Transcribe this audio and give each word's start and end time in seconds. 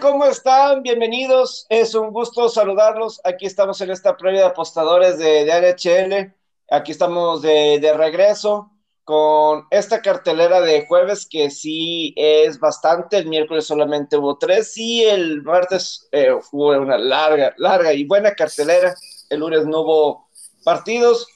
¿Cómo 0.00 0.24
están? 0.24 0.82
Bienvenidos. 0.82 1.66
Es 1.68 1.94
un 1.94 2.10
gusto 2.10 2.48
saludarlos. 2.48 3.20
Aquí 3.22 3.44
estamos 3.44 3.82
en 3.82 3.90
esta 3.90 4.16
previa 4.16 4.40
de 4.40 4.46
apostadores 4.46 5.18
de, 5.18 5.44
de 5.44 5.52
NHL. 5.52 6.34
Aquí 6.70 6.92
estamos 6.92 7.42
de, 7.42 7.92
regreso 7.94 8.70
con 9.04 9.66
esta 9.70 10.00
cartelera 10.00 10.62
de 10.62 10.86
jueves 10.86 11.26
que 11.30 11.50
sí 11.50 12.14
es 12.16 12.58
bastante. 12.58 13.18
El 13.18 13.28
miércoles 13.28 13.66
solamente 13.66 14.16
hubo 14.16 14.38
tres 14.38 14.74
y 14.78 15.02
el 15.02 15.42
martes 15.42 16.08
eh, 16.12 16.30
fue 16.50 16.78
una 16.78 16.96
larga, 16.96 17.52
larga 17.58 17.92
y 17.92 18.04
buena 18.04 18.34
cartelera. 18.34 18.94
El 19.28 19.40
lunes 19.40 19.66
no 19.66 19.82
hubo 19.82 20.28
partidos, 20.64 21.26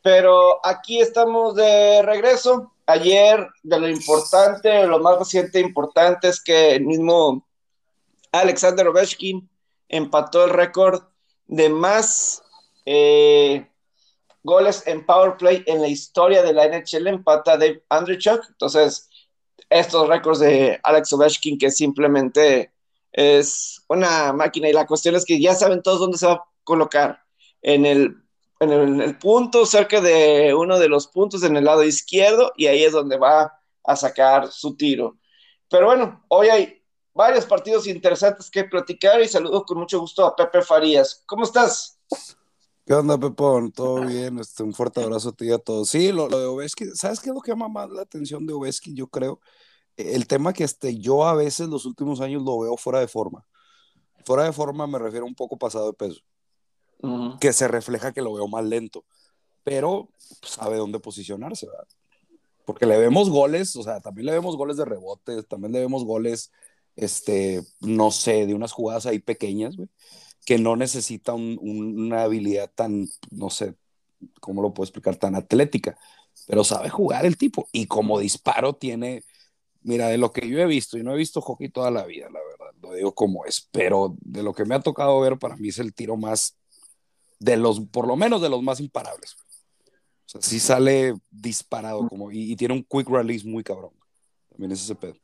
pero 0.00 0.64
aquí 0.64 0.98
estamos 0.98 1.56
de 1.56 2.00
regreso. 2.02 2.72
Ayer, 2.86 3.46
de 3.62 3.80
lo 3.80 3.88
importante, 3.88 4.86
lo 4.86 4.98
más 4.98 5.18
reciente 5.18 5.60
importante 5.60 6.28
es 6.28 6.42
que 6.42 6.76
el 6.76 6.86
mismo 6.86 7.44
Alexander 8.34 8.88
Ovechkin 8.88 9.48
empató 9.88 10.44
el 10.44 10.50
récord 10.50 11.02
de 11.46 11.68
más 11.68 12.42
eh, 12.84 13.68
goles 14.42 14.82
en 14.86 15.06
power 15.06 15.36
play 15.36 15.62
en 15.66 15.80
la 15.80 15.86
historia 15.86 16.42
de 16.42 16.52
la 16.52 16.66
NHL, 16.66 17.06
empata 17.06 17.56
de 17.56 17.84
Andrew 17.88 18.18
Chuck. 18.18 18.44
Entonces, 18.48 19.08
estos 19.70 20.08
récords 20.08 20.40
de 20.40 20.80
Alex 20.82 21.12
Ovechkin, 21.12 21.58
que 21.58 21.70
simplemente 21.70 22.72
es 23.12 23.84
una 23.88 24.32
máquina, 24.32 24.68
y 24.68 24.72
la 24.72 24.86
cuestión 24.86 25.14
es 25.14 25.24
que 25.24 25.40
ya 25.40 25.54
saben 25.54 25.82
todos 25.82 26.00
dónde 26.00 26.18
se 26.18 26.26
va 26.26 26.32
a 26.32 26.44
colocar. 26.64 27.20
En 27.62 27.86
el, 27.86 28.16
en 28.58 29.00
el 29.00 29.16
punto, 29.16 29.64
cerca 29.64 30.00
de 30.00 30.54
uno 30.54 30.80
de 30.80 30.88
los 30.88 31.06
puntos 31.06 31.44
en 31.44 31.56
el 31.56 31.64
lado 31.64 31.84
izquierdo, 31.84 32.52
y 32.56 32.66
ahí 32.66 32.82
es 32.82 32.92
donde 32.92 33.16
va 33.16 33.60
a 33.84 33.94
sacar 33.96 34.50
su 34.50 34.76
tiro. 34.76 35.18
Pero 35.68 35.86
bueno, 35.86 36.24
hoy 36.28 36.48
hay 36.48 36.83
varios 37.14 37.46
partidos 37.46 37.86
interesantes 37.86 38.50
que 38.50 38.64
platicar 38.64 39.22
y 39.22 39.28
saludo 39.28 39.64
con 39.64 39.78
mucho 39.78 40.00
gusto 40.00 40.26
a 40.26 40.34
Pepe 40.34 40.60
Farías. 40.62 41.22
¿Cómo 41.26 41.44
estás? 41.44 41.98
¿Qué 42.84 42.92
onda, 42.92 43.16
Pepón? 43.16 43.72
¿Todo 43.72 44.04
bien? 44.04 44.38
Este, 44.38 44.62
un 44.62 44.74
fuerte 44.74 45.02
abrazo 45.02 45.30
a 45.30 45.32
ti 45.32 45.46
y 45.46 45.52
a 45.52 45.58
todos. 45.58 45.88
Sí, 45.88 46.12
lo, 46.12 46.28
de 46.28 46.44
Oveski, 46.44 46.86
¿sabes 46.94 47.20
qué 47.20 47.30
es 47.30 47.34
lo 47.34 47.40
que 47.40 47.52
llama 47.52 47.68
más 47.68 47.88
la 47.88 48.02
atención 48.02 48.44
de 48.44 48.52
Oveski? 48.52 48.94
Yo 48.94 49.06
creo, 49.06 49.40
el 49.96 50.26
tema 50.26 50.52
que 50.52 50.64
este, 50.64 50.98
yo 50.98 51.24
a 51.24 51.34
veces 51.34 51.68
los 51.68 51.86
últimos 51.86 52.20
años 52.20 52.42
lo 52.42 52.58
veo 52.58 52.76
fuera 52.76 53.00
de 53.00 53.08
forma. 53.08 53.46
Fuera 54.24 54.44
de 54.44 54.52
forma 54.52 54.86
me 54.86 54.98
refiero 54.98 55.24
un 55.24 55.34
poco 55.34 55.56
pasado 55.56 55.86
de 55.86 55.92
peso, 55.92 56.20
que 57.40 57.52
se 57.52 57.68
refleja 57.68 58.12
que 58.12 58.22
lo 58.22 58.32
veo 58.32 58.48
más 58.48 58.64
lento, 58.64 59.04
pero 59.62 60.08
pues, 60.40 60.52
sabe 60.52 60.76
dónde 60.78 60.98
posicionarse, 60.98 61.66
¿verdad? 61.66 61.86
Porque 62.64 62.86
le 62.86 62.98
vemos 62.98 63.28
goles, 63.28 63.76
o 63.76 63.82
sea, 63.82 64.00
también 64.00 64.26
le 64.26 64.32
vemos 64.32 64.56
goles 64.56 64.78
de 64.78 64.86
rebotes, 64.86 65.46
también 65.46 65.72
le 65.72 65.80
vemos 65.80 66.04
goles 66.04 66.50
este, 66.96 67.62
no 67.80 68.10
sé, 68.10 68.46
de 68.46 68.54
unas 68.54 68.72
jugadas 68.72 69.06
ahí 69.06 69.18
pequeñas, 69.18 69.76
que 70.44 70.58
no 70.58 70.76
necesita 70.76 71.34
una 71.34 72.22
habilidad 72.22 72.70
tan, 72.74 73.08
no 73.30 73.50
sé, 73.50 73.74
¿cómo 74.40 74.62
lo 74.62 74.74
puedo 74.74 74.84
explicar? 74.84 75.16
Tan 75.16 75.34
atlética, 75.34 75.98
pero 76.46 76.64
sabe 76.64 76.90
jugar 76.90 77.26
el 77.26 77.36
tipo. 77.36 77.68
Y 77.72 77.86
como 77.86 78.18
disparo 78.18 78.74
tiene, 78.74 79.22
mira, 79.82 80.08
de 80.08 80.18
lo 80.18 80.32
que 80.32 80.48
yo 80.48 80.58
he 80.58 80.66
visto, 80.66 80.98
y 80.98 81.02
no 81.02 81.14
he 81.14 81.16
visto 81.16 81.40
hockey 81.40 81.70
toda 81.70 81.90
la 81.90 82.04
vida, 82.04 82.28
la 82.30 82.40
verdad, 82.40 82.74
lo 82.82 82.94
digo 82.94 83.14
como 83.14 83.44
es, 83.46 83.68
pero 83.72 84.16
de 84.20 84.42
lo 84.42 84.52
que 84.52 84.64
me 84.64 84.74
ha 84.74 84.80
tocado 84.80 85.20
ver, 85.20 85.38
para 85.38 85.56
mí 85.56 85.68
es 85.68 85.78
el 85.78 85.94
tiro 85.94 86.16
más, 86.16 86.56
de 87.38 87.56
los, 87.56 87.80
por 87.80 88.06
lo 88.06 88.16
menos 88.16 88.40
de 88.42 88.48
los 88.48 88.62
más 88.62 88.80
imparables. 88.80 89.36
O 90.26 90.28
sea, 90.28 90.42
sí 90.42 90.60
sale 90.60 91.14
disparado 91.30 92.08
como, 92.08 92.30
y, 92.30 92.56
tiene 92.56 92.74
un 92.74 92.84
quick 92.84 93.08
release 93.08 93.46
muy 93.46 93.62
cabrón. 93.62 93.92
También 94.50 94.72
es 94.72 94.82
ese 94.82 94.94
pedo. 94.94 95.14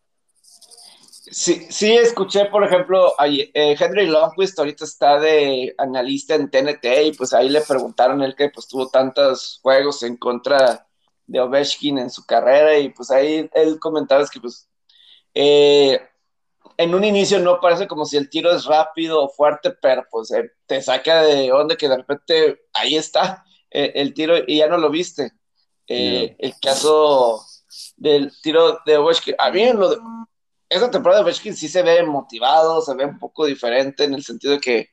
Sí, 1.32 1.68
sí, 1.70 1.92
escuché, 1.92 2.46
por 2.46 2.64
ejemplo, 2.64 3.14
eh, 3.24 3.76
Henry 3.78 4.06
Longquist 4.06 4.58
ahorita 4.58 4.84
está 4.84 5.20
de 5.20 5.72
analista 5.78 6.34
en 6.34 6.50
TNT 6.50 6.84
y 7.04 7.12
pues 7.12 7.32
ahí 7.32 7.48
le 7.48 7.60
preguntaron 7.60 8.20
él 8.22 8.34
que 8.34 8.48
pues 8.48 8.66
tuvo 8.66 8.88
tantos 8.88 9.60
juegos 9.62 10.02
en 10.02 10.16
contra 10.16 10.88
de 11.26 11.40
Ovechkin 11.40 11.98
en 11.98 12.10
su 12.10 12.26
carrera 12.26 12.76
y 12.80 12.88
pues 12.88 13.12
ahí 13.12 13.48
él 13.54 13.78
comentaba 13.78 14.22
es 14.22 14.30
que 14.30 14.40
pues 14.40 14.69
eh, 15.32 16.00
en 16.76 16.94
un 16.96 17.04
inicio 17.04 17.38
no 17.38 17.60
parece 17.60 17.86
como 17.86 18.06
si 18.06 18.16
el 18.16 18.28
tiro 18.28 18.50
es 18.50 18.64
rápido 18.64 19.22
o 19.22 19.28
fuerte, 19.28 19.70
pero 19.70 20.04
pues 20.10 20.32
eh, 20.32 20.50
te 20.66 20.82
saca 20.82 21.22
de 21.22 21.52
onda 21.52 21.76
que 21.76 21.88
de 21.88 21.96
repente 21.96 22.62
ahí 22.72 22.96
está 22.96 23.44
el 23.70 24.14
tiro 24.14 24.34
y 24.44 24.58
ya 24.58 24.66
no 24.66 24.78
lo 24.78 24.90
viste. 24.90 25.30
El 25.86 26.54
caso 26.60 27.44
del 27.96 28.32
tiro 28.42 28.80
de 28.84 28.96
Ovechkin, 28.96 29.36
a 29.38 29.50
mí 29.52 29.72
lo 29.72 29.90
de 29.90 29.98
esta 30.70 30.91
temporada 30.91 31.20
de 31.20 31.25
Ovechkin 31.25 31.56
sí 31.56 31.69
se 31.69 31.82
ve 31.82 32.03
motivado, 32.04 32.81
se 32.81 32.94
ve 32.94 33.04
un 33.04 33.19
poco 33.19 33.44
diferente 33.44 34.04
en 34.04 34.14
el 34.14 34.22
sentido 34.22 34.54
de 34.54 34.60
que, 34.60 34.88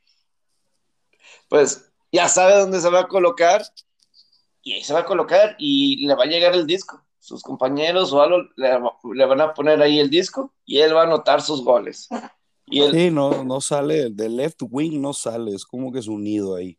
pues, 1.47 1.85
ya 2.11 2.27
sabe 2.27 2.55
dónde 2.55 2.81
se 2.81 2.89
va 2.89 3.01
a 3.01 3.07
colocar 3.07 3.63
y 4.63 4.73
ahí 4.73 4.83
se 4.83 4.93
va 4.93 5.01
a 5.01 5.05
colocar 5.05 5.55
y 5.59 6.05
le 6.07 6.15
va 6.15 6.23
a 6.23 6.27
llegar 6.27 6.55
el 6.55 6.65
disco. 6.65 7.03
Sus 7.19 7.43
compañeros 7.43 8.11
o 8.11 8.21
algo 8.21 8.37
le, 8.55 9.25
van 9.25 9.41
a 9.41 9.53
poner 9.53 9.81
ahí 9.81 9.99
el 9.99 10.09
disco 10.09 10.53
y 10.65 10.79
él 10.79 10.95
va 10.95 11.01
a 11.01 11.05
anotar 11.05 11.41
sus 11.41 11.63
goles. 11.63 12.09
Y 12.65 12.81
Sí, 12.89 13.11
no, 13.11 13.43
no 13.43 13.61
sale, 13.61 14.09
del 14.09 14.35
left 14.35 14.61
wing 14.69 14.99
no 14.99 15.13
sale, 15.13 15.53
es 15.53 15.65
como 15.65 15.91
que 15.91 15.99
es 15.99 16.07
unido 16.07 16.55
ahí. 16.55 16.77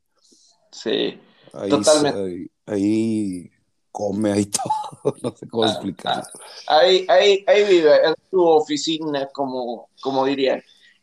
Sí, 0.73 1.19
totalmente. 1.53 2.51
ahí 2.67 3.51
come 3.99 4.33
ahí 4.33 4.47
todo, 5.03 5.17
no 5.23 5.37
sé 5.37 5.49
cómo 5.49 5.65
ah, 5.65 5.71
explicarlo. 5.71 6.23
Ah, 6.69 6.79
ahí, 6.79 7.05
ahí, 7.09 7.45
ahí 7.49 7.65
vive, 7.65 7.97
es 7.97 8.15
su 8.31 8.41
oficina, 8.41 9.29
como, 9.33 9.91
como 10.01 10.25
dirían, 10.25 10.63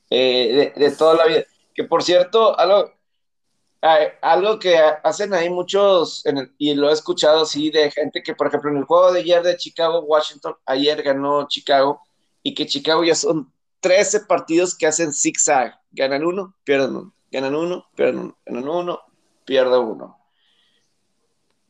eh, 0.09 0.71
de, 0.73 0.91
toda 0.91 1.15
la 1.15 1.25
vida. 1.25 1.43
Que 1.73 1.83
por 1.83 2.03
cierto, 2.03 2.57
algo, 2.57 2.93
algo 4.21 4.59
que 4.59 4.77
hacen 4.77 5.33
ahí 5.33 5.49
muchos, 5.49 6.23
y 6.57 6.73
lo 6.73 6.89
he 6.89 6.93
escuchado 6.93 7.41
así 7.41 7.69
de 7.69 7.91
gente 7.91 8.23
que, 8.23 8.33
por 8.33 8.47
ejemplo, 8.47 8.71
en 8.71 8.77
el 8.77 8.85
juego 8.85 9.11
de 9.11 9.19
ayer 9.19 9.43
de 9.43 9.57
Chicago-Washington, 9.57 10.55
ayer 10.65 11.03
ganó 11.03 11.49
Chicago, 11.49 12.01
y 12.43 12.55
que 12.55 12.65
Chicago 12.65 13.03
ya 13.03 13.15
son 13.15 13.51
13 13.81 14.21
partidos 14.21 14.73
que 14.73 14.87
hacen 14.87 15.11
zigzag. 15.11 15.77
Ganan 15.91 16.25
uno, 16.25 16.55
pierden 16.63 16.95
uno, 16.95 17.13
ganan 17.29 17.55
uno, 17.55 17.85
pierden 17.93 18.19
uno, 18.19 18.37
ganan 18.45 18.69
uno, 18.69 19.01
pierden 19.43 19.81
uno. 19.81 20.17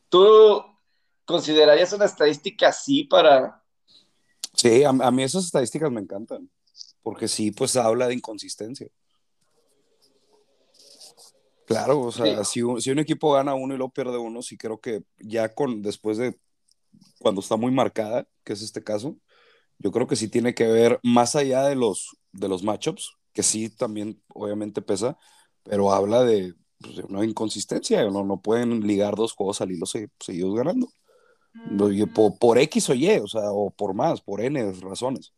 Tú 0.08 0.75
¿Considerarías 1.26 1.92
una 1.92 2.06
estadística 2.06 2.68
así 2.68 3.04
para...? 3.04 3.62
Sí, 4.54 4.84
a, 4.84 4.92
mí 4.92 5.22
esas 5.22 5.44
estadísticas 5.44 5.90
me 5.90 6.00
encantan, 6.00 6.50
porque 7.02 7.28
sí, 7.28 7.50
pues 7.50 7.76
habla 7.76 8.06
de 8.06 8.14
inconsistencia. 8.14 8.88
Claro, 11.66 12.00
o 12.00 12.12
sea, 12.12 12.44
si, 12.44 12.62
un, 12.62 12.80
si, 12.80 12.90
un, 12.90 13.00
equipo 13.00 13.32
gana 13.32 13.54
uno 13.54 13.74
y 13.74 13.76
lo 13.76 13.90
pierde 13.90 14.16
uno, 14.16 14.40
sí 14.40 14.56
creo 14.56 14.80
que 14.80 15.02
ya 15.18 15.52
con, 15.52 15.82
después 15.82 16.16
de, 16.16 16.38
cuando 17.18 17.40
está 17.40 17.56
muy 17.56 17.72
marcada, 17.72 18.26
que 18.44 18.52
es 18.54 18.62
este 18.62 18.82
caso, 18.82 19.18
yo 19.78 19.90
creo 19.90 20.06
que 20.06 20.16
sí 20.16 20.28
tiene 20.28 20.54
que 20.54 20.66
ver 20.66 21.00
más 21.02 21.36
allá 21.36 21.64
de 21.64 21.74
los, 21.74 22.16
de 22.32 22.48
los 22.48 22.62
matchups, 22.62 23.16
que 23.32 23.42
sí 23.42 23.68
también 23.68 24.22
obviamente 24.28 24.80
pesa, 24.80 25.18
pero 25.64 25.92
habla 25.92 26.22
de, 26.22 26.54
pues, 26.78 26.98
una 26.98 27.24
inconsistencia, 27.24 28.04
no, 28.10 28.24
no 28.24 28.40
pueden 28.40 28.86
ligar 28.86 29.16
dos 29.16 29.32
juegos 29.32 29.60
al 29.60 29.72
hilo 29.72 29.86
seguidos 29.86 30.54
ganando. 30.54 30.88
Por, 32.14 32.38
por, 32.38 32.58
X 32.58 32.90
o 32.90 32.94
Y, 32.94 33.18
o 33.18 33.28
sea, 33.28 33.50
o 33.50 33.70
por 33.70 33.94
más, 33.94 34.20
por 34.20 34.40
N 34.40 34.72
razones. 34.80 35.32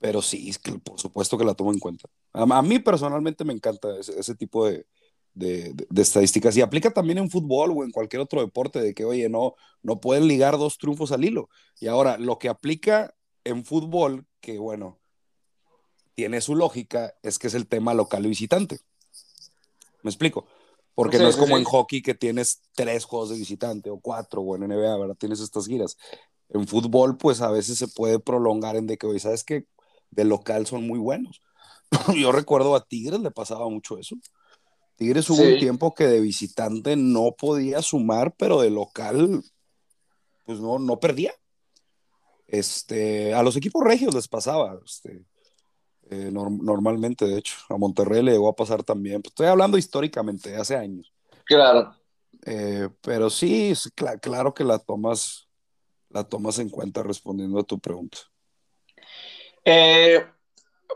Pero 0.00 0.20
sí, 0.20 0.50
es 0.50 0.58
que 0.58 0.72
por 0.72 1.00
supuesto 1.00 1.38
que 1.38 1.44
la 1.44 1.54
tomo 1.54 1.72
en 1.72 1.78
cuenta. 1.78 2.08
A, 2.32 2.62
mí 2.62 2.78
personalmente 2.78 3.44
me 3.44 3.52
encanta 3.52 3.88
ese, 3.98 4.34
tipo 4.34 4.66
de, 4.66 4.86
de, 5.32 5.74
estadísticas. 5.96 6.56
Y 6.56 6.60
aplica 6.60 6.90
también 6.90 7.18
en 7.18 7.30
fútbol 7.30 7.72
o 7.74 7.84
en 7.84 7.90
cualquier 7.90 8.20
otro 8.20 8.40
deporte, 8.40 8.80
de 8.80 8.94
que, 8.94 9.04
oye, 9.04 9.28
no, 9.28 9.54
no 9.82 10.00
pueden 10.00 10.28
ligar 10.28 10.58
dos 10.58 10.78
triunfos 10.78 11.12
al 11.12 11.24
hilo. 11.24 11.48
Y 11.80 11.86
ahora, 11.86 12.18
lo 12.18 12.38
que 12.38 12.48
aplica 12.48 13.14
en 13.44 13.64
fútbol, 13.64 14.26
que 14.40 14.58
bueno, 14.58 14.98
tiene 16.14 16.40
su 16.40 16.54
lógica, 16.54 17.14
es 17.22 17.38
que 17.38 17.46
es 17.46 17.54
el 17.54 17.66
tema 17.66 17.94
local 17.94 18.24
y 18.26 18.28
visitante. 18.28 18.80
¿Me 20.02 20.10
explico? 20.10 20.46
Porque 20.94 21.18
no 21.18 21.28
es 21.28 21.36
como 21.36 21.58
en 21.58 21.64
hockey 21.64 22.02
que 22.02 22.14
tienes 22.14 22.62
tres 22.74 23.04
juegos 23.04 23.30
de 23.30 23.36
visitante 23.36 23.90
o 23.90 23.98
cuatro, 23.98 24.42
o 24.42 24.54
en 24.54 24.62
NBA, 24.62 24.96
¿verdad? 24.96 25.16
Tienes 25.16 25.40
estas 25.40 25.66
giras. 25.66 25.96
En 26.50 26.68
fútbol, 26.68 27.16
pues 27.16 27.40
a 27.40 27.50
veces 27.50 27.78
se 27.78 27.88
puede 27.88 28.20
prolongar 28.20 28.76
en 28.76 28.86
de 28.86 28.96
que, 28.96 29.18
¿sabes 29.18 29.42
que 29.42 29.66
De 30.10 30.24
local 30.24 30.66
son 30.66 30.86
muy 30.86 30.98
buenos. 30.98 31.40
Yo 32.16 32.30
recuerdo 32.30 32.76
a 32.76 32.84
Tigres 32.84 33.20
le 33.20 33.30
pasaba 33.30 33.68
mucho 33.68 33.98
eso. 33.98 34.16
Tigres 34.96 35.28
hubo 35.30 35.42
un 35.42 35.58
tiempo 35.58 35.92
que 35.94 36.06
de 36.06 36.20
visitante 36.20 36.94
no 36.94 37.34
podía 37.36 37.82
sumar, 37.82 38.34
pero 38.36 38.60
de 38.60 38.70
local, 38.70 39.42
pues 40.44 40.60
no, 40.60 40.78
no 40.78 41.00
perdía. 41.00 41.34
Este, 42.46 43.34
a 43.34 43.42
los 43.42 43.56
equipos 43.56 43.82
regios 43.82 44.14
les 44.14 44.28
pasaba. 44.28 44.78
Este, 44.84 45.24
eh, 46.10 46.30
normalmente, 46.30 47.26
de 47.26 47.38
hecho. 47.38 47.56
A 47.68 47.76
Monterrey 47.76 48.22
le 48.22 48.32
llegó 48.32 48.48
a 48.48 48.56
pasar 48.56 48.82
también. 48.82 49.22
Pues, 49.22 49.32
estoy 49.32 49.46
hablando 49.46 49.78
históricamente, 49.78 50.56
hace 50.56 50.76
años. 50.76 51.12
Claro. 51.44 51.94
Eh, 52.44 52.88
pero 53.00 53.30
sí, 53.30 53.72
claro 54.20 54.52
que 54.52 54.64
la 54.64 54.78
tomas, 54.78 55.48
la 56.10 56.24
tomas 56.24 56.58
en 56.58 56.68
cuenta 56.68 57.02
respondiendo 57.02 57.58
a 57.58 57.64
tu 57.64 57.78
pregunta. 57.78 58.18
Eh, 59.64 60.24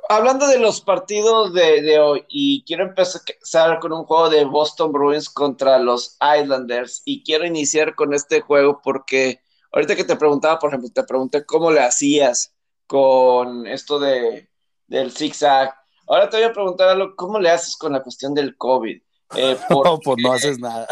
hablando 0.09 0.47
de 0.47 0.59
los 0.59 0.81
partidos 0.81 1.55
de, 1.55 1.99
hoy, 1.99 2.25
y 2.29 2.65
quiero 2.65 2.85
empezar 2.85 3.79
con 3.81 3.93
un 3.93 4.05
juego 4.05 4.29
de 4.29 4.45
Boston 4.45 4.93
Bruins 4.93 5.31
contra 5.31 5.79
los 5.79 6.19
Islanders, 6.21 7.03
y 7.07 7.23
quiero 7.23 7.47
iniciar 7.47 7.95
con 7.95 8.13
este 8.13 8.41
juego 8.41 8.81
porque 8.83 9.41
ahorita 9.73 9.97
que 9.97 10.05
te 10.05 10.17
preguntaba, 10.17 10.59
por 10.59 10.71
ejemplo, 10.71 10.91
te 10.93 11.05
pregunté 11.05 11.47
cómo 11.47 11.71
le 11.71 11.81
hacías 11.81 12.55
con 12.87 13.67
esto 13.67 13.99
de, 13.99 14.48
del 14.89 15.13
zigzag. 15.13 15.75
Ahora 16.07 16.29
te 16.29 16.39
voy 16.39 16.47
a 16.47 16.53
preguntar 16.53 16.89
algo, 16.89 17.15
¿cómo 17.15 17.39
le 17.39 17.51
haces 17.51 17.77
con 17.77 17.93
la 17.93 18.03
cuestión 18.03 18.35
del 18.35 18.57
COVID? 18.57 19.01
Eh, 19.37 19.57
no, 19.71 19.99
pues 19.99 20.17
no 20.23 20.33
haces 20.33 20.59
nada. 20.59 20.87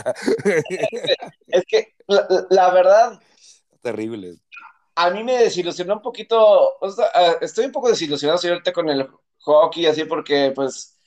es 1.49 1.65
que 1.67 1.95
la, 2.07 2.71
verdad... 2.71 3.21
Terrible. 3.83 4.37
A 4.95 5.11
mí 5.11 5.25
me 5.25 5.39
desilusionó 5.39 5.95
un 5.95 6.03
poquito, 6.03 6.79
ah, 7.15 7.37
estoy 7.41 7.67
un 7.67 7.73
poco 7.73 7.89
desilusionado 7.89 8.41
ahorita 8.43 8.73
con 8.73 8.89
el 8.89 9.09
hockey, 9.41 9.87
así 9.87 10.05
porque 10.05 10.53
pues 10.55 10.99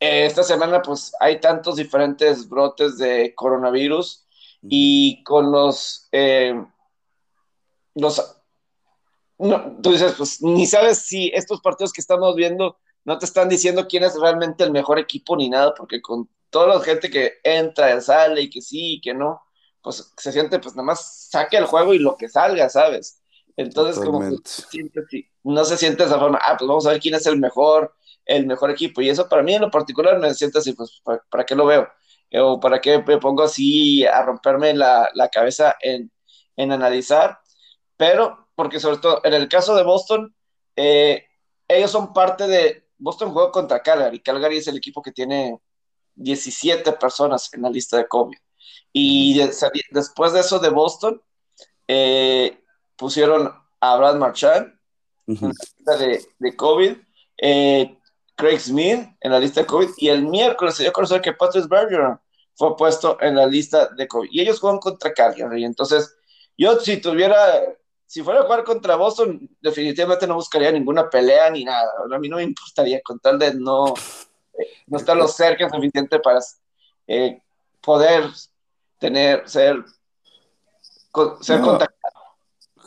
eh, 0.00 0.26
esta 0.26 0.42
semana 0.42 0.82
pues 0.82 1.12
hay 1.20 1.40
tantos 1.40 1.76
diferentes 1.76 2.48
brotes 2.48 2.98
de 2.98 3.34
coronavirus 3.34 4.26
y 4.62 5.22
con 5.22 5.50
los... 5.52 6.08
Eh, 6.12 6.54
los 7.94 8.43
tú 9.38 9.90
dices, 9.90 10.14
pues 10.16 10.42
ni 10.42 10.66
sabes 10.66 10.98
si 10.98 11.30
estos 11.34 11.60
partidos 11.60 11.92
que 11.92 12.00
estamos 12.00 12.34
viendo 12.34 12.78
no 13.04 13.18
te 13.18 13.26
están 13.26 13.48
diciendo 13.48 13.86
quién 13.88 14.04
es 14.04 14.18
realmente 14.18 14.64
el 14.64 14.70
mejor 14.70 14.98
equipo 14.98 15.36
ni 15.36 15.48
nada, 15.48 15.74
porque 15.74 16.00
con 16.00 16.28
toda 16.50 16.68
la 16.68 16.80
gente 16.80 17.10
que 17.10 17.34
entra, 17.42 17.94
y 17.94 18.00
sale 18.00 18.42
y 18.42 18.50
que 18.50 18.62
sí 18.62 18.94
y 18.94 19.00
que 19.00 19.12
no, 19.12 19.42
pues 19.82 20.12
se 20.16 20.32
siente, 20.32 20.58
pues 20.58 20.74
nada 20.74 20.86
más 20.86 21.28
saque 21.30 21.56
el 21.56 21.66
juego 21.66 21.92
y 21.92 21.98
lo 21.98 22.16
que 22.16 22.28
salga, 22.28 22.68
¿sabes? 22.68 23.20
Entonces, 23.56 24.02
como 24.02 24.20
no 25.44 25.64
se 25.64 25.76
siente 25.76 26.02
de 26.02 26.08
esa 26.08 26.18
forma, 26.18 26.38
ah, 26.42 26.56
pues 26.58 26.66
vamos 26.66 26.86
a 26.86 26.90
ver 26.90 27.00
quién 27.00 27.14
es 27.14 27.26
el 27.26 27.38
mejor, 27.38 27.94
el 28.24 28.46
mejor 28.46 28.70
equipo. 28.70 29.00
Y 29.00 29.10
eso 29.10 29.28
para 29.28 29.42
mí 29.42 29.54
en 29.54 29.62
lo 29.62 29.70
particular 29.70 30.18
me 30.18 30.34
siente 30.34 30.58
así, 30.58 30.72
pues, 30.72 31.02
¿para, 31.30 31.44
qué 31.44 31.54
lo 31.54 31.66
veo? 31.66 31.88
¿O 32.32 32.58
para 32.58 32.80
qué 32.80 33.02
me 33.06 33.18
pongo 33.18 33.42
así 33.42 34.04
a 34.04 34.22
romperme 34.22 34.74
la, 34.74 35.10
la 35.14 35.28
cabeza 35.28 35.76
en, 35.80 36.10
en 36.56 36.72
analizar? 36.72 37.38
Pero, 37.96 38.43
porque 38.54 38.80
sobre 38.80 38.98
todo 38.98 39.20
en 39.24 39.34
el 39.34 39.48
caso 39.48 39.74
de 39.74 39.82
Boston, 39.82 40.34
eh, 40.76 41.26
ellos 41.68 41.90
son 41.90 42.12
parte 42.12 42.46
de, 42.46 42.84
Boston 42.98 43.32
juega 43.32 43.50
contra 43.50 43.82
Calgary, 43.82 44.20
Calgary 44.20 44.58
es 44.58 44.68
el 44.68 44.76
equipo 44.76 45.02
que 45.02 45.12
tiene 45.12 45.60
17 46.14 46.92
personas 46.92 47.52
en 47.52 47.62
la 47.62 47.70
lista 47.70 47.96
de 47.96 48.06
COVID. 48.06 48.36
Y 48.92 49.40
después 49.90 50.32
de 50.32 50.40
eso 50.40 50.58
de 50.60 50.68
Boston, 50.68 51.20
eh, 51.88 52.60
pusieron 52.96 53.52
a 53.80 53.96
Brad 53.96 54.16
Marchand 54.16 54.72
en 55.26 55.38
la 55.40 55.48
lista 55.48 55.96
de, 56.38 56.56
COVID, 56.56 56.96
eh, 57.38 57.98
Craig 58.36 58.60
Smith 58.60 59.08
en 59.20 59.32
la 59.32 59.40
lista 59.40 59.60
de 59.60 59.66
COVID, 59.66 59.88
y 59.96 60.08
el 60.08 60.24
miércoles 60.24 60.76
se 60.76 60.84
dio 60.84 60.90
a 60.90 60.92
conocer 60.92 61.20
que 61.20 61.32
Patrick 61.32 61.68
Bergeron 61.68 62.20
fue 62.54 62.76
puesto 62.76 63.20
en 63.20 63.34
la 63.34 63.46
lista 63.46 63.88
de 63.88 64.06
COVID. 64.06 64.28
Y 64.30 64.40
ellos 64.40 64.60
juegan 64.60 64.78
contra 64.78 65.12
Calgary. 65.12 65.64
Entonces, 65.64 66.16
yo 66.56 66.78
si 66.78 66.98
tuviera 66.98 67.62
si 68.14 68.22
fuera 68.22 68.38
a 68.38 68.42
jugar 68.44 68.62
contra 68.62 68.94
Boston, 68.94 69.50
definitivamente 69.60 70.24
no 70.28 70.36
buscaría 70.36 70.70
ninguna 70.70 71.10
pelea 71.10 71.50
ni 71.50 71.64
nada. 71.64 71.90
A 72.08 72.18
mí 72.20 72.28
no 72.28 72.36
me 72.36 72.44
importaría 72.44 73.00
con 73.02 73.18
tal 73.18 73.40
de 73.40 73.54
no, 73.54 73.88
eh, 74.56 74.68
no 74.86 74.98
estar 74.98 75.16
lo 75.16 75.26
cerca 75.26 75.68
suficiente 75.68 76.20
para 76.20 76.38
eh, 77.08 77.42
poder 77.80 78.30
tener, 79.00 79.48
ser, 79.48 79.84
ser 81.40 81.60
contactado. 81.60 82.14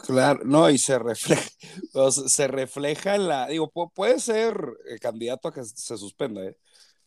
Claro, 0.05 0.39
no, 0.45 0.69
y 0.69 0.77
se 0.77 0.97
refleja, 0.97 1.43
se 2.27 2.47
refleja 2.47 3.15
en 3.15 3.27
la, 3.27 3.47
digo, 3.47 3.69
puede 3.69 4.21
ser 4.21 4.57
eh, 4.87 4.97
candidato 4.97 5.49
a 5.49 5.53
que 5.53 5.65
se 5.65 5.97
suspenda, 5.97 6.41
¿eh? 6.45 6.57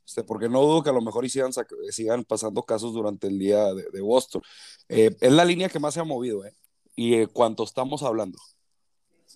Este, 0.04 0.24
porque 0.24 0.50
no 0.50 0.60
dudo 0.60 0.82
que 0.82 0.90
a 0.90 0.92
lo 0.92 1.00
mejor 1.00 1.26
sigan, 1.30 1.52
sigan 1.88 2.24
pasando 2.24 2.64
casos 2.64 2.92
durante 2.92 3.28
el 3.28 3.38
día 3.38 3.72
de, 3.72 4.00
Boston. 4.02 4.42
es 4.88 5.32
la 5.32 5.44
línea 5.46 5.70
que 5.70 5.78
más 5.78 5.94
se 5.94 6.00
ha 6.00 6.04
movido, 6.04 6.44
¿eh? 6.44 6.54
Y 7.00 7.26
cuánto 7.28 7.64
estamos 7.64 8.02
hablando. 8.02 8.38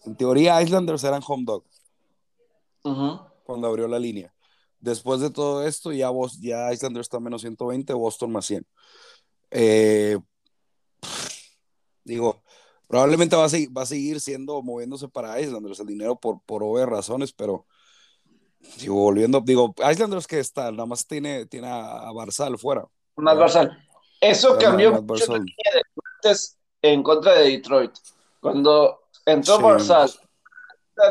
En 0.05 0.14
teoría, 0.16 0.61
Islanders 0.61 1.02
eran 1.02 1.22
home 1.26 1.44
dog 1.46 1.64
cuando 3.43 3.66
abrió 3.66 3.88
la 3.88 3.99
línea. 3.99 4.34
Después 4.81 5.20
de 5.20 5.31
todo 5.31 5.66
esto, 5.66 5.90
ya, 5.90 6.11
vos, 6.11 6.38
ya 6.40 6.70
Islanders 6.75 7.06
está 7.06 7.20
menos 7.20 7.40
120, 7.40 7.94
Boston 7.94 8.32
más 8.32 8.44
100. 8.44 8.66
Eh, 9.50 10.19
digo, 12.05 12.43
probablemente 12.87 13.34
va 13.34 13.46
a, 13.46 13.49
seguir, 13.49 13.75
va 13.75 13.82
a 13.82 13.87
seguir 13.87 14.20
siendo, 14.20 14.60
moviéndose 14.60 15.08
para 15.08 15.40
Islanders 15.40 15.81
el 15.81 15.87
dinero 15.87 16.17
por, 16.17 16.43
por 16.43 16.62
obvias 16.62 16.87
razones, 16.87 17.32
pero 17.32 17.64
digo, 18.78 18.96
volviendo, 18.96 19.40
digo, 19.40 19.75
Islanders 19.90 20.26
que 20.26 20.38
está, 20.38 20.70
nada 20.70 20.84
más 20.84 21.06
tiene, 21.06 21.46
tiene 21.46 21.69
a, 21.70 22.12
Barzal 22.12 22.58
fuera. 22.58 22.84
Más 23.17 23.38
Barzal. 23.38 23.78
Eso 24.20 24.58
cambió 24.58 25.00
mucho 25.00 25.32
la 25.32 25.38
línea 25.38 25.55
de 25.75 26.34
en 26.84 27.02
contra 27.02 27.34
de 27.38 27.48
Detroit. 27.48 27.92
Cuando 28.40 29.04
entró 29.25 29.58
Barzal 29.58 30.10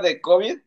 de 0.03 0.21
COVID, 0.21 0.57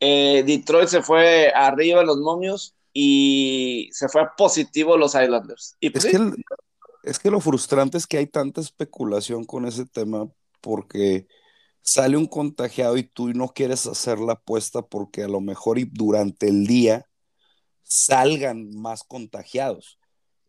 eh, 0.00 0.42
Detroit 0.44 0.88
se 0.88 1.00
fue 1.00 1.52
arriba 1.54 2.02
los 2.02 2.18
momios 2.18 2.74
y 2.92 3.88
se 3.92 4.08
fue 4.08 4.22
a 4.22 4.34
positivo 4.36 4.96
los 4.96 5.14
Islanders. 5.14 5.76
Y 5.78 5.90
pues 5.90 6.06
es, 6.06 6.18
que 6.18 6.42
es 7.04 7.18
que 7.20 7.30
lo 7.30 7.40
frustrante 7.40 7.98
es 7.98 8.06
que 8.08 8.18
hay 8.18 8.26
tanta 8.26 8.60
especulación 8.60 9.44
con 9.44 9.64
ese 9.64 9.86
tema 9.86 10.28
porque 10.60 11.28
sale 11.82 12.16
un 12.16 12.26
contagiado 12.26 12.96
y 12.96 13.04
tú 13.04 13.28
no 13.28 13.48
quieres 13.48 13.86
hacer 13.86 14.18
la 14.18 14.32
apuesta 14.32 14.82
porque 14.82 15.22
a 15.22 15.28
lo 15.28 15.40
mejor 15.40 15.78
y 15.78 15.84
durante 15.84 16.48
el 16.48 16.66
día 16.66 17.06
salgan 17.84 18.74
más 18.74 19.04
contagiados 19.04 20.00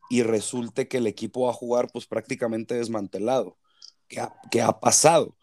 y 0.10 0.24
resulte 0.24 0.88
que 0.88 0.98
el 0.98 1.06
equipo 1.06 1.46
va 1.46 1.52
a 1.52 1.54
jugar 1.54 1.90
pues 1.94 2.08
prácticamente 2.08 2.74
desmantelado 2.74 3.59
que 4.10 4.62
ha, 4.62 4.80
pasado. 4.80 5.36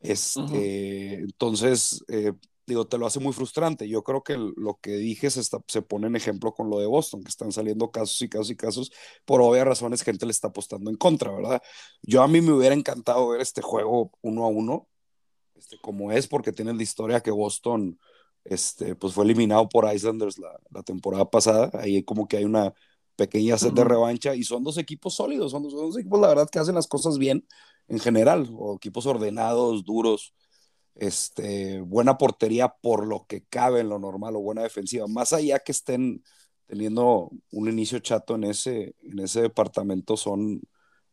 Este, 0.00 1.14
Entonces, 1.16 2.04
eh, 2.08 2.32
digo, 2.66 2.86
te 2.86 2.98
lo 2.98 3.06
hace 3.06 3.20
muy 3.20 3.32
frustrante. 3.32 3.88
Yo 3.88 4.02
creo 4.02 4.22
que 4.22 4.36
lo 4.36 4.78
que 4.80 4.92
dije 4.92 5.30
se, 5.30 5.42
se 5.42 5.82
pone 5.82 6.06
en 6.06 6.16
ejemplo 6.16 6.52
con 6.54 6.70
lo 6.70 6.78
de 6.78 6.86
Boston, 6.86 7.22
que 7.22 7.28
están 7.28 7.52
saliendo 7.52 7.90
casos 7.90 8.20
y 8.22 8.28
casos 8.28 8.50
y 8.50 8.56
casos. 8.56 8.92
Por 9.24 9.40
obvias 9.40 9.66
razones, 9.66 10.02
gente 10.02 10.26
le 10.26 10.32
está 10.32 10.48
apostando 10.48 10.90
en 10.90 10.96
contra, 10.96 11.32
¿verdad? 11.32 11.62
Yo 12.02 12.22
a 12.22 12.28
mí 12.28 12.40
me 12.40 12.52
hubiera 12.52 12.74
encantado 12.74 13.28
ver 13.28 13.40
este 13.40 13.62
juego 13.62 14.12
uno 14.22 14.44
a 14.44 14.48
uno, 14.48 14.88
este, 15.56 15.78
como 15.80 16.12
es, 16.12 16.26
porque 16.26 16.52
tiene 16.52 16.72
la 16.74 16.82
historia 16.82 17.20
que 17.20 17.30
Boston 17.30 17.98
este, 18.44 18.94
pues 18.94 19.14
fue 19.14 19.24
eliminado 19.24 19.68
por 19.68 19.92
Islanders 19.92 20.38
la, 20.38 20.58
la 20.70 20.82
temporada 20.82 21.28
pasada. 21.30 21.70
Ahí 21.74 22.02
como 22.04 22.28
que 22.28 22.38
hay 22.38 22.44
una 22.44 22.74
pequeña 23.16 23.58
sed 23.58 23.72
de 23.72 23.84
revancha 23.84 24.34
y 24.34 24.44
son 24.44 24.64
dos 24.64 24.78
equipos 24.78 25.14
sólidos, 25.14 25.52
son 25.52 25.62
dos, 25.62 25.96
equipos, 25.96 26.20
la 26.20 26.28
verdad, 26.28 26.48
que 26.50 26.58
hacen 26.58 26.74
las 26.74 26.86
cosas 26.86 27.18
bien 27.18 27.46
en 27.88 27.98
general, 27.98 28.48
o 28.56 28.76
equipos 28.76 29.06
ordenados, 29.06 29.84
duros, 29.84 30.34
este, 30.94 31.80
buena 31.80 32.18
portería 32.18 32.68
por 32.68 33.06
lo 33.06 33.26
que 33.26 33.44
cabe 33.44 33.80
en 33.80 33.88
lo 33.88 33.98
normal 33.98 34.36
o 34.36 34.40
buena 34.40 34.62
defensiva, 34.62 35.06
más 35.08 35.32
allá 35.32 35.58
que 35.58 35.72
estén 35.72 36.22
teniendo 36.66 37.30
un 37.50 37.68
inicio 37.68 37.98
chato 37.98 38.36
en 38.36 38.44
ese, 38.44 38.94
en 39.02 39.18
ese 39.18 39.42
departamento, 39.42 40.16
son 40.16 40.62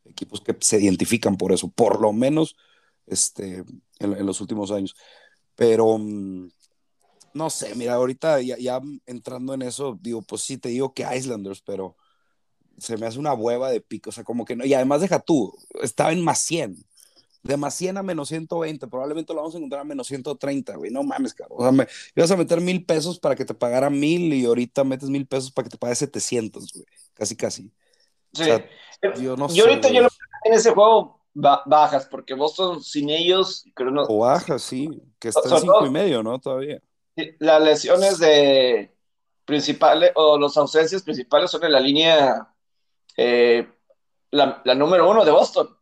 equipos 0.05 0.41
que 0.41 0.55
se 0.59 0.81
identifican 0.81 1.37
por 1.37 1.51
eso, 1.51 1.69
por 1.69 2.01
lo 2.01 2.13
menos 2.13 2.55
este, 3.05 3.63
en, 3.99 4.25
los 4.25 4.41
últimos 4.41 4.71
años. 4.71 4.95
Pero 5.55 5.97
mm, 5.97 6.49
no 7.33 7.49
sé, 7.49 7.75
mira, 7.75 7.95
ahorita 7.95 8.41
ya, 8.41 8.81
entrando 9.05 9.53
en 9.53 9.61
eso, 9.61 9.97
digo, 10.01 10.21
pues 10.21 10.41
sí 10.43 10.57
te 10.57 10.69
digo 10.69 10.93
que 10.93 11.05
Islanders, 11.15 11.61
pero 11.61 11.95
se 12.77 12.97
me 12.97 13.05
hace 13.05 13.19
una 13.19 13.33
hueva 13.33 13.69
de 13.69 13.81
pico, 13.81 14.09
o 14.09 14.13
sea, 14.13 14.23
como 14.23 14.45
que 14.45 14.55
no, 14.55 14.65
y 14.65 14.73
además 14.73 15.01
deja 15.01 15.19
tú, 15.19 15.53
estaba 15.81 16.11
en 16.11 16.23
más 16.23 16.39
100, 16.39 16.77
de 17.43 17.57
más 17.57 17.73
100 17.75 17.97
a 17.97 18.03
menos 18.03 18.29
120, 18.29 18.87
probablemente 18.87 19.33
lo 19.33 19.39
vamos 19.39 19.55
a 19.55 19.57
encontrar 19.57 19.81
a 19.81 19.85
menos 19.85 20.07
130, 20.07 20.75
güey, 20.75 20.91
no 20.91 21.03
mames, 21.03 21.33
caro, 21.33 21.55
o 21.55 21.63
sea, 21.63 21.71
me, 21.71 21.87
ibas 22.15 22.31
a 22.31 22.37
meter 22.37 22.61
mil 22.61 22.85
pesos 22.85 23.19
para 23.19 23.35
que 23.35 23.45
te 23.45 23.53
pagara 23.53 23.89
mil 23.89 24.33
y 24.33 24.45
ahorita 24.45 24.83
metes 24.83 25.09
mil 25.09 25.27
pesos 25.27 25.51
para 25.51 25.65
que 25.65 25.71
te 25.71 25.77
pague 25.77 25.95
700, 25.95 26.73
güey, 26.73 26.85
casi, 27.13 27.35
casi. 27.35 27.71
Sí. 28.33 28.45
yo 29.21 29.35
no 29.35 29.49
yo 29.49 29.65
ahorita 29.65 29.89
yo 29.89 30.07
en 30.45 30.53
ese 30.53 30.71
juego 30.71 31.19
bajas, 31.33 32.07
porque 32.09 32.33
Boston 32.33 32.81
sin 32.81 33.09
ellos, 33.09 33.65
creo 33.73 33.91
no. 33.91 34.03
O 34.03 34.19
bajas, 34.19 34.61
sí, 34.61 34.89
que 35.19 35.27
está 35.27 35.41
en 35.49 35.61
cinco 35.61 35.85
y 35.85 35.89
medio, 35.89 36.23
¿no? 36.23 36.39
Todavía 36.39 36.81
las 37.39 37.61
lesiones 37.61 38.19
de 38.19 38.93
principales 39.45 40.11
o 40.15 40.37
las 40.37 40.55
ausencias 40.57 41.03
principales 41.03 41.51
son 41.51 41.63
en 41.63 41.71
la 41.71 41.79
línea 41.79 42.47
eh, 43.17 43.67
la, 44.31 44.61
número 44.75 45.09
uno 45.09 45.25
de 45.25 45.31
Boston. 45.31 45.77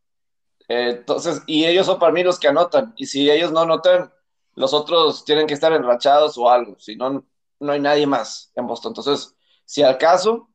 Eh, 0.67 0.95
entonces, 0.97 1.41
y 1.47 1.65
ellos 1.65 1.85
son 1.85 1.99
para 1.99 2.11
mí 2.11 2.23
los 2.23 2.39
que 2.39 2.47
anotan. 2.47 2.93
Y 2.97 3.05
si 3.05 3.29
ellos 3.29 3.51
no 3.51 3.61
anotan, 3.61 4.11
los 4.55 4.73
otros 4.73 5.25
tienen 5.25 5.47
que 5.47 5.53
estar 5.53 5.71
enrachados 5.73 6.37
o 6.37 6.49
algo. 6.49 6.79
Si 6.79 6.95
no, 6.95 7.25
no 7.59 7.71
hay 7.71 7.79
nadie 7.79 8.07
más 8.07 8.51
en 8.55 8.67
Boston. 8.67 8.91
Entonces, 8.91 9.35
si 9.65 9.83
al 9.83 9.97
caso, 9.97 10.49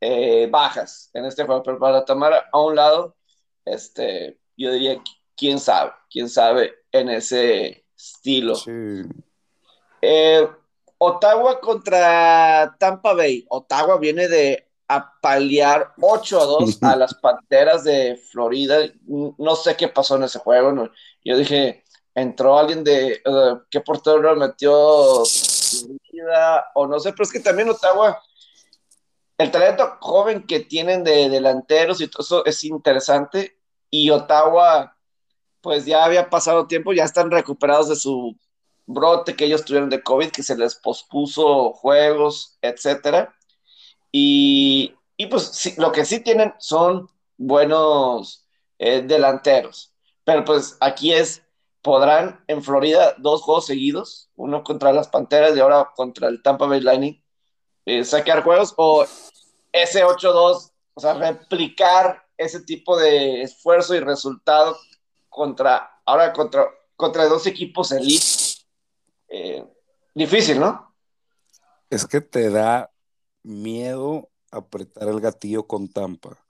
eh, 0.00 0.48
bajas 0.50 1.10
en 1.12 1.24
este 1.24 1.44
juego. 1.44 1.62
Pero 1.62 1.78
para 1.78 2.04
tomar 2.04 2.48
a 2.52 2.60
un 2.60 2.76
lado, 2.76 3.16
este, 3.64 4.38
yo 4.56 4.72
diría, 4.72 5.02
quién 5.36 5.58
sabe, 5.58 5.92
quién 6.10 6.28
sabe 6.28 6.74
en 6.92 7.08
ese 7.10 7.84
estilo. 7.96 8.54
Sí. 8.54 9.02
Eh, 10.00 10.48
Ottawa 10.98 11.60
contra 11.60 12.76
Tampa 12.78 13.14
Bay. 13.14 13.44
Ottawa 13.48 13.98
viene 13.98 14.28
de 14.28 14.67
apalear 14.88 15.92
8 16.00 16.40
a 16.40 16.44
2 16.44 16.82
a 16.82 16.96
las 16.96 17.14
Panteras 17.14 17.84
de 17.84 18.16
Florida. 18.16 18.78
No 19.06 19.54
sé 19.54 19.76
qué 19.76 19.88
pasó 19.88 20.16
en 20.16 20.24
ese 20.24 20.38
juego. 20.38 20.90
Yo 21.22 21.36
dije, 21.36 21.84
entró 22.14 22.58
alguien 22.58 22.82
de 22.82 23.20
uh, 23.26 23.60
qué 23.70 23.80
portero 23.80 24.34
metió 24.34 24.72
o 26.74 26.86
no 26.86 26.98
sé, 26.98 27.12
pero 27.12 27.24
es 27.24 27.32
que 27.32 27.40
también 27.40 27.68
Ottawa, 27.68 28.20
el 29.36 29.50
talento 29.50 29.98
joven 30.00 30.46
que 30.46 30.60
tienen 30.60 31.04
de 31.04 31.28
delanteros 31.28 32.00
y 32.00 32.08
todo 32.08 32.22
eso 32.22 32.44
es 32.46 32.64
interesante. 32.64 33.58
Y 33.90 34.10
Ottawa, 34.10 34.96
pues 35.60 35.84
ya 35.84 36.04
había 36.04 36.30
pasado 36.30 36.66
tiempo, 36.66 36.92
ya 36.92 37.04
están 37.04 37.30
recuperados 37.30 37.88
de 37.90 37.96
su 37.96 38.36
brote 38.86 39.36
que 39.36 39.44
ellos 39.44 39.64
tuvieron 39.64 39.90
de 39.90 40.02
COVID, 40.02 40.30
que 40.30 40.42
se 40.42 40.56
les 40.56 40.74
pospuso 40.76 41.72
juegos, 41.74 42.58
etcétera. 42.62 43.34
Y, 44.12 44.94
pues 45.30 45.76
lo 45.78 45.92
que 45.92 46.04
sí 46.04 46.20
tienen 46.20 46.54
son 46.58 47.08
buenos 47.36 48.46
eh, 48.78 49.02
delanteros. 49.02 49.92
Pero 50.24 50.44
pues 50.44 50.76
aquí 50.80 51.12
es, 51.12 51.42
podrán 51.82 52.44
en 52.48 52.62
Florida 52.62 53.14
dos 53.18 53.42
juegos 53.42 53.66
seguidos, 53.66 54.30
uno 54.36 54.62
contra 54.62 54.92
las 54.92 55.08
Panteras 55.08 55.56
y 55.56 55.60
ahora 55.60 55.90
contra 55.96 56.28
el 56.28 56.42
Tampa 56.42 56.66
Bay 56.66 56.80
Lightning, 56.80 57.22
eh, 57.86 58.04
sacar 58.04 58.42
juegos 58.42 58.74
o 58.76 59.06
ese 59.72 60.04
8-2, 60.04 60.72
o 60.94 61.00
sea, 61.00 61.14
replicar 61.14 62.24
ese 62.36 62.60
tipo 62.60 62.96
de 62.98 63.42
esfuerzo 63.42 63.94
y 63.94 64.00
resultado 64.00 64.76
contra, 65.28 65.90
ahora 66.04 66.32
contra, 66.32 66.66
contra 66.96 67.26
dos 67.26 67.46
equipos 67.46 67.92
elite. 67.92 68.26
Eh, 69.28 69.64
difícil, 70.14 70.60
¿no? 70.60 70.94
Es 71.90 72.06
que 72.06 72.20
te 72.20 72.50
da 72.50 72.90
miedo 73.42 74.30
apretar 74.50 75.08
el 75.08 75.20
gatillo 75.20 75.66
con 75.66 75.88
Tampa, 75.88 76.44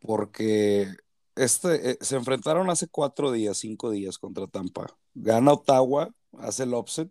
porque 0.00 0.88
este, 1.36 1.90
eh, 1.90 1.98
se 2.00 2.16
enfrentaron 2.16 2.70
hace 2.70 2.88
cuatro 2.88 3.32
días, 3.32 3.58
cinco 3.58 3.90
días 3.90 4.18
contra 4.18 4.46
Tampa. 4.46 4.86
Gana 5.14 5.52
Ottawa, 5.52 6.10
hace 6.38 6.64
el 6.64 6.74
offset. 6.74 7.10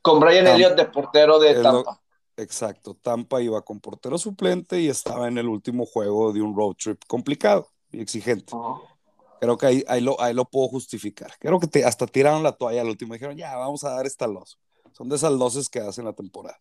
Con 0.00 0.20
Brian 0.20 0.46
Elliott 0.46 0.76
de 0.76 0.86
portero 0.86 1.38
de 1.38 1.62
Tampa. 1.62 2.00
exacto, 2.36 2.94
Tampa 2.94 3.40
iba 3.40 3.62
con 3.62 3.80
portero 3.80 4.18
suplente 4.18 4.80
y 4.80 4.88
estaba 4.88 5.28
en 5.28 5.38
el 5.38 5.48
último 5.48 5.86
juego 5.86 6.32
de 6.32 6.42
un 6.42 6.56
road 6.56 6.74
trip 6.74 7.02
complicado 7.06 7.68
y 7.90 8.00
exigente. 8.00 8.52
Creo 9.40 9.58
que 9.58 9.66
ahí, 9.66 9.84
ahí, 9.88 10.00
lo, 10.00 10.20
ahí 10.20 10.34
lo 10.34 10.44
puedo 10.44 10.68
justificar. 10.68 11.32
Creo 11.40 11.58
que 11.58 11.84
hasta 11.84 12.06
tiraron 12.06 12.44
la 12.44 12.52
toalla 12.52 12.80
al 12.80 12.88
último 12.88 13.14
y 13.14 13.18
dijeron, 13.18 13.36
ya, 13.36 13.56
vamos 13.56 13.82
a 13.84 13.90
dar 13.90 14.06
esta 14.06 14.26
los. 14.26 14.58
Son 14.92 15.08
de 15.08 15.16
esas 15.16 15.32
loses 15.32 15.68
que 15.68 15.80
hacen 15.80 16.04
la 16.04 16.12
temporada. 16.12 16.60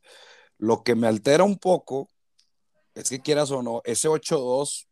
Lo 0.62 0.84
que 0.84 0.94
me 0.94 1.08
altera 1.08 1.44
un 1.44 1.58
poco 1.58 2.08
es 2.94 3.10
que 3.10 3.20
quieras 3.20 3.50
o 3.50 3.64
no, 3.64 3.82
ese 3.84 4.08
8-2, 4.08 4.86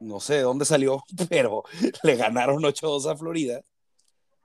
no 0.00 0.20
sé 0.20 0.36
de 0.36 0.40
dónde 0.40 0.64
salió, 0.64 1.04
pero 1.28 1.64
le 2.02 2.16
ganaron 2.16 2.62
8-2 2.62 3.04
a 3.10 3.14
Florida. 3.14 3.60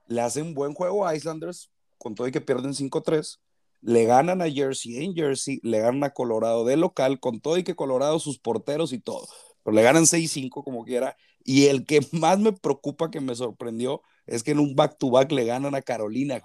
Le 0.08 0.20
hacen 0.20 0.52
buen 0.52 0.74
juego 0.74 1.06
a 1.06 1.16
Islanders, 1.16 1.70
con 1.96 2.14
todo 2.14 2.28
y 2.28 2.32
que 2.32 2.42
pierden 2.42 2.74
5-3. 2.74 3.38
Le 3.80 4.04
ganan 4.04 4.42
a 4.42 4.50
Jersey 4.50 5.02
en 5.02 5.14
Jersey, 5.14 5.58
le 5.62 5.80
ganan 5.80 6.04
a 6.04 6.10
Colorado 6.10 6.66
de 6.66 6.76
local, 6.76 7.18
con 7.18 7.40
todo 7.40 7.56
y 7.56 7.64
que 7.64 7.74
Colorado 7.74 8.18
sus 8.18 8.38
porteros 8.38 8.92
y 8.92 8.98
todo. 8.98 9.26
Pero 9.64 9.74
le 9.74 9.82
ganan 9.82 10.04
6-5 10.04 10.62
como 10.62 10.84
quiera. 10.84 11.16
Y 11.44 11.68
el 11.68 11.86
que 11.86 12.06
más 12.12 12.38
me 12.38 12.52
preocupa, 12.52 13.10
que 13.10 13.22
me 13.22 13.34
sorprendió, 13.34 14.02
es 14.26 14.42
que 14.42 14.50
en 14.50 14.58
un 14.58 14.76
back-to-back 14.76 15.32
le 15.32 15.46
ganan 15.46 15.74
a 15.74 15.80
Carolina, 15.80 16.42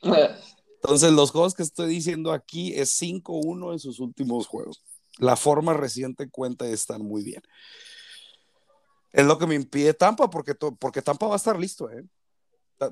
Entonces, 0.82 1.12
los 1.12 1.30
juegos 1.30 1.54
que 1.54 1.62
estoy 1.62 1.88
diciendo 1.88 2.32
aquí 2.32 2.74
es 2.74 3.00
5-1 3.00 3.72
en 3.72 3.78
sus 3.78 4.00
últimos 4.00 4.48
juegos. 4.48 4.82
La 5.18 5.36
forma 5.36 5.74
reciente 5.74 6.28
cuenta 6.28 6.68
y 6.68 6.72
están 6.72 7.02
muy 7.02 7.22
bien. 7.22 7.42
Es 9.12 9.24
lo 9.24 9.38
que 9.38 9.46
me 9.46 9.54
impide 9.54 9.94
Tampa, 9.94 10.28
porque, 10.28 10.54
porque 10.54 11.00
Tampa 11.00 11.28
va 11.28 11.34
a 11.34 11.36
estar 11.36 11.56
listo. 11.56 11.88
¿eh? 11.88 12.04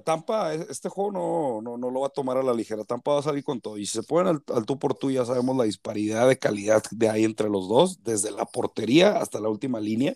Tampa, 0.04 0.54
e, 0.54 0.66
este 0.70 0.88
juego 0.88 1.10
no, 1.10 1.62
no, 1.62 1.76
no, 1.76 1.90
lo 1.90 2.02
va 2.02 2.06
a 2.06 2.10
tomar 2.10 2.36
a 2.36 2.44
la 2.44 2.54
ligera. 2.54 2.84
Tampa 2.84 3.14
va 3.14 3.20
a 3.20 3.24
salir 3.24 3.42
con 3.42 3.60
todo. 3.60 3.76
Y 3.76 3.86
si 3.86 3.94
se 3.94 4.02
ponen 4.04 4.36
al, 4.36 4.54
al 4.54 4.66
tú 4.66 4.78
por 4.78 4.94
tú, 4.94 5.10
ya 5.10 5.24
sabemos 5.24 5.56
la 5.56 5.64
disparidad 5.64 6.28
de 6.28 6.38
calidad 6.38 6.84
de 6.92 7.08
ahí 7.08 7.24
entre 7.24 7.48
los 7.48 7.68
dos, 7.68 8.04
desde 8.04 8.30
la 8.30 8.44
portería 8.44 9.18
hasta 9.18 9.40
la 9.40 9.48
última 9.48 9.80
línea 9.80 10.14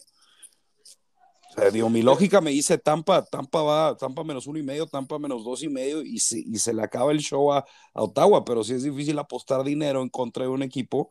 mi 1.90 2.02
lógica 2.02 2.40
me 2.40 2.50
dice 2.50 2.78
Tampa, 2.78 3.24
Tampa 3.24 3.62
va, 3.62 3.96
Tampa 3.96 4.24
menos 4.24 4.46
uno 4.46 4.58
y 4.58 4.62
medio, 4.62 4.86
Tampa 4.86 5.18
menos 5.18 5.44
dos 5.44 5.62
y 5.62 5.68
medio, 5.68 6.02
y 6.02 6.18
se, 6.18 6.38
y 6.38 6.58
se 6.58 6.74
le 6.74 6.82
acaba 6.82 7.12
el 7.12 7.20
show 7.20 7.52
a, 7.52 7.64
Ottawa, 7.92 8.44
pero 8.44 8.64
sí 8.64 8.74
es 8.74 8.82
difícil 8.82 9.18
apostar 9.18 9.62
dinero 9.62 10.02
en 10.02 10.08
contra 10.08 10.44
de 10.44 10.50
un 10.50 10.62
equipo 10.62 11.10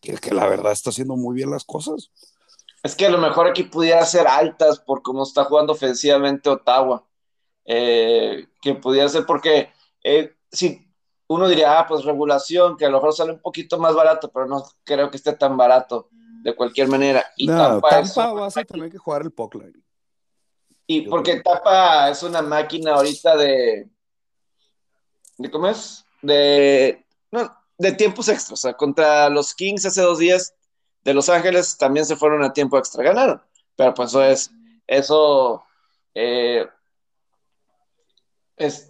que, 0.00 0.14
que, 0.16 0.34
la 0.34 0.46
verdad 0.46 0.72
está 0.72 0.90
haciendo 0.90 1.16
muy 1.16 1.34
bien 1.34 1.50
las 1.50 1.64
cosas. 1.64 2.10
Es 2.82 2.94
que 2.94 3.06
a 3.06 3.10
lo 3.10 3.18
mejor 3.18 3.46
aquí 3.46 3.64
pudiera 3.64 4.04
ser 4.04 4.26
altas 4.26 4.78
por 4.80 5.02
cómo 5.02 5.22
está 5.22 5.44
jugando 5.44 5.72
ofensivamente 5.72 6.48
Ottawa. 6.48 7.04
Eh, 7.70 8.46
que 8.62 8.74
pudiera 8.76 9.10
ser 9.10 9.26
porque 9.26 9.70
eh, 10.02 10.32
si 10.50 10.90
uno 11.26 11.46
diría, 11.46 11.78
ah, 11.78 11.86
pues 11.86 12.04
regulación, 12.04 12.78
que 12.78 12.86
a 12.86 12.88
lo 12.88 12.96
mejor 12.96 13.12
sale 13.12 13.32
un 13.32 13.42
poquito 13.42 13.78
más 13.78 13.94
barato, 13.94 14.30
pero 14.32 14.46
no 14.46 14.64
creo 14.84 15.10
que 15.10 15.18
esté 15.18 15.34
tan 15.34 15.56
barato 15.58 16.08
de 16.42 16.54
cualquier 16.54 16.88
manera. 16.88 17.24
Y 17.36 17.46
no, 17.46 17.80
Tampa, 17.80 18.32
vas 18.32 18.56
a 18.56 18.64
tener 18.64 18.90
que 18.90 18.98
jugar 18.98 19.22
el 19.22 19.30
Pockline. 19.30 19.82
Y 20.90 21.02
porque 21.02 21.40
Tapa 21.40 22.08
es 22.08 22.22
una 22.22 22.40
máquina 22.40 22.94
ahorita 22.94 23.36
de. 23.36 23.88
¿De 25.36 25.50
cómo 25.50 25.68
es? 25.68 26.04
De. 26.22 27.04
No, 27.30 27.54
de 27.76 27.92
tiempos 27.92 28.28
extras. 28.28 28.58
O 28.58 28.62
sea, 28.62 28.72
contra 28.72 29.28
los 29.28 29.54
Kings 29.54 29.84
hace 29.84 30.00
dos 30.00 30.18
días 30.18 30.54
de 31.04 31.12
Los 31.12 31.28
Ángeles 31.28 31.76
también 31.76 32.06
se 32.06 32.16
fueron 32.16 32.42
a 32.42 32.54
tiempo 32.54 32.78
extra. 32.78 33.04
Ganaron. 33.04 33.42
Pero 33.76 33.92
pues 33.92 34.08
eso 34.08 34.24
es. 34.24 34.50
Eso. 34.86 35.62
Eh, 36.14 36.66
es. 38.56 38.88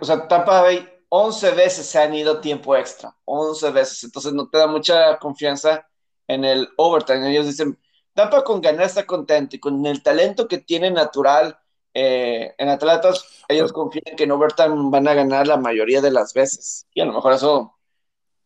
O 0.00 0.04
sea, 0.04 0.26
Tampa 0.26 0.62
Bay 0.62 0.88
11 1.08 1.52
veces 1.52 1.86
se 1.86 1.98
han 2.00 2.12
ido 2.12 2.40
tiempo 2.40 2.76
extra. 2.76 3.16
11 3.24 3.70
veces. 3.70 4.02
Entonces 4.02 4.32
no 4.32 4.48
te 4.48 4.58
da 4.58 4.66
mucha 4.66 5.16
confianza 5.18 5.86
en 6.28 6.44
el 6.44 6.68
overtime. 6.76 7.30
Ellos 7.30 7.46
dicen, 7.46 7.78
Tampa 8.14 8.44
con 8.44 8.60
ganar 8.60 8.86
está 8.86 9.04
contento 9.04 9.56
y 9.56 9.60
con 9.60 9.84
el 9.84 10.02
talento 10.02 10.48
que 10.48 10.58
tiene 10.58 10.90
natural 10.90 11.58
eh, 11.98 12.54
en 12.58 12.68
Atletas, 12.68 13.24
ellos 13.48 13.72
confían 13.72 14.16
que 14.16 14.24
en 14.24 14.30
overtime 14.30 14.90
van 14.90 15.08
a 15.08 15.14
ganar 15.14 15.46
la 15.46 15.56
mayoría 15.56 16.02
de 16.02 16.10
las 16.10 16.34
veces. 16.34 16.86
Y 16.92 17.00
a 17.00 17.06
lo 17.06 17.14
mejor 17.14 17.32
eso 17.32 17.74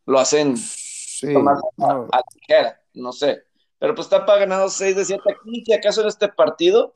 lo 0.06 0.18
hacen 0.20 0.52
más 0.52 1.60
a, 1.78 2.22
ligera, 2.34 2.80
no 2.94 3.12
sé. 3.12 3.42
Pero 3.78 3.94
pues 3.94 4.08
Tampa 4.08 4.34
ha 4.34 4.38
ganado 4.38 4.68
6 4.68 4.94
de 4.94 5.04
7 5.04 5.22
aquí, 5.32 5.64
si 5.64 5.72
acaso 5.72 6.02
en 6.02 6.08
este 6.08 6.28
partido 6.28 6.94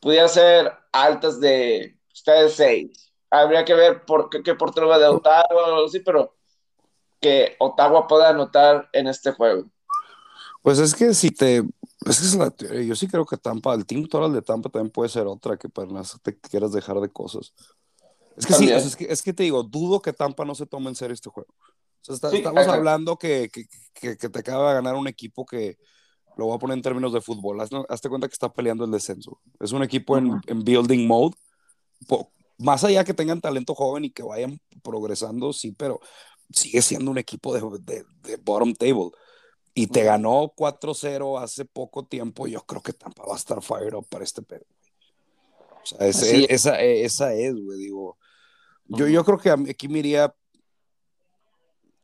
pudiera 0.00 0.28
ser 0.28 0.72
altas 0.92 1.40
de 1.40 1.98
ustedes 2.12 2.54
6. 2.54 3.12
Habría 3.30 3.64
que 3.64 3.74
ver 3.74 4.04
por 4.04 4.28
qué, 4.28 4.42
qué 4.42 4.54
portero 4.54 4.88
va 4.88 4.98
de 4.98 5.06
Ottawa 5.06 5.46
o 5.50 5.64
algo 5.64 5.86
así, 5.86 6.00
pero 6.00 6.36
que 7.20 7.56
Ottawa 7.58 8.06
pueda 8.06 8.28
anotar 8.28 8.88
en 8.92 9.06
este 9.08 9.32
juego. 9.32 9.64
Pues 10.62 10.78
es 10.78 10.94
que 10.94 11.14
si 11.14 11.30
te. 11.30 11.64
Es 12.06 12.36
que 12.58 12.86
Yo 12.86 12.94
sí 12.94 13.08
creo 13.08 13.26
que 13.26 13.36
Tampa, 13.36 13.74
el 13.74 13.86
team 13.86 14.06
total 14.06 14.32
de 14.32 14.42
Tampa 14.42 14.70
también 14.70 14.90
puede 14.90 15.08
ser 15.08 15.26
otra 15.26 15.56
que 15.56 15.68
para 15.68 16.02
te 16.22 16.38
quieras 16.38 16.72
dejar 16.72 17.00
de 17.00 17.08
cosas. 17.08 17.52
Es 18.36 18.46
que 18.46 18.54
sí, 18.54 18.70
es 18.70 18.94
que, 18.94 19.06
es 19.10 19.22
que, 19.22 19.32
te 19.32 19.42
digo, 19.42 19.64
dudo 19.64 20.00
que 20.00 20.12
Tampa 20.12 20.44
no 20.44 20.54
se 20.54 20.66
tome 20.66 20.88
en 20.88 20.94
serio 20.94 21.14
este 21.14 21.28
juego. 21.28 21.52
estamos 22.08 22.68
hablando 22.68 23.16
que, 23.18 23.50
que, 23.52 23.66
que, 24.16 24.28
te 24.28 24.38
acaba 24.38 24.68
de 24.68 24.74
ganar 24.76 24.94
un 24.94 25.08
equipo 25.08 25.44
que 25.44 25.76
lo 26.36 26.46
voy 26.46 26.54
a 26.54 26.58
poner 26.58 26.76
en 26.76 26.82
términos 26.82 27.12
de 27.12 27.20
fútbol. 27.20 27.60
Hazte, 27.60 28.08
cuenta 28.08 28.28
que 28.28 28.32
está 28.32 28.52
peleando 28.52 28.84
el 28.84 28.92
descenso. 28.92 29.40
Es 29.58 29.72
un 29.72 29.82
equipo 29.82 30.16
en, 30.16 30.40
en 30.46 30.62
building 30.62 31.08
mode. 31.08 31.34
más 32.58 32.84
allá 32.84 33.02
que 33.02 33.12
tengan 33.12 33.40
talento 33.40 33.74
joven 33.74 34.04
y 34.04 34.10
que 34.10 34.22
vayan 34.22 34.60
progresando, 34.84 35.52
sí, 35.52 35.72
pero 35.72 35.98
sigue 36.52 36.80
siendo 36.80 37.10
un 37.10 37.18
equipo 37.18 37.52
de, 37.52 37.60
de, 37.80 38.04
de 38.22 38.36
bottom 38.36 38.72
table 38.72 39.10
y 39.78 39.86
te 39.86 40.02
ganó 40.02 40.52
4-0 40.56 41.40
hace 41.40 41.64
poco 41.64 42.04
tiempo, 42.04 42.48
yo 42.48 42.62
creo 42.62 42.82
que 42.82 42.92
Tampa 42.92 43.24
va 43.24 43.34
a 43.34 43.36
estar 43.36 43.62
fire 43.62 43.94
up 43.94 44.08
para 44.08 44.24
este 44.24 44.42
pedo. 44.42 44.64
O 45.80 45.86
sea, 45.86 46.04
esa, 46.04 46.80
esa 46.80 47.32
es, 47.32 47.54
güey, 47.54 47.78
digo. 47.78 48.18
Yo, 48.86 49.06
yo 49.06 49.24
creo 49.24 49.38
que 49.38 49.50
aquí 49.50 49.86
me 49.86 50.00
iría, 50.00 50.34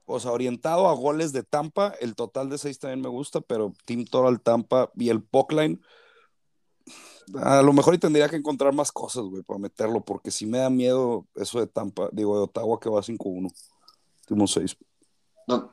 o 0.05 0.21
sea, 0.21 0.31
orientado 0.31 0.89
a 0.89 0.95
goles 0.95 1.33
de 1.33 1.43
Tampa, 1.43 1.95
el 2.01 2.15
total 2.15 2.49
de 2.49 2.59
6 2.59 2.79
también 2.79 3.01
me 3.01 3.09
gusta, 3.09 3.41
pero 3.41 3.73
Team 3.87 4.05
Total 4.05 4.41
Tampa 4.41 4.93
y 4.95 5.09
el 5.09 5.25
Pockline, 5.25 5.83
a 7.35 7.61
lo 7.61 7.73
mejor 7.73 7.95
y 7.95 7.99
tendría 7.99 8.29
que 8.29 8.37
encontrar 8.37 8.73
más 8.73 8.93
cosas, 8.93 9.25
güey, 9.25 9.43
para 9.43 9.59
meterlo, 9.59 10.05
porque 10.05 10.31
si 10.31 10.47
me 10.47 10.59
da 10.59 10.71
miedo 10.71 11.27
eso 11.35 11.59
de 11.59 11.67
Tampa, 11.67 12.09
digo, 12.13 12.37
de 12.37 12.45
Ottawa 12.45 12.79
que 12.79 12.89
va 12.89 13.03
5-1, 13.03 13.53
últimos 14.21 14.53
6. 14.53 14.77
No, 15.49 15.73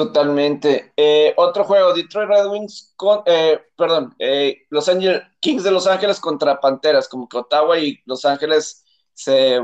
Totalmente. 0.00 0.94
Eh, 0.96 1.34
otro 1.36 1.62
juego, 1.62 1.92
Detroit 1.92 2.26
Red 2.26 2.46
Wings 2.46 2.94
con, 2.96 3.22
eh, 3.26 3.60
perdón, 3.76 4.14
eh, 4.18 4.62
Los 4.70 4.88
Ángeles, 4.88 5.20
Kings 5.40 5.62
de 5.62 5.70
Los 5.70 5.86
Ángeles 5.86 6.18
contra 6.18 6.58
Panteras, 6.58 7.06
como 7.06 7.28
que 7.28 7.36
Ottawa 7.36 7.78
y 7.78 8.00
Los 8.06 8.24
Ángeles 8.24 8.82
se 9.12 9.60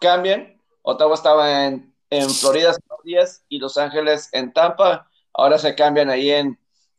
cambian. 0.00 0.62
Ottawa 0.82 1.16
estaba 1.16 1.64
en, 1.64 1.92
en 2.10 2.30
Florida 2.30 2.76
días 3.02 3.44
y 3.48 3.58
Los 3.58 3.76
Ángeles 3.76 4.28
en 4.30 4.52
Tampa. 4.52 5.10
Ahora 5.34 5.58
se 5.58 5.74
cambian 5.74 6.10
ahí 6.10 6.30
en, 6.30 6.56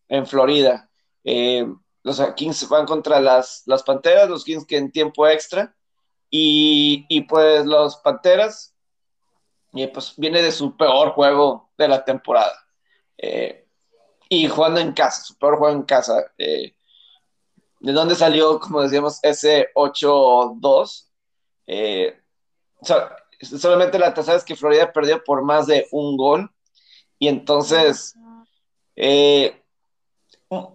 en 0.09 0.27
Florida. 0.27 0.89
Eh, 1.23 1.65
los 2.03 2.19
Kings 2.35 2.67
van 2.67 2.85
contra 2.85 3.21
las, 3.21 3.63
las 3.65 3.81
Panteras, 3.81 4.29
los 4.29 4.43
Kings 4.43 4.65
que 4.65 4.75
en 4.75 4.91
tiempo 4.91 5.25
extra. 5.25 5.73
Y, 6.29 7.05
y 7.07 7.21
pues 7.21 7.65
los 7.65 7.95
Panteras, 7.95 8.75
y 9.73 9.87
pues 9.87 10.13
viene 10.17 10.41
de 10.41 10.51
su 10.51 10.75
peor 10.75 11.11
juego 11.11 11.69
de 11.77 11.87
la 11.87 12.03
temporada. 12.03 12.57
Eh, 13.17 13.67
y 14.29 14.47
jugando 14.47 14.79
en 14.79 14.93
casa, 14.93 15.23
su 15.23 15.37
peor 15.37 15.57
juego 15.57 15.75
en 15.75 15.83
casa. 15.83 16.31
Eh, 16.37 16.75
¿De 17.79 17.91
dónde 17.91 18.15
salió, 18.15 18.59
como 18.59 18.81
decíamos, 18.81 19.19
ese 19.21 19.69
8-2? 19.75 21.09
Eh, 21.67 22.19
solamente 23.41 23.99
la 23.99 24.13
tasa 24.13 24.35
es 24.35 24.43
que 24.43 24.55
Florida 24.55 24.91
perdió 24.91 25.23
por 25.23 25.43
más 25.43 25.67
de 25.67 25.87
un 25.91 26.17
gol. 26.17 26.51
Y 27.19 27.27
entonces, 27.27 28.15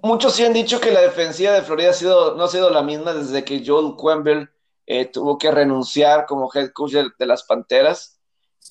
muchos 0.02 0.34
sí 0.34 0.44
han 0.44 0.52
dicho 0.52 0.80
que 0.80 0.90
la 0.90 1.00
defensiva 1.00 1.52
de 1.52 1.62
Florida 1.62 1.90
ha 1.90 1.94
sido, 1.94 2.34
no 2.36 2.44
ha 2.44 2.48
sido 2.48 2.70
la 2.70 2.82
misma 2.82 3.12
desde 3.14 3.44
que 3.44 3.62
Joel 3.64 3.94
Quenville 3.96 4.48
tuvo 5.12 5.38
que 5.38 5.50
renunciar 5.50 6.26
como 6.26 6.50
head 6.52 6.70
coach 6.72 6.92
de, 6.92 7.26
las 7.26 7.44
Panteras. 7.44 8.21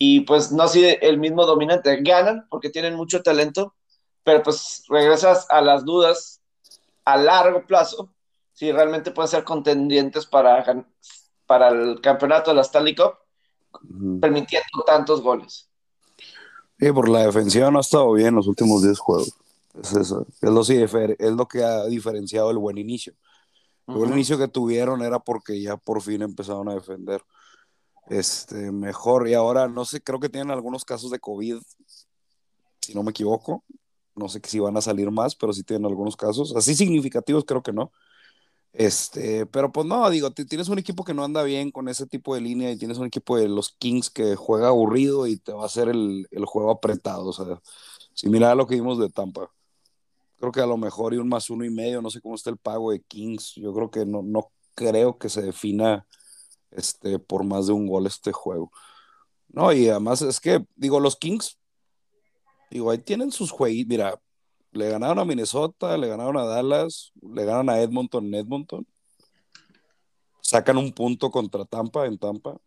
Y 0.04 0.22
pues 0.22 0.52
no 0.52 0.64
ha 0.64 0.68
sido 0.68 0.90
el 1.00 1.20
mismo 1.20 1.46
dominante. 1.46 2.02
Ganan 2.02 2.48
porque 2.50 2.72
tienen 2.72 2.96
mucho 2.96 3.22
talento, 3.22 3.76
pero 4.24 4.42
pues 4.42 4.84
regresas 4.90 5.46
a 5.52 5.62
las 5.62 5.86
dudas 5.86 6.42
a 7.06 7.18
largo 7.18 7.68
plazo 7.68 8.12
si 8.52 8.72
realmente 8.72 9.12
pueden 9.12 9.30
ser 9.30 9.44
contendientes 9.44 10.26
para, 10.26 10.88
para 11.46 11.70
el 11.70 12.02
campeonato 12.02 12.50
de 12.50 12.56
la 12.56 12.64
Stanley 12.64 12.96
Cup, 12.96 13.14
permitiendo 14.20 14.84
tantos 14.88 15.22
goles. 15.22 15.70
Sí, 16.80 16.92
por 16.92 17.08
la 17.08 17.28
defensiva 17.28 17.70
no 17.70 17.78
ha 17.78 17.82
estado 17.82 18.12
bien 18.14 18.34
los 18.34 18.48
últimos 18.48 18.82
10 18.82 18.98
juegos. 18.98 19.36
Es 19.80 19.94
eso. 19.94 20.26
Es 20.42 20.50
lo, 20.50 20.62
es 20.62 21.32
lo 21.32 21.48
que 21.48 21.64
ha 21.64 21.86
diferenciado 21.86 22.50
el 22.50 22.58
buen 22.58 22.80
inicio. 22.80 23.14
El 23.88 23.94
buen 23.94 24.14
inicio 24.14 24.40
que 24.40 24.48
tuvieron 24.48 25.04
era 25.04 25.20
porque 25.20 25.62
ya 25.62 25.78
por 25.78 26.02
fin 26.02 26.24
empezaron 26.24 26.70
a 26.70 26.74
defender 26.74 27.22
este, 28.12 28.72
mejor. 28.72 29.28
Y 29.28 29.34
ahora, 29.34 29.68
no 29.68 29.86
sé, 29.86 30.02
creo 30.02 30.20
que 30.20 30.30
tienen 30.30 30.52
algunos 30.52 30.84
casos 30.84 31.12
de 31.12 31.20
COVID, 31.20 31.58
si 32.82 32.94
no 32.94 33.04
me 33.04 33.12
equivoco. 33.12 33.64
No 34.16 34.28
sé 34.28 34.42
si 34.44 34.60
van 34.60 34.76
a 34.76 34.82
salir 34.82 35.10
más, 35.12 35.36
pero 35.36 35.54
sí 35.54 35.64
tienen 35.64 35.86
algunos 35.86 36.18
casos. 36.18 36.54
Así 36.56 36.76
significativos, 36.76 37.46
creo 37.46 37.64
que 37.64 37.72
no. 37.72 37.92
Este, 38.74 39.46
pero 39.48 39.72
pues 39.72 39.86
no, 39.88 40.10
digo, 40.10 40.32
tienes 40.32 40.70
un 40.70 40.80
equipo 40.80 41.04
que 41.04 41.14
no 41.14 41.24
anda 41.24 41.44
bien 41.44 41.72
con 41.72 41.90
ese 41.90 42.06
tipo 42.08 42.36
de 42.36 42.42
línea 42.42 42.72
y 42.72 42.78
tienes 42.78 42.98
un 42.98 43.08
equipo 43.08 43.38
de 43.38 43.50
los 43.50 43.74
Kings 43.74 44.10
que 44.10 44.36
juega 44.36 44.70
aburrido 44.70 45.28
y 45.28 45.38
te 45.38 45.54
va 45.54 45.64
a 45.64 45.66
hacer 45.66 45.90
el, 45.90 46.28
juego 46.46 46.72
apretado. 46.72 47.28
O 47.28 47.34
sea, 47.34 47.62
si 48.14 48.30
mira 48.30 48.56
lo 48.56 48.68
que 48.68 48.76
vimos 48.76 49.00
de 49.00 49.10
Tampa, 49.10 49.50
creo 50.38 50.52
que 50.52 50.62
a 50.62 50.66
lo 50.66 50.78
mejor 50.78 51.14
y 51.14 51.18
un 51.18 51.30
más 51.30 51.50
uno 51.50 51.66
y 51.66 51.70
medio, 51.70 52.02
no 52.02 52.10
sé 52.10 52.22
cómo 52.22 52.36
está 52.36 52.50
el 52.50 52.58
pago 52.58 52.92
de 52.92 53.02
Kings. 53.02 53.54
Yo 53.56 53.74
creo 53.74 53.92
que 53.92 54.06
no, 54.06 54.22
no 54.22 54.52
creo 54.76 55.18
que 55.18 55.30
se 55.30 55.42
defina 55.42 56.06
este, 56.72 57.20
por 57.20 57.44
más 57.44 57.68
de 57.68 57.74
un 57.74 57.88
gol 57.88 58.08
este 58.08 58.32
juego. 58.32 58.72
No, 59.50 59.72
y 59.74 59.90
además 59.90 60.22
es 60.22 60.40
que, 60.40 60.66
digo, 60.76 61.00
los 61.00 61.16
Kings, 61.18 61.60
digo, 62.70 62.92
ahí 62.92 62.98
tienen 63.00 63.32
sus 63.32 63.52
jueguitos. 63.52 63.90
Mira, 63.90 64.22
le 64.72 64.90
ganaron 64.90 65.20
a 65.20 65.26
Minnesota, 65.26 65.98
le 65.98 66.08
ganaron 66.08 66.38
a 66.38 66.46
Dallas, 66.46 67.12
le 67.22 67.46
ganaron 67.46 67.70
a 67.70 67.80
Edmonton 67.82 68.26
en 68.28 68.36
Edmonton. 68.36 68.88
Sacan 70.42 70.78
un 70.78 70.92
punto 70.94 71.30
contra 71.30 71.66
Tampa 71.66 72.06
en 72.06 72.18
Tampa. 72.18 72.58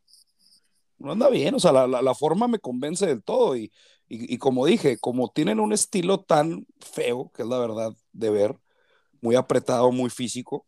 No 0.99 1.12
anda 1.12 1.28
bien, 1.28 1.54
o 1.54 1.61
sea, 1.61 1.73
la, 1.73 2.14
forma 2.14 2.46
me 2.49 2.58
convence 2.58 3.06
del 3.06 3.23
todo. 3.23 3.56
Y, 3.56 3.73
y, 4.08 4.38
como 4.38 4.66
dije, 4.66 4.99
como 4.99 5.30
tienen 5.30 5.61
un 5.61 5.73
estilo 5.73 6.20
tan 6.20 6.66
feo, 6.78 7.30
que 7.34 7.42
es 7.42 7.49
la 7.49 7.58
verdad 7.58 7.92
de 8.12 8.31
ver, 8.31 8.59
muy 9.20 9.35
apretado, 9.35 9.90
muy 9.90 10.11
físico, 10.11 10.66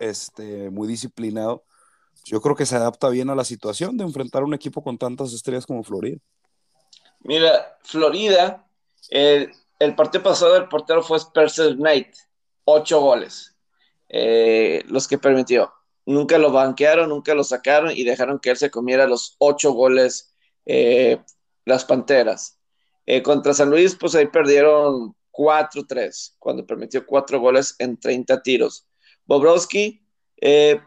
este, 0.00 0.70
muy 0.70 0.88
disciplinado, 0.88 1.64
yo 2.24 2.40
creo 2.40 2.54
que 2.54 2.66
se 2.66 2.76
adapta 2.76 3.08
bien 3.08 3.30
a 3.30 3.34
la 3.34 3.44
situación 3.44 3.96
de 3.96 4.04
enfrentar 4.04 4.44
un 4.44 4.54
equipo 4.54 4.82
con 4.82 4.98
tantas 4.98 5.32
estrellas 5.32 5.66
como 5.66 5.82
Florida. 5.82 6.18
Mira, 7.20 7.78
Florida, 7.82 8.66
el 9.10 9.94
partido 9.96 10.22
pasado 10.22 10.56
el 10.56 10.68
portero 10.68 11.02
fue 11.02 11.18
Spencer 11.18 11.74
Knight, 11.76 12.14
ocho 12.64 13.00
goles, 13.00 13.56
eh, 14.08 14.82
los 14.86 15.08
que 15.08 15.18
permitió. 15.18 15.72
Nunca 16.06 16.38
lo 16.38 16.52
banquearon, 16.52 17.08
nunca 17.08 17.34
lo 17.34 17.44
sacaron 17.44 17.92
y 17.92 18.04
dejaron 18.04 18.38
que 18.38 18.50
él 18.50 18.56
se 18.56 18.70
comiera 18.70 19.06
los 19.06 19.36
ocho 19.38 19.72
goles 19.72 20.34
eh, 20.66 21.20
las 21.64 21.84
Panteras. 21.84 22.58
Eh, 23.06 23.22
contra 23.22 23.54
San 23.54 23.70
Luis, 23.70 23.96
pues 23.96 24.14
ahí 24.14 24.26
perdieron 24.26 25.14
4-3, 25.32 26.36
cuando 26.38 26.66
permitió 26.66 27.04
cuatro 27.06 27.40
goles 27.40 27.74
en 27.78 27.98
30 27.98 28.42
tiros. 28.42 28.86
Bobrovsky, 29.26 30.01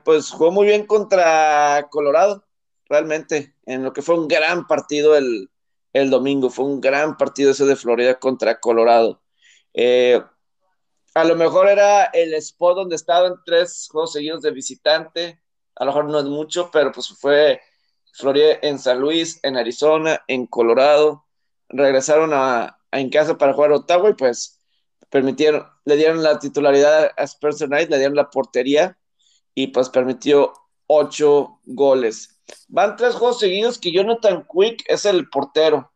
pues 0.04 0.32
jugó 0.32 0.52
muy 0.52 0.68
bien 0.68 0.86
contra 0.86 1.88
Colorado, 1.90 2.46
realmente, 2.90 3.56
en 3.66 3.84
lo 3.84 3.94
que 3.94 4.02
fue 4.02 4.20
un 4.20 4.28
gran 4.28 4.68
partido 4.68 5.16
el, 5.16 5.50
el 5.94 6.10
domingo. 6.10 6.50
Fue 6.50 6.66
un 6.66 6.82
gran 6.82 7.18
partido 7.18 7.52
ese 7.52 7.66
de 7.66 7.78
Florida 7.78 8.20
contra 8.20 8.60
Colorado. 8.60 9.22
Eh, 9.74 10.22
a 11.14 11.24
lo 11.24 11.36
mejor 11.36 11.70
era 11.70 12.06
el 12.06 12.34
spot 12.34 12.76
donde 12.76 12.98
estaban 12.98 13.36
tres 13.46 13.88
juegos 13.90 14.12
seguidos 14.12 14.42
de 14.42 14.52
visitante. 14.52 15.42
A 15.76 15.86
lo 15.86 15.92
mejor 15.92 16.06
no 16.06 16.20
es 16.20 16.26
mucho, 16.26 16.70
pero 16.72 16.92
pues 16.92 17.08
fue 17.18 17.62
Florida 18.12 18.60
en 18.62 18.78
San 18.78 19.00
Luis, 19.00 19.40
en 19.44 19.56
Arizona, 19.56 20.22
en 20.28 20.48
Colorado. 20.48 21.26
Regresaron 21.70 22.32
a, 22.34 22.78
en 22.92 23.10
casa 23.10 23.38
para 23.38 23.54
jugar 23.54 23.72
Ottawa 23.72 24.10
y 24.10 24.14
pues 24.16 24.60
permitieron, 25.10 25.66
le 25.86 25.96
dieron 25.96 26.22
la 26.22 26.40
titularidad 26.40 27.12
a 27.16 27.24
Spencer 27.24 27.70
Knight, 27.70 27.90
le 27.90 27.98
dieron 27.98 28.16
la 28.16 28.30
portería 28.30 28.98
y 29.56 29.68
pues 29.68 29.90
permitió 29.90 30.54
ocho 30.86 31.60
goles. 31.64 32.40
Van 32.68 32.96
tres 32.96 33.16
juegos 33.16 33.40
seguidos 33.40 33.80
que 33.80 33.92
Jonathan 33.92 34.46
Quick 34.46 34.84
es 34.88 35.06
el 35.06 35.30
portero. 35.30 35.92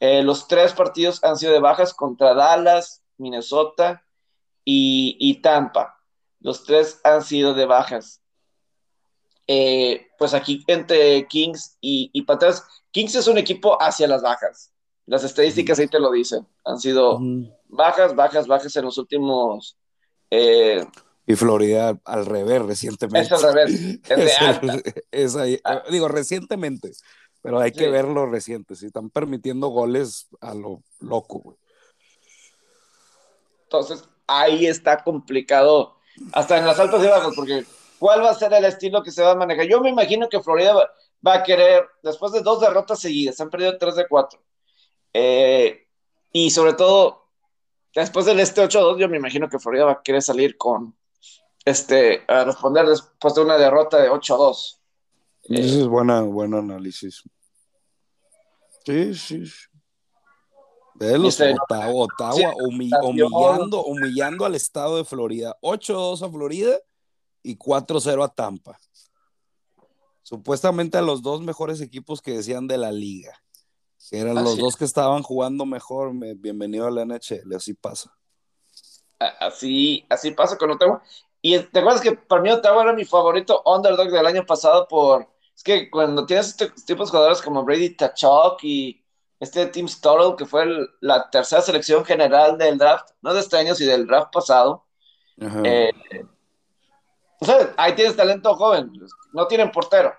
Eh, 0.00 0.22
los 0.22 0.48
tres 0.48 0.72
partidos 0.72 1.22
han 1.24 1.36
sido 1.36 1.52
de 1.52 1.60
bajas 1.60 1.92
contra 1.92 2.34
Dallas, 2.34 3.02
Minnesota 3.18 4.04
y, 4.64 5.40
Tampa. 5.42 6.00
Los 6.40 6.64
tres 6.64 7.00
han 7.04 7.22
sido 7.22 7.52
de 7.52 7.66
bajas. 7.66 8.22
Eh, 9.46 10.06
pues 10.18 10.32
aquí 10.32 10.64
entre 10.68 11.26
Kings 11.26 11.76
y, 11.80 12.10
y 12.14 12.24
Kings 12.92 13.14
es 13.14 13.26
un 13.26 13.36
equipo 13.36 13.76
hacia 13.80 14.08
las 14.08 14.22
bajas. 14.22 14.72
Las 15.06 15.22
estadísticas 15.22 15.78
ahí 15.78 15.88
te 15.88 15.98
lo 15.98 16.10
dicen. 16.10 16.46
Han 16.64 16.78
sido 16.78 17.18
bajas, 17.68 18.14
bajas, 18.14 18.46
bajas 18.46 18.74
en 18.76 18.84
los 18.86 18.96
últimos 18.96 19.76
eh, 20.30 20.86
y 21.26 21.34
Florida 21.36 21.98
al 22.04 22.26
revés 22.26 22.62
recientemente. 22.62 23.34
Es 23.34 23.44
al 23.44 23.54
revés, 23.54 24.00
es 25.10 25.32
de 25.34 25.60
ah. 25.64 25.82
Digo, 25.90 26.08
recientemente, 26.08 26.92
pero 27.40 27.60
hay 27.60 27.72
que 27.72 27.88
verlo 27.88 28.26
reciente. 28.26 28.76
Si 28.76 28.86
están 28.86 29.10
permitiendo 29.10 29.68
goles 29.68 30.28
a 30.40 30.54
lo 30.54 30.82
loco, 31.00 31.56
Entonces, 33.64 34.04
ahí 34.26 34.66
está 34.66 35.02
complicado, 35.02 35.96
hasta 36.32 36.58
en 36.58 36.66
las 36.66 36.78
altas 36.78 37.02
y 37.02 37.06
bajas, 37.06 37.32
porque 37.34 37.64
¿cuál 37.98 38.22
va 38.22 38.30
a 38.30 38.34
ser 38.34 38.52
el 38.52 38.64
estilo 38.64 39.02
que 39.02 39.10
se 39.10 39.22
va 39.22 39.32
a 39.32 39.36
manejar? 39.36 39.66
Yo 39.66 39.80
me 39.80 39.90
imagino 39.90 40.28
que 40.28 40.40
Florida 40.40 40.74
va, 41.26 41.34
a 41.34 41.42
querer, 41.42 41.86
después 42.02 42.32
de 42.32 42.42
dos 42.42 42.60
derrotas 42.60 43.00
seguidas, 43.00 43.40
han 43.40 43.50
perdido 43.50 43.78
tres 43.78 43.96
de 43.96 44.06
cuatro. 44.06 44.40
Eh, 45.12 45.86
y 46.32 46.50
sobre 46.50 46.74
todo, 46.74 47.28
después 47.94 48.26
del 48.26 48.40
este 48.40 48.62
8-2, 48.62 48.98
yo 48.98 49.08
me 49.08 49.16
imagino 49.16 49.48
que 49.48 49.58
Florida 49.58 49.84
va 49.86 49.92
a 49.92 50.02
querer 50.02 50.22
salir 50.22 50.56
con, 50.56 50.96
este, 51.64 52.24
a 52.28 52.44
responder 52.44 52.86
después 52.86 53.34
de 53.34 53.42
una 53.42 53.56
derrota 53.56 53.98
de 53.98 54.10
8-2. 54.10 54.78
Ese 55.44 55.80
es 55.80 55.86
buena, 55.86 56.22
buen 56.22 56.54
análisis. 56.54 57.22
Sí, 58.84 59.14
sí. 59.14 59.44
los 60.98 61.40
Ottawa, 61.40 62.54
humillando, 62.62 63.84
humillando 63.84 64.44
al 64.44 64.54
estado 64.54 64.96
de 64.96 65.04
Florida. 65.04 65.56
8-2 65.62 66.26
a 66.26 66.30
Florida 66.30 66.78
y 67.42 67.56
4-0 67.56 68.24
a 68.24 68.28
Tampa. 68.28 68.78
Supuestamente 70.22 70.96
a 70.96 71.02
los 71.02 71.22
dos 71.22 71.42
mejores 71.42 71.80
equipos 71.80 72.22
que 72.22 72.32
decían 72.32 72.66
de 72.66 72.78
la 72.78 72.90
liga. 72.90 73.42
eran 74.10 74.42
los 74.42 74.56
dos 74.56 74.76
que 74.76 74.86
estaban 74.86 75.22
jugando 75.22 75.66
mejor. 75.66 76.12
Bienvenido 76.36 76.86
a 76.86 76.90
la 76.90 77.04
NHL, 77.04 77.54
así 77.54 77.74
pasa. 77.74 78.14
Así, 79.18 80.06
así 80.08 80.30
pasa 80.30 80.56
con 80.56 80.70
Ottawa. 80.70 81.02
Y 81.46 81.58
te 81.58 81.80
acuerdas 81.80 82.00
que 82.00 82.12
para 82.12 82.40
mí 82.40 82.50
Ottawa 82.50 82.84
era 82.84 82.94
mi 82.94 83.04
favorito 83.04 83.62
underdog 83.66 84.10
del 84.10 84.24
año 84.24 84.46
pasado 84.46 84.88
por... 84.88 85.28
Es 85.54 85.62
que 85.62 85.90
cuando 85.90 86.24
tienes 86.24 86.48
este 86.48 86.70
tipos 86.86 87.08
de 87.08 87.10
jugadores 87.10 87.42
como 87.42 87.62
Brady 87.62 87.90
Tachok 87.90 88.64
y 88.64 89.04
este 89.38 89.66
Team 89.66 89.86
Storrell, 89.86 90.36
que 90.36 90.46
fue 90.46 90.64
la 91.02 91.28
tercera 91.28 91.60
selección 91.60 92.02
general 92.02 92.56
del 92.56 92.78
draft, 92.78 93.10
no 93.20 93.34
de 93.34 93.40
este 93.40 93.58
año, 93.58 93.74
sino 93.74 93.90
del 93.90 94.06
draft 94.06 94.32
pasado. 94.32 94.86
Eh, 95.38 95.92
o 97.40 97.44
sea, 97.44 97.74
ahí 97.76 97.94
tienes 97.94 98.16
talento 98.16 98.54
joven, 98.54 98.90
no 99.34 99.46
tienen 99.46 99.70
portero. 99.70 100.14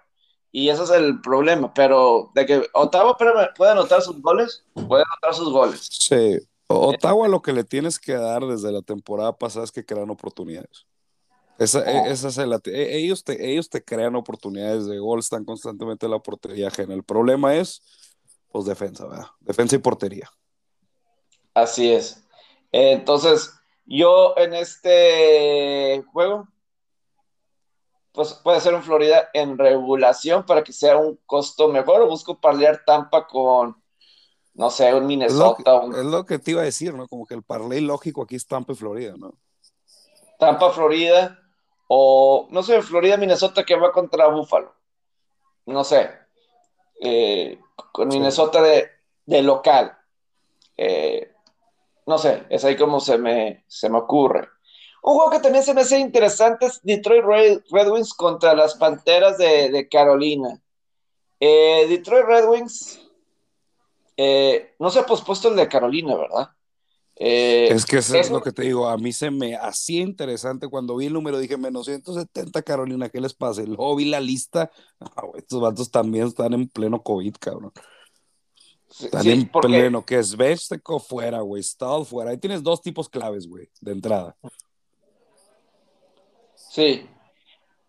Y 0.51 0.69
ese 0.69 0.83
es 0.83 0.91
el 0.91 1.21
problema, 1.21 1.73
pero 1.73 2.29
de 2.35 2.45
que 2.45 2.67
Ottawa 2.71 3.17
puede 3.17 3.71
anotar 3.71 4.03
sus 4.03 4.21
goles, 4.21 4.63
puede 4.87 5.03
anotar 5.11 5.33
sus 5.33 5.51
goles. 5.51 5.87
Sí, 5.89 6.37
Ottawa 6.67 7.27
lo 7.27 7.41
que 7.41 7.51
le 7.51 7.63
tienes 7.63 7.97
que 7.97 8.13
dar 8.13 8.45
desde 8.45 8.71
la 8.71 8.83
temporada 8.83 9.35
pasada 9.35 9.65
es 9.65 9.71
que 9.71 9.83
crean 9.83 10.11
oportunidades. 10.11 10.85
Esa, 11.57 11.89
e, 11.89 12.11
esa 12.11 12.27
es 12.27 12.37
e, 12.37 12.97
ellos, 12.97 13.23
te, 13.23 13.51
ellos 13.51 13.69
te 13.69 13.83
crean 13.83 14.15
oportunidades 14.15 14.87
de 14.87 14.99
gol, 14.99 15.19
están 15.19 15.45
constantemente 15.45 16.05
en 16.05 16.11
la 16.11 16.19
portería 16.19 16.67
ajena. 16.67 16.93
El 16.93 17.03
problema 17.03 17.55
es, 17.55 17.81
pues, 18.49 18.65
defensa, 18.65 19.05
¿verdad? 19.05 19.27
Defensa 19.39 19.75
y 19.75 19.79
portería. 19.79 20.29
Así 21.53 21.91
es. 21.91 22.23
Entonces, 22.71 23.53
yo 23.85 24.35
en 24.37 24.53
este 24.53 26.03
juego, 26.11 26.47
pues 28.11 28.33
puede 28.33 28.59
ser 28.59 28.73
un 28.73 28.83
Florida 28.83 29.29
en 29.33 29.57
regulación 29.57 30.45
para 30.45 30.63
que 30.63 30.73
sea 30.73 30.97
un 30.97 31.17
costo 31.25 31.69
mejor 31.69 32.01
o 32.01 32.07
busco 32.07 32.39
parlear 32.39 32.83
Tampa 32.85 33.27
con, 33.27 33.81
no 34.53 34.69
sé, 34.69 34.93
un 34.93 35.07
Minnesota. 35.07 35.83
Es 35.97 36.05
lo, 36.05 36.25
que, 36.25 36.39
te 36.39 36.51
iba 36.51 36.61
a 36.61 36.65
decir, 36.65 36.93
¿no? 36.93 37.07
Como 37.07 37.25
que 37.25 37.35
el 37.35 37.43
parlay 37.43 37.79
lógico 37.79 38.23
aquí 38.23 38.35
es 38.35 38.45
Tampa 38.45 38.73
y 38.73 38.75
Florida, 38.75 39.13
¿no? 39.17 39.37
Tampa, 40.39 40.71
Florida, 40.71 41.39
o 41.87 42.47
no 42.51 42.63
sé, 42.63 42.81
Florida, 42.81 43.17
Minnesota 43.17 43.63
que 43.63 43.75
va 43.75 43.91
contra 43.91 44.27
Buffalo. 44.27 44.73
No 45.65 45.83
sé. 45.83 46.09
Eh, 47.01 47.59
con 47.91 48.07
Minnesota 48.07 48.61
de, 48.61 48.89
de 49.25 49.41
local. 49.41 49.97
Eh, 50.77 51.31
no 52.05 52.17
sé, 52.17 52.45
es 52.49 52.63
ahí 52.63 52.75
como 52.75 52.99
se 52.99 53.17
me, 53.17 53.63
se 53.67 53.89
me 53.89 53.97
ocurre. 53.97 54.47
Un 55.01 55.15
juego 55.15 55.31
que 55.31 55.39
también 55.39 55.63
se 55.63 55.73
me 55.73 55.81
hace 55.81 55.99
interesante 55.99 56.65
es 56.65 56.81
Detroit 56.81 57.23
Red, 57.71 57.91
Wings 57.91 58.13
contra 58.13 58.55
las 58.55 58.75
Panteras 58.75 59.37
de, 59.37 59.87
Carolina. 59.89 60.59
Eh, 61.39 61.85
Detroit 61.87 62.25
Red 62.25 62.47
Wings 62.47 62.99
eh, 64.17 64.73
no 64.79 64.89
se 64.89 64.99
ha 64.99 65.05
pospuesto 65.05 65.49
el 65.49 65.55
de 65.55 65.67
Carolina, 65.67 66.15
¿verdad? 66.15 66.49
Eh, 67.17 67.69
es 67.71 67.85
que 67.85 67.97
eso 67.97 68.15
es 68.17 68.29
lo 68.29 68.41
que 68.41 68.51
te 68.51 68.63
digo, 68.63 68.89
a 68.89 68.97
mí 68.97 69.13
se 69.13 69.31
me 69.31 69.55
hacía 69.55 70.01
interesante 70.01 70.67
cuando 70.67 70.97
vi 70.97 71.05
el 71.05 71.13
número, 71.13 71.39
dije 71.39 71.55
menos 71.55 71.85
170 71.85 72.61
Carolina, 72.61 73.07
¿qué 73.07 73.21
les 73.21 73.33
pasa? 73.33 73.61
Luego 73.61 73.95
vi 73.95 74.05
la 74.05 74.19
lista, 74.19 74.69
estos 75.35 75.61
vatos 75.61 75.89
también 75.89 76.27
están 76.27 76.53
en 76.53 76.67
pleno 76.67 77.01
COVID, 77.01 77.35
cabrón. 77.39 77.71
Están 78.99 79.27
en 79.27 79.49
pleno, 79.49 80.05
que 80.05 80.19
es 80.19 80.35
Vesteco 80.35 80.99
fuera, 80.99 81.41
güey, 81.41 81.61
Stahl 81.63 82.05
fuera. 82.05 82.31
Ahí 82.31 82.37
tienes 82.37 82.63
dos 82.63 82.81
tipos 82.81 83.09
claves, 83.09 83.47
güey, 83.47 83.69
de 83.81 83.91
entrada. 83.91 84.37
Sí. 86.55 87.05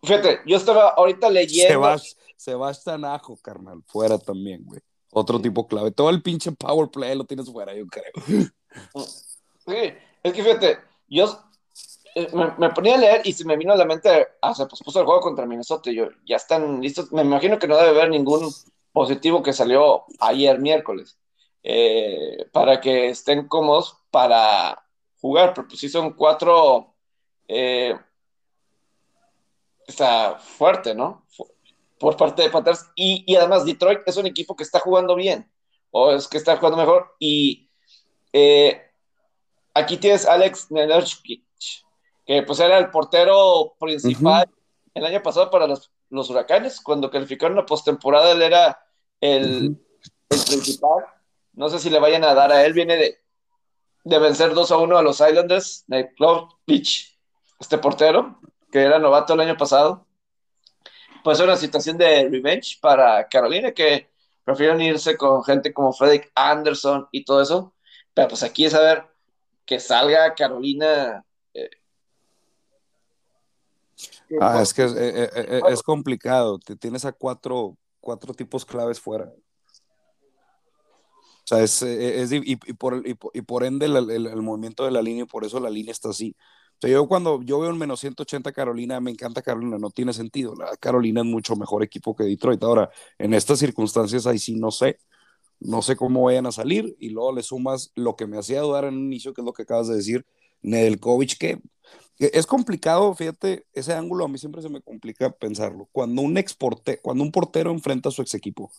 Fíjate, 0.03 0.41
yo 0.47 0.57
estaba 0.57 0.91
ahorita 0.91 1.31
leyendo. 1.31 1.97
Sebastián 2.37 3.05
Ajo, 3.05 3.37
carnal, 3.37 3.83
fuera 3.87 4.19
también, 4.19 4.65
güey. 4.65 4.81
Otro 5.11 5.41
tipo 5.41 5.67
clave. 5.67 5.91
Todo 5.91 6.11
el 6.11 6.23
pinche 6.23 6.53
power 6.53 6.89
play 6.89 7.17
lo 7.17 7.25
tienes 7.25 7.51
fuera, 7.51 7.75
yo 7.75 7.87
creo. 7.87 8.51
Sí, 9.67 9.93
es 10.23 10.33
que 10.33 10.43
fíjate, 10.43 10.79
yo 11.09 11.47
eh, 12.15 12.29
me, 12.33 12.71
ponía 12.71 12.95
a 12.95 12.99
leer 12.99 13.21
y 13.25 13.33
se 13.33 13.45
me 13.45 13.57
vino 13.57 13.73
a 13.73 13.77
la 13.77 13.85
mente, 13.85 14.29
ah, 14.41 14.55
se 14.55 14.67
pospuso 14.67 15.01
el 15.01 15.07
juego 15.07 15.21
contra 15.21 15.47
Minnesota. 15.47 15.91
Y 15.91 15.97
yo, 15.97 16.09
ya 16.25 16.37
están 16.37 16.81
listos. 16.81 17.13
Me 17.13 17.23
imagino 17.23 17.59
que 17.59 17.69
no 17.69 17.77
debe 17.77 17.91
haber 17.91 18.11
ningún 18.11 18.51
positivo 18.97 19.43
que 19.43 19.53
salió 19.53 20.05
ayer 20.21 20.59
miércoles, 20.59 21.19
eh, 21.63 22.49
para 22.53 22.81
que 22.81 23.09
estén 23.09 23.47
cómodos 23.47 23.99
para 24.11 24.83
jugar, 25.21 25.53
pero 25.53 25.69
pues 25.69 25.81
sí 25.81 25.91
son 25.91 26.15
cuatro, 26.15 26.95
eh, 27.47 27.95
está 29.87 30.39
fuerte, 30.39 30.95
¿no? 30.95 31.27
Por 31.99 32.17
parte 32.17 32.41
de 32.41 32.51
Panthers, 32.51 32.87
y, 32.95 33.37
además 33.37 33.67
Detroit 33.67 34.01
es 34.07 34.17
un 34.17 34.25
equipo 34.25 34.57
que 34.57 34.63
está 34.63 34.81
jugando 34.81 35.15
bien, 35.15 35.53
o 35.91 36.13
es 36.13 36.27
que 36.27 36.39
está 36.39 36.57
jugando 36.57 36.79
mejor, 36.79 37.15
y 37.19 37.66
eh, 38.39 38.83
aquí 39.73 39.97
tienes 39.97 40.27
Alex 40.27 40.71
Nenerchkic, 40.71 41.43
que 42.27 42.43
pues 42.43 42.61
era 42.61 42.77
el 42.77 42.91
portero 42.91 43.75
principal 43.81 44.47
el 44.93 45.07
año 45.07 45.23
pasado 45.23 45.51
para 45.51 45.67
los, 45.67 45.91
los 46.11 46.29
huracanes, 46.29 46.83
cuando 46.83 47.11
calificaron 47.11 47.57
la 47.57 47.65
postemporada, 47.65 48.33
él 48.33 48.43
era 48.43 48.79
el, 49.23 49.79
principal. 50.29 51.07
No 51.55 51.71
sé 51.71 51.79
si 51.79 51.89
le 51.89 51.99
vayan 51.99 52.25
a 52.25 52.35
dar 52.35 52.53
a 52.53 52.67
él. 52.67 52.75
Viene 52.75 52.97
de, 52.97 53.19
de 54.05 54.19
vencer 54.19 54.53
2 54.53 54.71
a 54.71 54.77
1 54.77 54.99
a 54.99 55.03
los 55.03 55.21
Islanders 55.21 55.85
de 55.87 56.13
Club 56.13 56.49
Beach, 56.67 57.19
este 57.59 57.79
portero, 57.79 58.39
que 58.71 58.83
era 58.83 58.99
novato 58.99 59.33
el 59.33 59.41
año 59.41 59.57
pasado. 59.57 60.07
Pues 61.25 61.41
una 61.41 61.57
situación 61.57 61.97
de 61.97 62.29
revenge 62.29 62.79
para 62.83 63.27
Carolina, 63.29 63.73
que 63.73 64.11
prefieren 64.45 64.83
irse 64.83 65.17
con 65.17 65.43
gente 65.43 65.73
como 65.73 65.95
Frederick 65.95 66.31
Anderson 66.35 67.09
y 67.13 67.25
todo 67.25 67.41
eso. 67.41 67.75
Pero 68.17 68.29
pues 68.29 68.43
aquí 68.43 68.65
es 68.65 68.73
a 68.73 68.81
ver 68.81 69.05
que 69.67 69.79
salga 69.79 70.35
Carolina. 70.35 71.23
Eh, 71.53 71.69
ah, 74.41 74.63
es 74.63 74.73
que 74.73 74.85
es, 74.85 74.93
eh, 74.95 75.31
eh, 75.35 75.61
es, 75.69 75.83
complicado. 75.83 76.59
Tienes 76.81 77.05
a 77.05 77.13
cuatro 77.13 77.77
cuatro 78.01 78.33
tipos 78.33 78.65
claves 78.65 78.99
fuera. 78.99 79.27
O 79.27 79.35
sea, 81.45 81.63
es, 81.63 81.83
es 81.83 82.33
y, 82.33 82.57
por, 82.57 83.07
y, 83.07 83.43
por, 83.43 83.65
ende 83.65 83.85
el, 83.85 84.11
el, 84.11 84.43
movimiento 84.43 84.87
de 84.87 84.93
la 84.93 85.03
línea, 85.03 85.25
y 85.25 85.27
por 85.27 85.45
eso 85.45 85.61
la 85.61 85.69
línea 85.69 85.93
está 85.93 86.09
así. 86.09 86.35
O 86.39 86.79
sea, 86.81 86.91
yo 86.91 87.07
cuando 87.07 87.43
yo 87.43 87.61
veo 87.61 87.71
un 87.71 87.79
menos 87.79 88.01
180 88.01 88.51
Carolina, 88.53 88.99
me 88.99 89.11
encanta 89.11 89.43
Carolina, 89.43 89.77
no 89.79 89.91
tiene 89.91 90.15
sentido. 90.15 90.55
La 90.55 90.75
Carolina 90.79 91.21
es 91.21 91.27
mucho 91.27 91.55
mejor 91.55 91.83
equipo 91.83 92.17
que 92.17 92.25
Detroit. 92.25 92.63
Ahora, 92.63 92.89
en 93.19 93.35
estas 93.35 93.59
circunstancias, 93.59 94.27
ahí 94.27 94.39
sí 94.39 94.57
no 94.57 94.71
sé. 94.71 94.99
No 95.61 95.83
sé 95.83 95.97
cómo 95.97 96.23
vayan 96.23 96.47
a 96.47 96.53
salir. 96.53 96.97
Y 96.99 97.11
luego 97.11 97.33
le 97.33 97.43
sumas 97.43 97.93
lo 97.95 98.17
que 98.17 98.27
me 98.27 98.39
hacía 98.39 98.61
dudar 98.61 98.85
en 98.85 98.95
un 98.95 99.07
inicio, 99.07 99.35
que 99.35 99.41
es 99.41 99.45
lo 99.45 99.53
que 99.53 99.63
acabas 99.63 99.89
de 99.89 99.97
decir, 99.97 100.27
Nedelkovic, 100.63 101.39
que 101.39 101.61
es 102.19 102.47
complicado, 102.47 103.15
fíjate, 103.15 103.67
ese 103.73 103.93
ángulo 103.93 104.25
a 104.25 104.29
mí 104.29 104.39
siempre 104.39 104.63
se 104.63 104.69
me 104.69 104.81
complica 104.81 105.31
pensarlo. 105.31 105.89
Cuando 105.93 106.23
un 106.23 106.39
exporte, 106.39 106.99
cuando 107.03 107.23
un 107.23 107.31
portero 107.31 107.71
enfrenta 107.71 108.09
a 108.09 108.13
su 108.13 108.23
ex 108.23 108.35
equipo, 108.35 108.73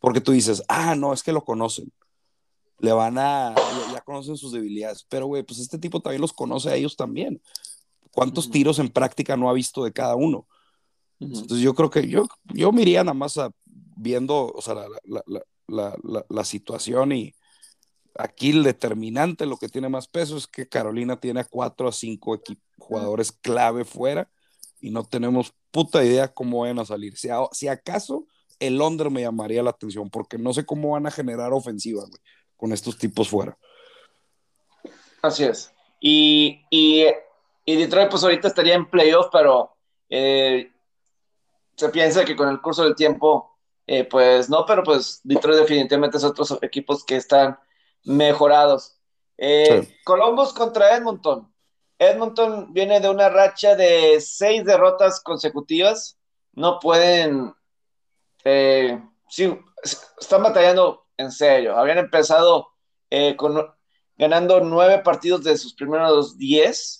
porque 0.00 0.20
tú 0.20 0.32
dices, 0.32 0.62
ah, 0.68 0.94
no, 0.96 1.12
es 1.12 1.22
que 1.22 1.32
lo 1.32 1.44
conocen, 1.44 1.92
le 2.78 2.92
van 2.92 3.18
a, 3.18 3.54
ya, 3.92 4.00
conocen 4.00 4.36
sus 4.36 4.52
debilidades, 4.52 5.06
pero 5.08 5.26
güey, 5.26 5.42
pues 5.42 5.60
este 5.60 5.78
tipo 5.78 6.00
también 6.00 6.20
los 6.20 6.32
conoce 6.32 6.70
a 6.70 6.74
ellos 6.74 6.96
también. 6.96 7.40
¿Cuántos 8.12 8.50
tiros 8.50 8.80
en 8.80 8.88
práctica 8.88 9.36
no 9.36 9.48
ha 9.48 9.52
visto 9.52 9.84
de 9.84 9.92
cada 9.92 10.16
uno? 10.16 10.48
Entonces 11.20 11.58
yo 11.58 11.74
creo 11.74 11.90
que 11.90 12.08
yo, 12.08 12.26
yo 12.46 12.72
me 12.72 12.82
iría 12.82 13.04
nada 13.04 13.14
más 13.14 13.38
viendo, 13.96 14.50
o 14.52 14.62
sea, 14.62 14.74
la, 14.74 14.88
la, 15.04 15.22
la, 15.26 15.42
la 15.70 16.44
situación 16.44 17.12
y, 17.12 17.34
aquí 18.16 18.50
el 18.50 18.62
determinante, 18.62 19.46
lo 19.46 19.56
que 19.56 19.68
tiene 19.68 19.88
más 19.88 20.08
peso 20.08 20.36
es 20.36 20.46
que 20.46 20.68
Carolina 20.68 21.18
tiene 21.18 21.40
a 21.40 21.44
cuatro 21.44 21.88
a 21.88 21.92
cinco 21.92 22.40
jugadores 22.78 23.32
clave 23.32 23.84
fuera 23.84 24.30
y 24.80 24.90
no 24.90 25.04
tenemos 25.04 25.54
puta 25.70 26.04
idea 26.04 26.28
cómo 26.28 26.60
van 26.60 26.78
a 26.78 26.84
salir. 26.84 27.16
Si, 27.16 27.28
si 27.52 27.68
acaso 27.68 28.26
el 28.58 28.76
Londres 28.76 29.12
me 29.12 29.22
llamaría 29.22 29.62
la 29.62 29.70
atención 29.70 30.10
porque 30.10 30.38
no 30.38 30.52
sé 30.52 30.66
cómo 30.66 30.90
van 30.90 31.06
a 31.06 31.10
generar 31.10 31.52
ofensiva 31.52 32.02
con 32.56 32.72
estos 32.72 32.98
tipos 32.98 33.28
fuera. 33.28 33.56
Así 35.22 35.44
es. 35.44 35.72
Y, 36.00 36.62
y, 36.70 37.06
y 37.64 37.76
Detroit 37.76 38.10
pues 38.10 38.22
ahorita 38.22 38.48
estaría 38.48 38.74
en 38.74 38.88
playoff, 38.88 39.26
pero 39.32 39.76
eh, 40.08 40.70
se 41.76 41.88
piensa 41.90 42.24
que 42.24 42.36
con 42.36 42.48
el 42.48 42.60
curso 42.60 42.84
del 42.84 42.94
tiempo, 42.94 43.49
eh, 43.92 44.04
pues 44.04 44.48
no, 44.48 44.64
pero 44.64 44.84
pues 44.84 45.18
Detroit 45.24 45.58
definitivamente 45.58 46.16
es 46.16 46.22
otros 46.22 46.56
equipos 46.62 47.04
que 47.04 47.16
están 47.16 47.58
mejorados. 48.04 48.96
Eh, 49.36 49.98
Columbus 50.04 50.52
contra 50.52 50.96
Edmonton. 50.96 51.52
Edmonton 51.98 52.72
viene 52.72 53.00
de 53.00 53.10
una 53.10 53.28
racha 53.28 53.74
de 53.74 54.20
seis 54.20 54.64
derrotas 54.64 55.20
consecutivas. 55.20 56.16
No 56.52 56.78
pueden. 56.78 57.52
Eh, 58.44 59.02
sí, 59.28 59.58
están 59.82 60.44
batallando 60.44 61.08
en 61.16 61.32
serio. 61.32 61.76
Habían 61.76 61.98
empezado 61.98 62.68
eh, 63.10 63.34
con, 63.34 63.74
ganando 64.16 64.60
nueve 64.60 64.98
partidos 64.98 65.42
de 65.42 65.58
sus 65.58 65.74
primeros 65.74 66.38
diez 66.38 66.99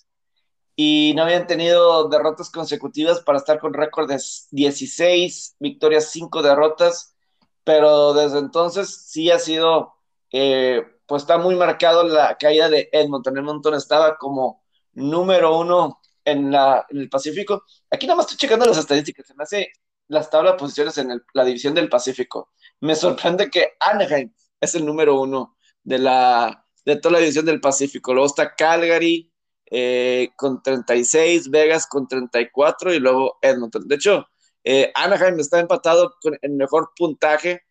y 0.83 1.13
no 1.13 1.23
habían 1.23 1.45
tenido 1.45 2.09
derrotas 2.09 2.49
consecutivas 2.49 3.19
para 3.21 3.37
estar 3.37 3.59
con 3.59 3.71
récord 3.71 4.09
de 4.09 4.19
16 4.49 5.57
victorias, 5.59 6.09
5 6.11 6.41
derrotas. 6.41 7.15
Pero 7.63 8.13
desde 8.13 8.39
entonces 8.39 9.05
sí 9.07 9.29
ha 9.29 9.37
sido 9.37 9.93
eh, 10.31 10.83
pues 11.05 11.21
está 11.21 11.37
muy 11.37 11.55
marcado 11.55 12.03
la 12.03 12.35
caída 12.35 12.67
de 12.67 12.89
Edmonton. 12.91 13.37
Edmonton 13.37 13.75
estaba 13.75 14.17
como 14.17 14.63
número 14.93 15.55
uno 15.59 16.01
en, 16.25 16.51
la, 16.51 16.85
el 16.89 17.09
Pacífico. 17.09 17.63
Aquí 17.91 18.07
nada 18.07 18.17
más 18.17 18.25
estoy 18.25 18.37
checando 18.39 18.65
las 18.65 18.79
estadísticas, 18.79 19.27
se 19.27 19.35
me 19.35 19.43
hace 19.43 19.71
las 20.07 20.31
tablas 20.31 20.53
de 20.53 20.59
posiciones 20.59 20.97
en 20.97 21.21
la 21.33 21.45
división 21.45 21.75
del 21.75 21.89
Pacífico. 21.89 22.49
Me 22.79 22.95
sorprende 22.95 23.51
que 23.51 23.73
Anaheim 23.79 24.33
es 24.59 24.73
el 24.73 24.83
número 24.83 25.21
uno 25.21 25.57
de, 25.83 25.99
la, 25.99 26.65
de 26.85 26.95
toda 26.95 27.13
la 27.13 27.19
división 27.19 27.45
del 27.45 27.61
Pacífico. 27.61 28.13
Luego 28.13 28.25
está 28.25 28.55
Calgary 28.55 29.30
eh, 29.71 30.31
con 30.37 30.61
36, 30.63 31.49
Vegas 31.49 31.87
con 31.87 32.07
34 32.07 32.93
y 32.93 32.99
luego 32.99 33.37
Edmonton. 33.41 33.87
De 33.87 33.95
hecho, 33.95 34.27
Eh, 34.63 34.91
Anaheim 34.95 35.39
está 35.39 35.59
empatado 35.59 36.13
con 36.21 36.37
el 36.41 36.51
mejor 36.53 36.91
puntaje 36.95 37.63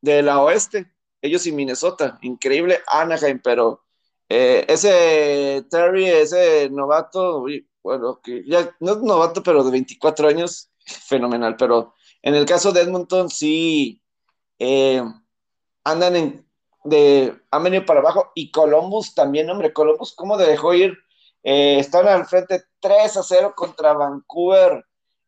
de 0.00 0.22
la 0.22 0.40
oeste, 0.42 0.92
ellos 1.22 1.46
y 1.46 1.52
Minnesota. 1.52 2.18
Increíble 2.22 2.80
Anaheim, 2.88 3.40
pero 3.42 3.84
eh, 4.28 4.64
ese 4.68 5.64
Terry, 5.70 6.06
ese 6.06 6.70
novato, 6.70 7.44
bueno, 7.82 8.20
que 8.22 8.44
ya 8.46 8.76
no 8.80 8.92
es 8.92 8.98
novato, 8.98 9.42
pero 9.42 9.64
de 9.64 9.70
24 9.72 10.28
años, 10.28 10.70
fenomenal. 11.08 11.56
Pero 11.56 11.94
en 12.22 12.34
el 12.34 12.46
caso 12.46 12.72
de 12.72 12.82
Edmonton, 12.82 13.30
sí 13.30 14.02
eh, 14.58 15.02
andan 15.84 16.16
en, 16.16 16.46
de, 16.84 17.36
han 17.50 17.62
venido 17.64 17.84
para 17.86 18.00
abajo. 18.00 18.32
Y 18.34 18.50
Columbus 18.50 19.14
también, 19.14 19.50
hombre, 19.50 19.72
Columbus, 19.72 20.14
¿cómo 20.14 20.36
dejó 20.36 20.74
ir? 20.74 20.98
Eh, 21.42 21.78
están 21.78 22.08
al 22.08 22.26
frente 22.26 22.62
3 22.80 23.16
a 23.16 23.22
0 23.22 23.54
contra 23.56 23.92
Vancouver 23.92 24.84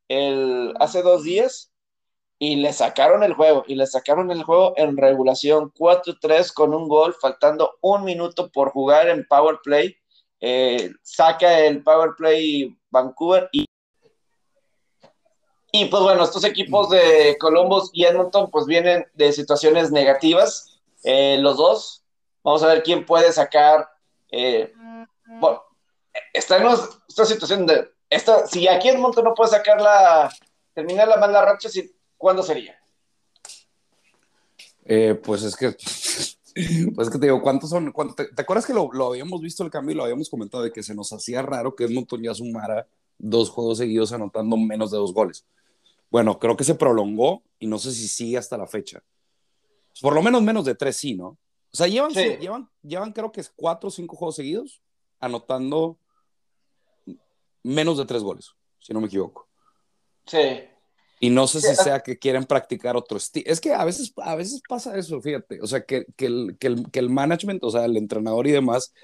el, 0.09 0.75
hace 0.81 1.03
dos 1.03 1.23
días 1.23 1.73
y 2.39 2.57
le 2.57 2.73
sacaron 2.73 3.23
el 3.23 3.35
juego, 3.35 3.65
y 3.67 3.75
le 3.75 3.87
sacaron 3.87 4.31
el 4.31 4.43
juego 4.43 4.73
en 4.77 4.97
regulación 4.97 5.71
4-3 5.73 6.53
con 6.55 6.75
un 6.75 6.89
gol, 6.89 7.15
faltando 7.21 7.77
un 7.83 8.03
minuto 8.03 8.51
por 8.51 8.71
jugar 8.71 9.09
en 9.09 9.27
Power 9.27 9.59
Play. 9.63 9.95
Eh, 10.41 10.91
saca 11.03 11.61
el 11.61 11.83
Power 11.83 12.13
Play 12.17 12.77
Vancouver 12.91 13.49
y 13.53 13.67
y 15.73 15.85
pues 15.85 16.03
bueno, 16.03 16.25
estos 16.25 16.43
equipos 16.43 16.91
de 16.91 17.37
Columbus 17.39 17.91
y 17.93 18.05
Edmonton 18.05 18.51
pues 18.51 18.67
vienen 18.67 19.07
de 19.15 19.33
situaciones 19.33 19.93
negativas, 19.93 20.81
eh, 21.05 21.39
los 21.39 21.59
dos. 21.59 22.03
Vamos 22.43 22.65
a 22.65 22.67
ver 22.67 22.83
quién 22.83 23.07
puede 23.07 23.33
sacar. 23.33 23.89
Bueno, 24.33 25.63
está 26.33 26.59
en 26.59 26.69
esta 27.09 27.25
situación 27.25 27.67
de. 27.67 27.91
Esta, 28.09 28.47
si 28.47 28.67
aquí 28.67 28.89
Edmonton 28.89 29.25
no 29.25 29.35
puede 29.35 29.51
sacar 29.51 29.81
la. 29.81 30.33
terminar 30.75 31.09
la 31.09 31.17
mala 31.17 31.45
racha, 31.45 31.69
¿cuándo 32.17 32.43
sería? 32.43 32.77
Eh, 34.85 35.15
pues 35.15 35.43
es 35.43 35.57
que. 35.57 35.77
Pues 36.97 37.07
es 37.07 37.13
que 37.13 37.19
te 37.21 37.27
digo, 37.27 37.41
¿cuántos 37.41 37.71
son? 37.71 37.95
te, 38.17 38.43
acuerdas 38.43 38.67
que 38.67 38.75
lo, 38.75 38.91
lo, 38.93 39.07
habíamos 39.07 39.41
visto 39.41 39.63
el 39.63 39.71
cambio 39.71 39.93
y 39.93 39.97
lo 39.97 40.03
habíamos 40.03 40.29
comentado 40.29 40.65
de 40.65 40.73
que 40.73 40.83
se 40.83 40.97
nos 40.97 41.13
hacía 41.13 41.43
raro 41.43 41.77
que 41.77 41.85
Edmonton 41.85 42.21
ya 42.21 42.35
sumara 42.35 42.89
dos 43.21 43.51
juegos 43.51 43.79
seguidos 43.79 44.13
anotando 44.13 44.57
menos 44.57 44.91
de 44.91 44.99
dos 44.99 45.15
goles? 45.15 45.45
Bueno, 46.11 46.39
creo 46.39 46.57
que 46.57 46.65
se 46.65 46.75
prolongó 46.75 47.43
y 47.59 47.67
no 47.67 47.79
sé 47.79 47.93
si 47.93 48.09
sigue 48.09 48.37
hasta 48.37 48.59
la 48.59 48.67
fecha. 48.67 49.03
Por 50.01 50.15
lo 50.15 50.23
menos 50.23 50.43
menos 50.43 50.65
de 50.65 50.75
tres, 50.75 50.97
sí, 50.97 51.15
¿no? 51.15 51.29
O 51.73 51.77
sea, 51.77 51.87
llevan, 51.87 52.13
llevan, 52.13 52.69
llevan 52.83 53.13
creo 53.13 53.31
que 53.31 53.41
es 53.41 53.53
cuatro 53.55 53.89
o 53.89 53.93
cinco 53.93 54.17
juegos 54.17 54.35
seguidos 54.35 54.83
anotando 55.21 55.99
menos 57.63 57.99
de 57.99 58.07
tres 58.07 58.23
goles, 58.23 58.51
si 58.79 58.93
no 58.93 59.01
me 59.01 59.07
equivoco. 59.07 59.49
Sí. 60.27 60.65
Y 61.21 61.31
no 61.31 61.47
sé 61.47 61.61
si 61.61 61.75
sea 61.75 62.01
que 62.01 62.19
quieren 62.19 62.45
practicar 62.45 62.97
otro 62.97 63.19
estilo. 63.19 63.45
Es 63.51 63.61
que 63.61 63.75
a 63.75 63.85
veces, 63.85 64.13
a 64.17 64.35
veces 64.37 64.63
pasa 64.67 64.97
eso, 64.97 65.21
fíjate. 65.21 65.61
O 65.61 65.67
sea, 65.67 65.85
que, 65.85 66.07
que, 66.17 66.27
el, 66.27 66.57
que, 66.59 66.67
el, 66.69 66.91
que 66.91 66.99
el 66.99 67.11
management, 67.11 67.63
o 67.63 67.71
sea, 67.71 67.85
el 67.85 67.97
entrenador 67.99 68.47
y 68.47 68.53
demás, 68.53 68.95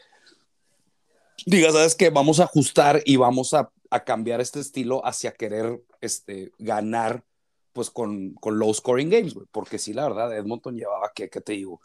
diga, 1.44 1.70
¿sabes 1.72 1.94
qué? 1.94 2.08
Vamos 2.08 2.40
a 2.40 2.44
ajustar 2.44 3.02
y 3.04 3.16
vamos 3.16 3.52
a 3.52 3.70
a 3.90 4.04
cambiar 4.04 4.40
este 4.40 4.60
estilo 4.60 5.04
hacia 5.04 5.32
querer 5.32 5.82
este, 6.00 6.52
ganar 6.58 7.24
pues 7.72 7.90
con, 7.90 8.34
con 8.34 8.58
low 8.58 8.72
scoring 8.72 9.10
games, 9.10 9.34
porque 9.52 9.78
sí, 9.78 9.92
la 9.92 10.08
verdad, 10.08 10.34
Edmonton 10.34 10.76
llevaba, 10.76 11.12
¿qué, 11.14 11.28
qué 11.28 11.42
te 11.42 11.52
digo? 11.52 11.80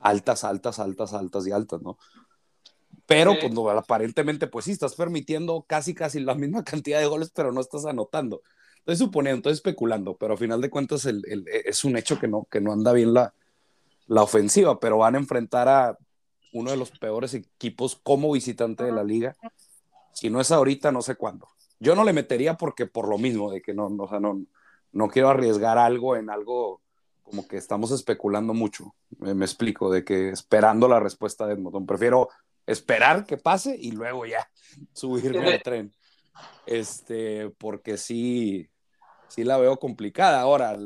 Altas, 0.00 0.42
altas, 0.42 0.80
altas, 0.80 1.12
altas 1.12 1.46
y 1.46 1.52
altas, 1.52 1.80
¿no? 1.80 1.96
Pero 3.08 3.34
pues 3.40 3.52
aparentemente 3.76 4.46
pues 4.46 4.66
sí, 4.66 4.72
estás 4.72 4.94
permitiendo 4.94 5.64
casi, 5.66 5.94
casi 5.94 6.20
la 6.20 6.34
misma 6.34 6.62
cantidad 6.64 7.00
de 7.00 7.06
goles, 7.06 7.32
pero 7.34 7.50
no 7.50 7.60
estás 7.60 7.86
anotando. 7.86 8.42
Estoy 8.78 8.96
suponiendo, 8.96 9.38
estoy 9.38 9.54
especulando, 9.54 10.16
pero 10.16 10.34
a 10.34 10.36
final 10.36 10.60
de 10.60 10.70
cuentas 10.70 11.06
el, 11.06 11.24
el, 11.26 11.44
es 11.48 11.84
un 11.84 11.96
hecho 11.96 12.20
que 12.20 12.28
no, 12.28 12.46
que 12.50 12.60
no 12.60 12.72
anda 12.72 12.92
bien 12.92 13.12
la, 13.12 13.34
la 14.06 14.22
ofensiva, 14.22 14.78
pero 14.78 14.98
van 14.98 15.16
a 15.16 15.18
enfrentar 15.18 15.68
a 15.68 15.98
uno 16.52 16.70
de 16.70 16.76
los 16.76 16.90
peores 16.90 17.34
equipos 17.34 17.98
como 18.02 18.32
visitante 18.32 18.84
de 18.84 18.92
la 18.92 19.02
liga 19.02 19.36
si 20.18 20.30
no 20.30 20.40
es 20.40 20.50
ahorita, 20.50 20.90
no 20.90 21.00
sé 21.00 21.14
cuándo. 21.14 21.48
Yo 21.78 21.94
no 21.94 22.02
le 22.02 22.12
metería 22.12 22.56
porque 22.56 22.86
por 22.86 23.08
lo 23.08 23.18
mismo, 23.18 23.52
de 23.52 23.62
que 23.62 23.72
no, 23.72 23.88
no, 23.88 24.04
o 24.04 24.08
sea, 24.08 24.18
no, 24.18 24.42
no 24.90 25.08
quiero 25.08 25.28
arriesgar 25.28 25.78
algo 25.78 26.16
en 26.16 26.28
algo 26.28 26.80
como 27.22 27.46
que 27.46 27.56
estamos 27.56 27.92
especulando 27.92 28.52
mucho. 28.52 28.96
Me, 29.18 29.44
explico, 29.44 29.92
de 29.92 30.04
que 30.04 30.30
esperando 30.30 30.88
la 30.88 30.98
respuesta 30.98 31.46
de 31.46 31.54
Edmonton. 31.54 31.86
Prefiero 31.86 32.30
esperar 32.68 33.26
que 33.26 33.36
pase 33.36 33.76
y 33.78 33.90
luego 33.90 34.26
ya 34.26 34.48
subirme 34.92 35.54
al 35.54 35.62
tren. 35.62 35.94
Este, 36.66 37.50
porque 37.50 37.96
sí, 37.96 38.68
sí 39.28 39.44
la 39.44 39.58
veo 39.58 39.78
complicada. 39.78 40.40
Ahora, 40.40 40.76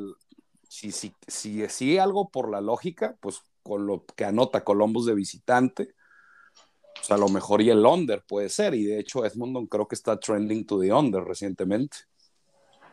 si, 0.68 0.92
si, 0.92 1.14
si, 1.26 1.68
si 1.68 1.98
algo 1.98 2.30
por 2.30 2.50
la 2.50 2.60
lógica, 2.60 3.16
pues 3.20 3.42
con 3.62 3.86
lo 3.86 4.04
que 4.16 4.24
anota 4.24 4.64
Columbus 4.64 5.06
de 5.06 5.14
visitante, 5.14 5.94
sea, 7.00 7.16
a 7.16 7.18
lo 7.18 7.28
mejor 7.28 7.60
y 7.62 7.70
el 7.70 7.84
under 7.84 8.22
puede 8.24 8.48
ser, 8.48 8.74
y 8.74 8.84
de 8.84 9.00
hecho 9.00 9.24
Edmonton 9.24 9.66
creo 9.66 9.86
que 9.86 9.94
está 9.94 10.18
trending 10.18 10.66
to 10.66 10.80
the 10.80 10.92
under 10.92 11.22
recientemente. 11.24 11.98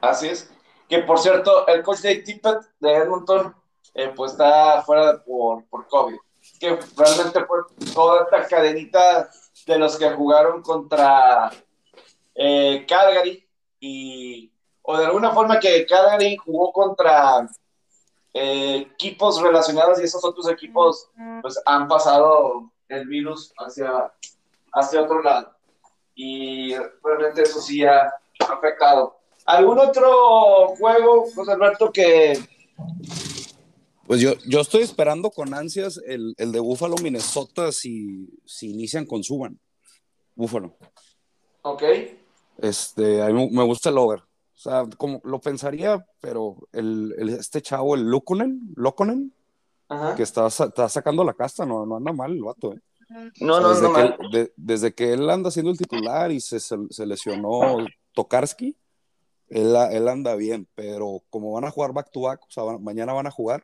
Así 0.02 0.28
es. 0.28 0.50
Que 0.88 1.00
por 1.00 1.20
cierto, 1.20 1.68
el 1.68 1.84
coach 1.84 2.00
de 2.00 2.16
Tippett 2.16 2.62
de 2.80 2.94
Edmonton, 2.94 3.54
eh, 3.94 4.12
pues 4.16 4.32
está 4.32 4.82
fuera 4.82 5.24
por, 5.24 5.66
por 5.66 5.88
COVID. 5.88 6.18
Que 6.60 6.78
realmente 6.98 7.46
fue 7.46 7.60
toda 7.94 8.24
esta 8.24 8.48
cadenita 8.48 9.30
de 9.66 9.80
los 9.80 9.98
que 9.98 10.10
jugaron 10.12 10.62
contra 10.62 11.52
eh, 12.36 12.86
Calgary 12.88 13.48
y 13.80 14.52
o 14.82 14.98
de 14.98 15.06
alguna 15.06 15.32
forma 15.32 15.60
que 15.60 15.86
Calgary 15.86 16.36
jugó 16.38 16.72
contra 16.72 17.48
eh, 18.34 18.88
equipos 18.92 19.42
relacionados 19.42 20.00
y 20.00 20.04
esos 20.04 20.24
otros 20.24 20.50
equipos 20.50 21.10
pues 21.42 21.62
han 21.66 21.88
pasado 21.88 22.72
el 22.88 23.08
virus 23.08 23.54
hacia, 23.58 24.12
hacia 24.74 25.02
otro 25.02 25.22
lado. 25.22 25.54
Y 26.16 26.76
realmente 27.04 27.44
eso 27.44 27.62
sí 27.62 27.86
ha 27.86 28.14
afectado. 28.50 29.18
¿Algún 29.46 29.80
otro 29.80 30.76
juego, 30.78 31.26
José 31.34 31.52
Alberto, 31.52 31.92
que... 31.92 32.34
Pues 34.10 34.22
yo, 34.22 34.34
yo 34.48 34.62
estoy 34.62 34.82
esperando 34.82 35.30
con 35.30 35.54
ansias 35.54 36.02
el, 36.04 36.34
el 36.40 36.52
de 36.52 36.60
Búfalo, 36.60 36.96
Minnesota, 36.96 37.72
si, 37.72 38.28
si 38.44 38.72
inician 38.72 39.06
con 39.06 39.24
Suban. 39.24 39.60
Búfalo. 40.34 40.76
Ok. 41.62 41.84
Este, 42.58 43.22
a 43.22 43.28
mí 43.28 43.50
me 43.52 43.64
gusta 43.66 43.92
el 43.92 44.00
over. 44.00 44.22
O 44.22 44.26
sea, 44.56 44.88
como 44.98 45.22
lo 45.24 45.40
pensaría, 45.40 46.04
pero 46.20 46.58
el, 46.72 47.14
el 47.20 47.30
este 47.30 47.62
chavo, 47.62 47.94
el 47.94 48.10
Lukonen, 48.10 48.74
Lokonen, 48.76 49.32
que 50.18 50.24
está, 50.24 50.48
está, 50.48 50.90
sacando 50.90 51.24
la 51.24 51.36
casta, 51.36 51.68
no, 51.68 51.86
no 51.86 51.98
anda 51.98 52.12
mal 52.12 52.32
el 52.32 52.42
vato, 52.42 52.74
¿eh? 52.74 52.82
No, 53.42 53.60
no, 53.60 53.70
desde 53.70 53.84
no. 53.84 53.94
Que 53.94 54.02
él, 54.40 54.54
desde 54.56 54.96
que 54.96 55.14
él 55.14 55.30
anda 55.30 55.52
siendo 55.52 55.70
el 55.70 55.78
titular 55.78 56.32
y 56.32 56.42
se, 56.42 56.60
se 56.60 57.06
lesionó 57.06 57.78
Tokarski, 58.16 58.76
él, 59.50 59.76
él, 59.92 60.08
anda 60.08 60.34
bien, 60.34 60.68
pero 60.74 61.22
como 61.30 61.52
van 61.52 61.66
a 61.66 61.72
jugar 61.72 61.94
back 61.94 62.10
to 62.10 62.22
back, 62.22 62.42
o 62.42 62.50
sea, 62.50 62.64
mañana 62.80 63.14
van 63.14 63.28
a 63.28 63.32
jugar 63.32 63.64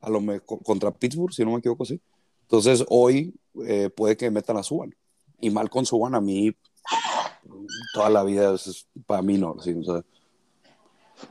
a 0.00 0.10
lo 0.10 0.20
mejor 0.20 0.62
contra 0.62 0.90
Pittsburgh, 0.90 1.32
si 1.32 1.44
no 1.44 1.52
me 1.52 1.58
equivoco, 1.58 1.84
sí. 1.84 2.00
Entonces 2.42 2.84
hoy 2.88 3.34
eh, 3.66 3.90
puede 3.90 4.16
que 4.16 4.30
metan 4.30 4.56
a 4.56 4.62
Suban. 4.62 4.94
Y 5.40 5.50
mal 5.50 5.70
con 5.70 5.86
Suban 5.86 6.14
a 6.14 6.20
mí, 6.20 6.54
toda 7.94 8.10
la 8.10 8.24
vida, 8.24 8.54
es, 8.54 8.86
para 9.06 9.22
mí 9.22 9.38
no. 9.38 9.60
¿sí? 9.60 9.74
O 9.74 9.84
sea, 9.84 10.02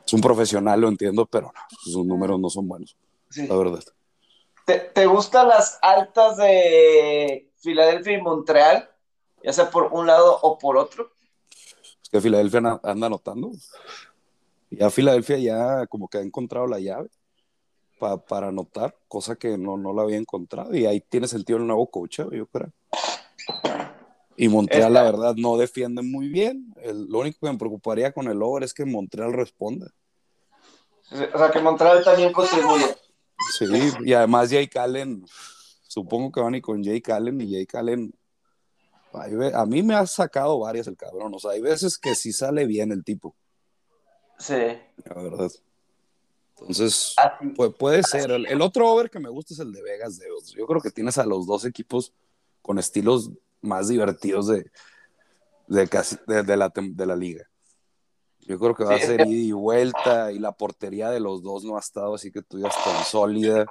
es 0.06 0.14
un 0.14 0.22
profesional, 0.22 0.80
lo 0.82 0.88
entiendo, 0.88 1.26
pero 1.26 1.52
no, 1.54 1.78
sus 1.80 2.06
números 2.06 2.40
no 2.40 2.50
son 2.50 2.68
buenos, 2.68 2.96
sí. 3.30 3.48
la 3.48 3.56
verdad. 3.56 3.84
¿Te, 4.66 5.06
gustan 5.08 5.48
las 5.48 5.80
altas 5.82 6.38
de 6.38 7.50
Filadelfia 7.58 8.18
y 8.18 8.22
Montreal? 8.22 8.88
Ya 9.44 9.52
sea 9.52 9.72
por 9.72 9.92
un 9.92 10.06
lado 10.06 10.38
o 10.42 10.60
por 10.60 10.78
otro. 10.78 11.12
Es 12.04 12.10
que 12.10 12.22
Filadelfia 12.22 12.80
anda 12.84 13.08
anotando. 13.08 13.52
Ya 14.70 14.92
Filadelfia 14.92 15.38
ya 15.38 15.88
como 15.88 16.08
que 16.08 16.20
ha 16.20 16.22
encontrado 16.22 16.68
la 16.68 16.80
llave 16.80 17.10
para 18.00 18.48
anotar, 18.48 18.96
cosa 19.08 19.36
que 19.36 19.58
no, 19.58 19.78
no 19.78 19.94
la 19.94 20.04
había 20.04 20.18
encontrado. 20.18 20.76
Y 20.76 20.86
ahí 20.86 21.02
tiene 21.02 21.28
sentido 21.28 21.60
el 21.60 21.68
nuevo 21.68 21.90
coach, 21.90 22.22
yo 22.32 22.48
creo. 22.48 22.72
Y 24.38 24.48
Montreal, 24.48 24.94
la 24.94 25.04
verdad, 25.04 25.36
no 25.36 25.58
defiende 25.58 26.02
muy 26.02 26.30
bien. 26.30 26.74
El, 26.82 27.08
lo 27.08 27.20
único 27.20 27.40
que 27.42 27.52
me 27.52 27.58
preocuparía 27.58 28.14
con 28.14 28.28
el 28.28 28.42
over 28.42 28.64
es 28.64 28.74
que 28.74 28.86
Montreal 28.86 29.34
responda. 29.34 29.92
O 31.12 31.38
sea, 31.38 31.52
que 31.52 31.60
Montreal 31.60 32.04
también 32.04 32.32
contribuye. 32.32 32.86
Sí, 33.58 33.66
y 34.06 34.14
además 34.14 34.50
Jake 34.50 34.78
Allen, 34.80 35.26
supongo 35.88 36.32
que 36.32 36.42
van 36.42 36.56
y 36.56 36.62
con 36.62 36.84
Jake 36.84 37.12
Allen 37.12 37.42
y 37.42 37.50
Jake 37.50 37.78
Allen, 37.78 38.14
a 39.54 39.66
mí 39.66 39.82
me 39.82 39.96
ha 39.96 40.06
sacado 40.06 40.60
varias 40.60 40.88
el 40.88 40.98
cabrón, 40.98 41.34
o 41.34 41.40
sea, 41.40 41.52
hay 41.52 41.62
veces 41.62 41.98
que 41.98 42.16
sí 42.16 42.32
sale 42.32 42.66
bien 42.66 42.92
el 42.92 43.04
tipo. 43.04 43.36
Sí. 44.38 44.78
La 45.04 45.16
verdad. 45.16 45.52
Entonces, 46.62 47.16
puede, 47.56 47.72
puede 47.72 48.04
ser. 48.04 48.32
El, 48.32 48.46
el, 48.46 48.62
otro 48.62 48.90
over 48.90 49.10
que 49.10 49.20
me 49.20 49.30
gusta 49.30 49.54
es 49.54 49.60
el 49.60 49.72
de 49.72 49.82
Vegas 49.82 50.18
Devils. 50.18 50.52
Yo 50.52 50.66
creo 50.66 50.82
que 50.82 50.92
tienes 50.92 51.18
a 51.18 51.26
los 51.26 51.48
dos 51.48 51.66
equipos 51.66 52.14
con 52.62 52.78
estilos 52.80 53.32
más 53.62 53.88
divertidos 53.88 54.48
de, 54.48 54.70
de, 55.68 55.88
casi, 55.88 56.18
de, 56.28 56.44
de 56.44 56.58
la, 56.58 56.72
de 56.76 57.06
la 57.06 57.16
liga. 57.16 57.50
Yo 58.42 58.58
creo 58.58 58.74
que 58.74 58.84
va 58.84 58.96
a 58.96 59.00
ser 59.00 59.22
ida 59.28 59.48
y 59.48 59.52
vuelta 59.52 60.32
y 60.32 60.40
la 60.40 60.52
portería 60.52 61.12
de 61.12 61.20
los 61.20 61.44
dos 61.44 61.64
no 61.64 61.78
ha 61.78 61.80
estado 61.80 62.16
así 62.16 62.32
que 62.32 62.42
tú 62.42 62.60
ya 62.60 62.70
tan 62.70 63.06
sólida. 63.06 63.66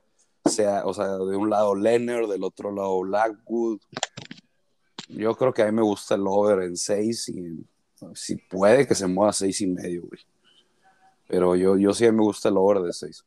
Sea, 0.44 0.87
o 0.87 0.94
sea, 0.94 1.09
de 1.09 1.37
un 1.37 1.51
lado 1.51 1.74
Leonard, 1.74 2.29
del 2.29 2.44
otro 2.44 2.70
lado 2.70 3.01
Blackwood. 3.01 3.81
Yo 5.09 5.35
creo 5.37 5.53
que 5.53 5.62
a 5.62 5.66
mí 5.66 5.72
me 5.72 5.83
gusta 5.83 6.14
el 6.14 6.27
over 6.27 6.62
en 6.62 6.77
6 6.77 7.29
y 7.31 7.66
si 8.14 8.37
puede 8.37 8.87
que 8.87 8.94
se 8.94 9.07
mueva 9.07 9.31
a 9.31 9.35
6 9.35 9.61
y 9.62 9.66
medio, 9.66 10.03
güey. 10.03 10.20
Pero 11.29 11.55
yo, 11.55 11.77
yo 11.77 11.93
sí 11.95 12.11
me 12.11 12.23
gusta 12.23 12.49
el 12.49 12.57
over 12.57 12.81
de 12.81 12.93
6. 12.93 13.25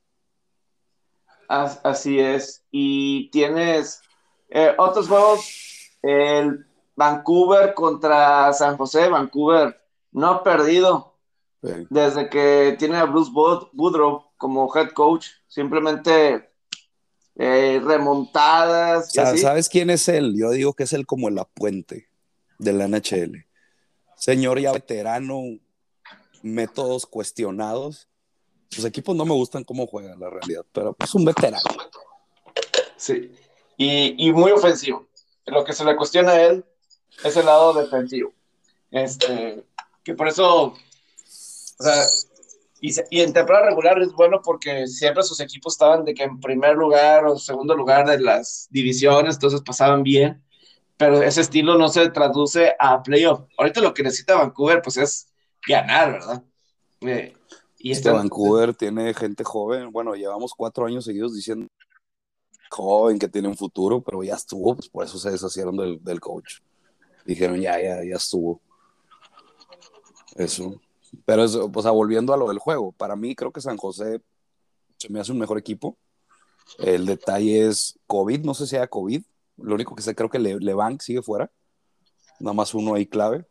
Así 1.47 2.19
es. 2.19 2.63
Y 2.71 3.29
tienes 3.29 4.01
eh, 4.49 4.73
otros 4.77 5.07
juegos. 5.07 5.97
El 6.01 6.65
Vancouver 6.95 7.73
contra 7.73 8.51
San 8.53 8.75
José. 8.75 9.07
Vancouver 9.07 9.79
no 10.11 10.27
ha 10.27 10.43
perdido 10.43 11.15
desde 11.61 12.27
que 12.27 12.75
tiene 12.79 12.97
a 12.97 13.05
Bruce 13.05 13.31
Woodrow 13.31 14.31
como 14.37 14.75
head 14.75 14.91
coach. 14.93 15.27
Simplemente 15.47 16.49
eh, 17.35 17.81
remontadas. 17.83 19.11
¿Sabes 19.11 19.69
quién 19.69 19.89
es 19.91 20.07
él? 20.07 20.33
Yo 20.35 20.49
digo 20.51 20.73
que 20.73 20.83
es 20.83 20.93
él 20.93 21.05
como 21.05 21.27
el 21.27 21.39
puente 21.53 22.09
de 22.57 22.73
la 22.73 22.87
NHL. 22.87 23.45
Señor 24.15 24.59
ya 24.59 24.71
veterano, 24.71 25.41
métodos 26.41 27.05
cuestionados. 27.05 28.07
Sus 28.69 28.85
equipos 28.85 29.15
no 29.15 29.25
me 29.25 29.33
gustan 29.33 29.63
cómo 29.63 29.87
juegan, 29.87 30.19
la 30.19 30.29
realidad, 30.29 30.65
pero 30.71 30.95
es 30.99 31.13
un 31.13 31.25
veterano. 31.25 31.63
Sí, 32.95 33.31
y, 33.77 34.31
muy 34.31 34.51
ofensivo. 34.51 35.07
Lo 35.45 35.63
que 35.63 35.73
se 35.73 35.83
le 35.83 35.95
cuestiona 35.95 36.33
a 36.33 36.41
él 36.43 36.63
es 37.23 37.35
el 37.35 37.45
lado 37.45 37.73
defensivo. 37.73 38.31
Este, 38.91 39.63
que 40.03 40.13
por 40.13 40.27
eso, 40.27 40.65
o 40.67 40.75
sea, 41.83 42.05
y, 42.81 43.21
en 43.21 43.33
temporada 43.33 43.67
regular 43.67 43.99
es 44.01 44.11
bueno 44.13 44.41
porque 44.43 44.87
siempre 44.87 45.23
sus 45.23 45.39
equipos 45.39 45.73
estaban 45.73 46.03
de 46.03 46.13
que 46.13 46.23
en 46.23 46.39
primer 46.39 46.75
lugar 46.75 47.25
o 47.25 47.37
segundo 47.37 47.75
lugar 47.75 48.07
de 48.07 48.19
las 48.19 48.67
divisiones, 48.71 49.35
entonces 49.35 49.61
pasaban 49.61 50.03
bien, 50.03 50.43
pero 50.97 51.21
ese 51.21 51.41
estilo 51.41 51.77
no 51.77 51.89
se 51.89 52.09
traduce 52.09 52.75
a 52.79 53.01
playoff. 53.03 53.41
Ahorita 53.57 53.81
lo 53.81 53.93
que 53.93 54.03
necesita 54.03 54.35
Vancouver 54.35 54.81
pues 54.81 54.97
es 54.97 55.30
ganar, 55.67 56.11
¿verdad? 56.13 56.43
Eh, 57.01 57.33
y 57.77 57.91
este 57.91 58.11
Vancouver 58.11 58.75
tiene 58.75 59.13
gente 59.13 59.43
joven, 59.43 59.91
bueno, 59.91 60.13
llevamos 60.15 60.53
cuatro 60.53 60.85
años 60.85 61.05
seguidos 61.05 61.33
diciendo 61.33 61.67
joven 62.69 63.19
que 63.19 63.27
tiene 63.27 63.47
un 63.47 63.57
futuro, 63.57 64.01
pero 64.01 64.23
ya 64.23 64.35
estuvo, 64.35 64.75
pues 64.75 64.87
por 64.87 65.03
eso 65.03 65.17
se 65.17 65.31
deshacieron 65.31 65.75
del, 65.75 66.03
del 66.03 66.19
coach. 66.19 66.59
Dijeron, 67.25 67.59
ya, 67.59 67.79
ya, 67.81 68.03
ya 68.03 68.15
estuvo. 68.15 68.61
Eso. 70.35 70.79
Pero, 71.25 71.43
es, 71.43 71.55
o 71.55 71.81
sea, 71.81 71.91
volviendo 71.91 72.33
a 72.33 72.37
lo 72.37 72.47
del 72.47 72.59
juego, 72.59 72.93
para 72.93 73.15
mí 73.15 73.35
creo 73.35 73.51
que 73.51 73.61
San 73.61 73.77
José 73.77 74.21
se 74.97 75.09
me 75.09 75.19
hace 75.19 75.31
un 75.31 75.39
mejor 75.39 75.57
equipo. 75.57 75.97
El 76.79 77.05
detalle 77.05 77.67
es 77.67 77.99
COVID, 78.07 78.45
no 78.45 78.53
sé 78.53 78.65
si 78.65 78.71
sea 78.71 78.87
COVID. 78.87 79.21
Lo 79.57 79.75
único 79.75 79.93
que 79.93 80.01
sé, 80.01 80.15
creo 80.15 80.29
que 80.29 80.39
Le 80.39 80.57
Levanc 80.59 81.01
sigue 81.01 81.21
fuera. 81.21 81.51
Nada 82.39 82.53
más 82.53 82.73
uno 82.73 82.93
ahí 82.93 83.05
clave. 83.05 83.45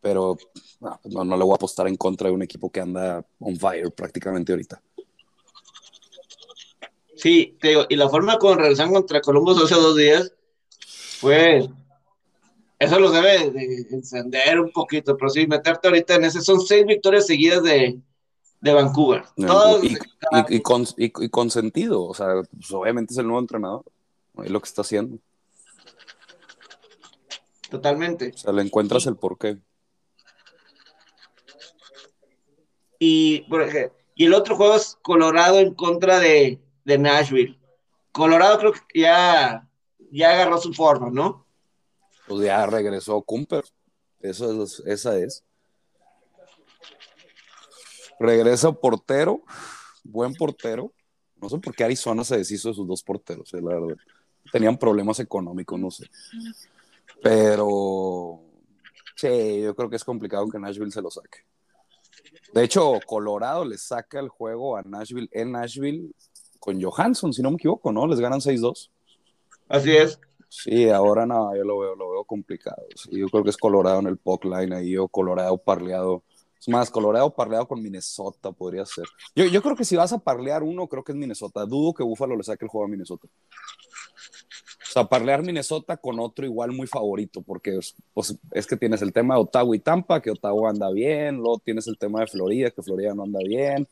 Pero 0.00 0.36
no, 0.80 1.24
no 1.24 1.36
le 1.36 1.44
voy 1.44 1.52
a 1.52 1.56
apostar 1.56 1.88
en 1.88 1.96
contra 1.96 2.28
de 2.28 2.34
un 2.34 2.42
equipo 2.42 2.70
que 2.70 2.80
anda 2.80 3.24
on 3.40 3.56
fire 3.56 3.90
prácticamente 3.92 4.52
ahorita. 4.52 4.80
Sí, 7.16 7.56
te 7.60 7.68
digo, 7.68 7.86
y 7.88 7.96
la 7.96 8.08
forma 8.08 8.38
como 8.38 8.54
regresaron 8.54 8.92
contra 8.92 9.20
Columbus 9.20 9.62
hace 9.62 9.74
dos 9.74 9.96
días 9.96 10.32
fue 11.18 11.68
eso 12.78 13.00
los 13.00 13.12
debe 13.12 13.50
de 13.50 13.86
encender 13.90 14.60
un 14.60 14.70
poquito, 14.70 15.16
pero 15.16 15.30
sí, 15.30 15.46
meterte 15.46 15.88
ahorita 15.88 16.16
en 16.16 16.24
ese. 16.24 16.42
Son 16.42 16.60
seis 16.60 16.84
victorias 16.84 17.26
seguidas 17.26 17.62
de, 17.62 17.98
de 18.60 18.72
Vancouver. 18.72 19.24
y, 19.36 20.60
con, 21.30 21.50
sentido, 21.50 22.04
o 22.04 22.14
sea, 22.14 22.42
pues, 22.50 22.70
obviamente 22.72 23.14
es 23.14 23.18
el 23.18 23.26
nuevo 23.26 23.40
entrenador, 23.40 23.82
es 24.44 24.50
lo 24.50 24.60
que 24.60 24.68
está 24.68 24.82
haciendo. 24.82 25.18
Totalmente. 27.70 28.32
O 28.34 28.38
sea, 28.38 28.52
le 28.52 28.62
encuentras 28.62 29.06
el 29.06 29.16
porqué. 29.16 29.56
Y, 32.98 33.46
y 34.14 34.24
el 34.24 34.34
otro 34.34 34.56
juego 34.56 34.76
es 34.76 34.98
Colorado 35.02 35.58
en 35.58 35.74
contra 35.74 36.18
de, 36.18 36.60
de 36.84 36.98
Nashville. 36.98 37.58
Colorado 38.12 38.58
creo 38.58 38.72
que 38.72 39.00
ya, 39.00 39.68
ya 40.10 40.30
agarró 40.32 40.58
su 40.58 40.72
forma, 40.72 41.10
¿no? 41.10 41.46
pues 42.26 42.44
ya 42.44 42.66
regresó 42.66 43.20
Cumper. 43.22 43.64
Eso 44.20 44.62
es, 44.62 44.80
esa 44.86 45.18
es. 45.18 45.44
Regresa 48.18 48.72
portero, 48.72 49.42
buen 50.02 50.34
portero. 50.34 50.92
No 51.40 51.48
sé 51.48 51.58
por 51.58 51.74
qué 51.74 51.84
Arizona 51.84 52.24
se 52.24 52.38
deshizo 52.38 52.68
de 52.68 52.74
sus 52.74 52.88
dos 52.88 53.02
porteros, 53.02 53.52
eh, 53.54 53.60
la 53.60 53.74
verdad. 53.74 53.96
Tenían 54.50 54.78
problemas 54.78 55.20
económicos, 55.20 55.78
no 55.78 55.90
sé. 55.90 56.08
Pero 57.22 58.40
sí, 59.14 59.60
yo 59.62 59.74
creo 59.74 59.90
que 59.90 59.96
es 59.96 60.04
complicado 60.04 60.48
que 60.48 60.58
Nashville 60.58 60.90
se 60.90 61.02
lo 61.02 61.10
saque. 61.10 61.40
De 62.52 62.64
hecho, 62.64 62.98
Colorado 63.06 63.64
le 63.64 63.78
saca 63.78 64.20
el 64.20 64.28
juego 64.28 64.76
a 64.76 64.82
Nashville 64.82 65.28
en 65.32 65.52
Nashville 65.52 66.10
con 66.58 66.82
Johansson, 66.82 67.32
si 67.32 67.42
no 67.42 67.50
me 67.50 67.56
equivoco, 67.56 67.92
¿no? 67.92 68.06
Les 68.06 68.20
ganan 68.20 68.40
6-2. 68.40 68.90
Así 69.68 69.96
es. 69.96 70.18
Sí, 70.48 70.88
ahora 70.88 71.26
no, 71.26 71.54
yo 71.56 71.64
lo 71.64 71.78
veo, 71.78 71.94
lo 71.96 72.10
veo 72.10 72.24
complicado. 72.24 72.82
yo 73.10 73.28
creo 73.28 73.44
que 73.44 73.50
es 73.50 73.56
Colorado 73.56 74.00
en 74.00 74.06
el 74.06 74.16
puck 74.16 74.44
line 74.44 74.74
ahí 74.74 74.96
o 74.96 75.08
Colorado 75.08 75.58
parleado. 75.58 76.22
Es 76.58 76.68
más, 76.68 76.90
Colorado 76.90 77.34
parleado 77.34 77.68
con 77.68 77.82
Minnesota 77.82 78.52
podría 78.52 78.86
ser. 78.86 79.04
Yo, 79.34 79.44
yo 79.44 79.62
creo 79.62 79.76
que 79.76 79.84
si 79.84 79.96
vas 79.96 80.12
a 80.12 80.18
parlear 80.18 80.62
uno, 80.62 80.88
creo 80.88 81.04
que 81.04 81.12
es 81.12 81.18
Minnesota. 81.18 81.66
Dudo 81.66 81.92
que 81.92 82.02
Buffalo 82.02 82.36
le 82.36 82.42
saque 82.42 82.64
el 82.64 82.70
juego 82.70 82.86
a 82.86 82.88
Minnesota. 82.88 83.28
Sea, 84.96 85.04
parlear 85.04 85.42
Minnesota 85.42 85.98
con 85.98 86.18
otro 86.20 86.46
igual 86.46 86.72
muy 86.72 86.86
favorito, 86.86 87.42
porque 87.42 87.78
pues, 88.14 88.38
es 88.52 88.66
que 88.66 88.76
tienes 88.76 89.02
el 89.02 89.12
tema 89.12 89.34
de 89.34 89.42
Ottawa 89.42 89.76
y 89.76 89.78
Tampa, 89.78 90.22
que 90.22 90.30
Ottawa 90.30 90.70
anda 90.70 90.90
bien, 90.90 91.36
luego 91.36 91.60
tienes 91.62 91.86
el 91.86 91.98
tema 91.98 92.20
de 92.20 92.28
Florida, 92.28 92.70
que 92.70 92.82
Florida 92.82 93.14
no 93.14 93.24
anda 93.24 93.40
bien, 93.46 93.86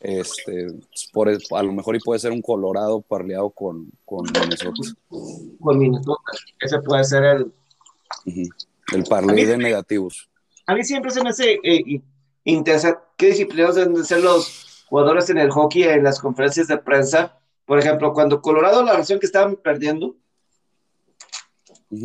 este, 0.00 0.66
por, 1.14 1.30
a 1.30 1.62
lo 1.62 1.72
mejor 1.72 1.96
y 1.96 2.00
puede 2.00 2.20
ser 2.20 2.32
un 2.32 2.42
Colorado 2.42 3.00
parleado 3.00 3.48
con, 3.48 3.90
con 4.04 4.26
Minnesota. 4.38 4.82
Con 5.60 5.78
Minnesota, 5.78 6.32
ese 6.60 6.78
puede 6.82 7.04
ser 7.04 7.24
el... 7.24 7.52
El 8.92 9.04
parley 9.04 9.46
de 9.46 9.56
negativos. 9.56 10.28
A 10.66 10.74
mí 10.74 10.84
siempre 10.84 11.10
se 11.10 11.22
me 11.22 11.30
hace 11.30 11.58
eh, 11.62 12.02
interesante 12.44 13.00
qué 13.16 13.28
disciplinas 13.28 13.76
deben 13.76 14.04
ser 14.04 14.20
los 14.20 14.84
jugadores 14.88 15.30
en 15.30 15.38
el 15.38 15.50
hockey 15.50 15.84
en 15.84 16.04
las 16.04 16.20
conferencias 16.20 16.68
de 16.68 16.76
prensa. 16.76 17.38
Por 17.64 17.78
ejemplo, 17.78 18.12
cuando 18.12 18.42
Colorado, 18.42 18.82
la 18.82 18.92
relación 18.92 19.18
que 19.18 19.26
estaban 19.26 19.56
perdiendo, 19.56 20.16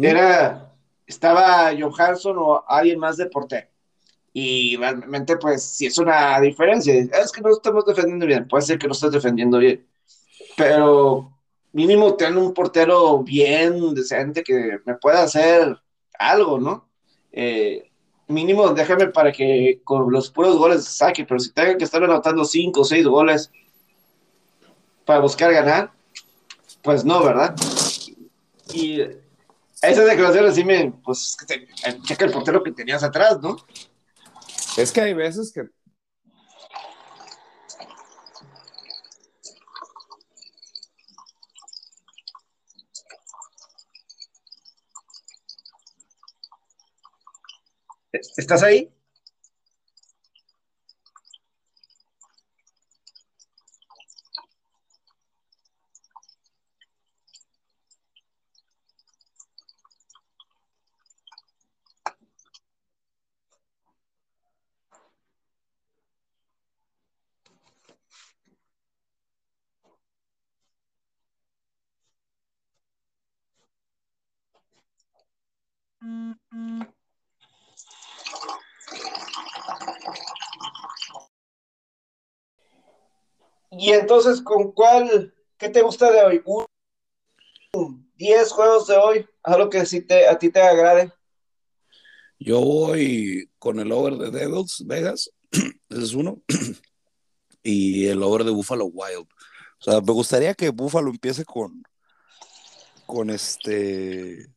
era, 0.02 0.74
estaba 1.08 1.72
Johansson 1.78 2.38
o 2.38 2.64
alguien 2.68 3.00
más 3.00 3.18
de 3.18 3.28
portero 3.28 3.68
y 4.34 4.78
realmente, 4.78 5.38
pues, 5.38 5.64
si 5.64 5.88
es 5.88 5.98
una 5.98 6.40
diferencia. 6.40 6.94
Es 6.94 7.32
que 7.32 7.42
no 7.42 7.50
estamos 7.50 7.86
defendiendo 7.86 8.26
bien. 8.26 8.48
Puede 8.48 8.64
ser 8.64 8.78
que 8.80 8.88
no 8.88 8.94
estés 8.94 9.12
defendiendo 9.12 9.58
bien. 9.58 9.86
Pero 10.56 11.32
mínimo 11.74 12.16
tener 12.16 12.38
un 12.38 12.54
portero 12.54 13.20
bien 13.24 13.94
decente 13.94 14.44
que 14.44 14.80
me 14.86 14.96
pueda 14.96 15.24
hacer 15.24 15.78
algo, 16.18 16.60
¿no? 16.60 16.88
Eh, 17.32 17.90
mínimo 18.28 18.70
déjame 18.70 19.08
para 19.08 19.32
que 19.32 19.82
con 19.84 20.12
los 20.12 20.30
puros 20.30 20.58
goles 20.58 20.86
saque, 20.86 21.26
pero 21.26 21.40
si 21.40 21.52
tengan 21.52 21.78
que 21.78 21.84
estar 21.84 22.04
anotando 22.04 22.44
cinco 22.46 22.82
o 22.82 22.86
seis 22.86 23.06
goles 23.06 23.52
para 25.06 25.20
buscar 25.20 25.52
ganar, 25.52 25.92
pues 26.84 27.06
no, 27.06 27.24
¿verdad? 27.24 27.56
Y 28.74 29.02
esas 29.82 30.06
declaraciones 30.06 30.56
sí 30.56 30.64
me, 30.64 30.92
pues, 31.04 31.38
checa 32.04 32.26
el 32.26 32.32
portero 32.32 32.64
que 32.64 32.72
tenías 32.72 33.04
atrás, 33.04 33.40
¿no? 33.42 33.58
Es 34.78 34.92
que 34.92 35.02
hay 35.02 35.14
veces 35.14 35.52
que 35.52 35.70
¿Estás 48.38 48.64
ahí? 48.64 48.92
Entonces, 84.10 84.42
¿con 84.42 84.72
cuál, 84.72 85.32
qué 85.56 85.70
te 85.70 85.84
gusta 85.84 86.12
de 86.12 86.24
hoy? 86.24 86.42
¿Un 87.74 88.12
10 88.16 88.52
juegos 88.52 88.88
de 88.88 88.98
hoy? 88.98 89.26
Algo 89.44 89.70
que 89.70 89.86
sí 89.86 90.02
te, 90.02 90.28
a 90.28 90.36
ti 90.40 90.50
te 90.50 90.60
agrade. 90.60 91.14
Yo 92.40 92.60
voy 92.60 93.52
con 93.60 93.80
el 93.80 93.92
over 93.92 94.16
de 94.16 94.32
Devils, 94.32 94.84
Vegas, 94.88 95.30
ese 95.52 96.04
es 96.04 96.14
uno, 96.14 96.42
y 97.62 98.08
el 98.08 98.24
over 98.24 98.46
de 98.46 98.50
Buffalo 98.50 98.86
Wild. 98.86 99.28
O 99.80 99.84
sea, 99.84 100.02
me 100.02 100.12
gustaría 100.12 100.56
que 100.56 100.70
Buffalo 100.70 101.12
empiece 101.12 101.46
con, 101.46 101.84
con 103.06 103.30
este, 103.30 104.48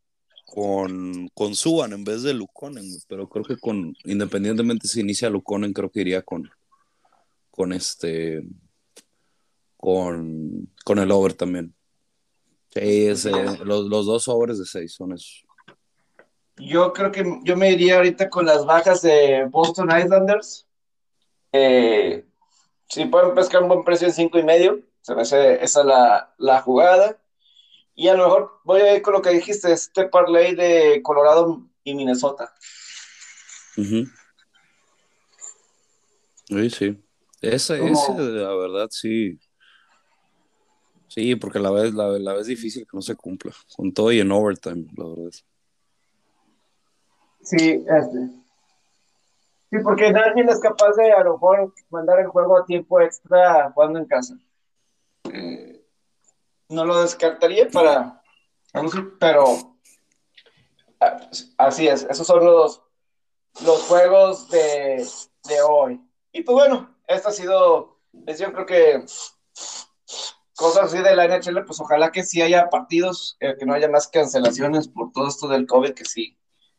con, 0.47 1.29
con 1.35 1.55
Suban 1.55 1.93
en 1.93 2.05
vez 2.05 2.23
de 2.23 2.33
Luconen, 2.33 2.87
pero 3.07 3.29
creo 3.29 3.45
que 3.45 3.59
con, 3.59 3.95
independientemente 4.05 4.89
si 4.89 5.01
inicia 5.01 5.29
Luconen, 5.29 5.75
creo 5.75 5.91
que 5.91 6.01
iría 6.01 6.23
con, 6.23 6.51
con 7.51 7.75
este, 7.75 8.43
con, 9.83 10.73
con 10.85 11.01
el 11.01 11.11
over 11.11 11.33
también. 11.33 11.75
Sí, 12.71 13.09
los, 13.65 13.89
los, 13.89 14.07
dos 14.07 14.29
overs 14.29 14.61
de 14.61 14.65
seis 14.65 14.95
son 14.95 15.13
esos. 15.13 15.45
Yo 16.57 16.93
creo 16.93 17.11
que 17.11 17.41
yo 17.43 17.57
me 17.57 17.73
iría 17.73 17.97
ahorita 17.97 18.31
con 18.31 18.47
las 18.47 18.65
bajas 18.65 19.03
de 19.03 19.45
Boston 19.51 19.89
Islanders. 19.91 20.69
Eh, 21.51 22.25
si 22.89 23.07
pueden 23.07 23.35
pescar 23.35 23.63
un 23.63 23.71
buen 23.71 23.83
precio 23.83 24.07
en 24.07 24.15
cinco 24.15 24.39
y 24.39 24.45
medio, 24.45 24.81
se 25.01 25.17
me 25.17 25.23
hace 25.23 25.63
esa 25.65 25.83
la, 25.83 26.33
la 26.39 26.63
jugada. 26.63 27.21
Y 27.97 28.07
a 28.07 28.15
lo 28.15 28.23
mejor 28.23 28.61
voy 28.63 28.83
a 28.83 28.95
ir 28.95 29.03
con 29.03 29.15
lo 29.15 29.21
que 29.21 29.31
dijiste, 29.31 29.73
este 29.73 30.07
parlay 30.07 30.55
de 30.55 31.03
Colorado 31.03 31.67
y 31.83 31.95
Minnesota. 31.97 32.55
Sí, 33.75 34.07
sí. 36.71 37.03
Ese, 37.41 37.79
la 37.79 38.55
verdad, 38.55 38.87
sí. 38.93 39.41
Sí, 41.15 41.37
porque 41.37 41.59
la 41.59 41.71
vez, 41.71 41.93
la, 41.93 42.07
la 42.19 42.33
vez 42.33 42.47
difícil 42.47 42.85
que 42.85 42.97
no 42.97 43.03
se 43.03 43.15
cumpla. 43.15 43.53
Con 43.77 43.93
todo 43.93 44.11
y 44.13 44.21
en 44.21 44.33
overtime, 44.33 44.87
la 44.97 45.09
verdad. 45.09 45.31
Sí, 47.43 47.85
este. 47.87 48.31
Sí, 49.71 49.79
porque 49.85 50.11
nadie 50.11 50.43
es 50.49 50.59
capaz 50.59 50.95
de 50.97 51.13
a 51.13 51.23
lo 51.23 51.35
mejor 51.35 51.75
mandar 51.91 52.19
el 52.19 52.29
juego 52.29 52.57
a 52.57 52.65
tiempo 52.65 52.99
extra 52.99 53.71
jugando 53.73 53.99
en 53.99 54.07
casa. 54.07 54.39
Eh, 55.25 55.85
no 56.71 56.87
lo 56.87 57.03
descartaría 57.03 57.69
para. 57.69 58.23
Pero. 59.21 59.45
Así 61.59 61.89
es, 61.89 62.05
esos 62.09 62.27
son 62.27 62.43
los, 62.43 62.83
los 63.67 63.83
juegos 63.83 64.49
de, 64.49 65.07
de 65.47 65.61
hoy. 65.61 66.01
Y 66.33 66.43
pues 66.43 66.55
bueno, 66.55 66.97
esto 67.07 67.29
ha 67.29 67.33
sido. 67.33 67.99
Yo 68.13 68.53
creo 68.55 68.65
que 68.65 69.05
cosas 70.63 70.85
así 70.85 71.03
de 71.03 71.17
la 71.17 71.27
NHL, 71.27 71.65
pues 71.67 71.81
ojalá 71.81 72.13
que 72.13 72.23
sí 72.23 72.41
haya 72.41 72.71
partidos, 72.71 73.37
eh, 73.41 73.57
que 73.59 73.67
no 73.67 73.75
haya 73.75 73.89
más 73.89 74.09
cancelaciones 74.09 74.89
por 74.89 75.13
todo 75.13 75.27
esto 75.27 75.49
del 75.49 75.67
COVID, 75.67 75.93
que 75.93 76.05
sí 76.05 76.39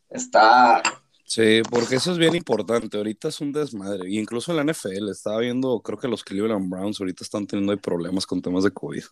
está. 0.10 0.82
Sí, 1.26 1.62
porque 1.70 1.96
eso 1.96 2.12
es 2.12 2.18
bien 2.18 2.36
importante. 2.36 2.98
Ahorita 2.98 3.28
es 3.28 3.42
un 3.42 3.52
desmadre. 3.52 4.10
Y 4.10 4.20
incluso 4.20 4.52
en 4.52 4.58
la 4.58 4.74
NFL 4.74 5.10
estaba 5.10 5.40
viendo, 5.40 5.82
creo 5.82 5.98
que 5.98 6.08
los 6.08 6.24
Cleveland 6.24 6.70
Browns 6.70 7.00
ahorita 7.00 7.24
están 7.24 7.46
teniendo 7.46 7.76
problemas 7.78 8.26
con 8.26 8.42
temas 8.42 8.64
de 8.64 8.72
COVID. 8.72 9.04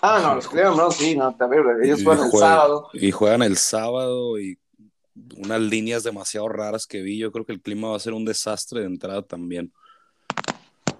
Ah, 0.00 0.20
no, 0.22 0.34
los 0.34 0.48
Cleveland 0.48 0.76
Browns 0.76 0.96
sí, 0.96 1.14
no, 1.14 1.34
terrible. 1.36 1.72
Ellos 1.84 2.02
juegan, 2.02 2.24
el 2.24 2.32
sábado. 2.32 2.88
Y 2.94 3.10
juegan 3.10 3.42
el 3.42 3.56
sábado 3.56 4.38
y 4.38 4.58
unas 5.36 5.60
líneas 5.60 6.02
demasiado 6.02 6.48
raras 6.48 6.86
que 6.86 7.02
vi. 7.02 7.18
Yo 7.18 7.30
creo 7.32 7.44
que 7.44 7.52
el 7.52 7.60
clima 7.60 7.90
va 7.90 7.96
a 7.96 8.00
ser 8.00 8.12
un 8.12 8.24
desastre 8.24 8.80
de 8.80 8.86
entrada 8.86 9.22
también. 9.22 9.72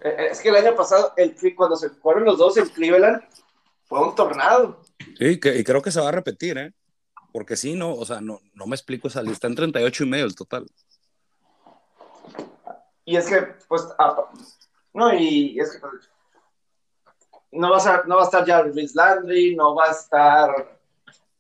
Eh, 0.02 0.16
eh, 0.18 0.28
es 0.32 0.40
que 0.40 0.48
el 0.48 0.56
año 0.56 0.74
pasado, 0.74 1.12
el, 1.16 1.36
cuando 1.54 1.76
se 1.76 1.90
fueron 1.90 2.24
los 2.24 2.38
dos 2.38 2.56
en 2.56 2.68
Cleveland, 2.68 3.22
fue 3.84 4.02
un 4.02 4.14
tornado. 4.14 4.80
Sí, 5.18 5.38
que, 5.38 5.56
y 5.56 5.64
creo 5.64 5.82
que 5.82 5.92
se 5.92 6.00
va 6.00 6.08
a 6.08 6.12
repetir, 6.12 6.58
¿eh? 6.58 6.72
Porque 7.32 7.56
sí, 7.56 7.74
no, 7.74 7.94
o 7.94 8.04
sea, 8.04 8.20
no, 8.20 8.40
no 8.54 8.66
me 8.66 8.74
explico 8.74 9.08
esa 9.08 9.22
lista. 9.22 9.46
En 9.46 9.54
38 9.54 10.04
y 10.04 10.06
medio 10.06 10.24
el 10.24 10.34
total. 10.34 10.66
Y 13.04 13.16
es 13.16 13.28
que, 13.28 13.42
pues, 13.68 13.88
no, 14.92 15.14
y 15.14 15.58
es 15.58 15.72
que 15.72 15.78
pues, 15.78 16.10
no, 17.52 17.70
va 17.70 17.76
a 17.76 17.78
estar, 17.78 18.08
no 18.08 18.16
va 18.16 18.22
a 18.22 18.24
estar 18.24 18.44
ya 18.44 18.62
Luis 18.62 18.94
Landry, 18.94 19.56
no 19.56 19.74
va 19.74 19.86
a 19.86 19.92
estar, 19.92 20.78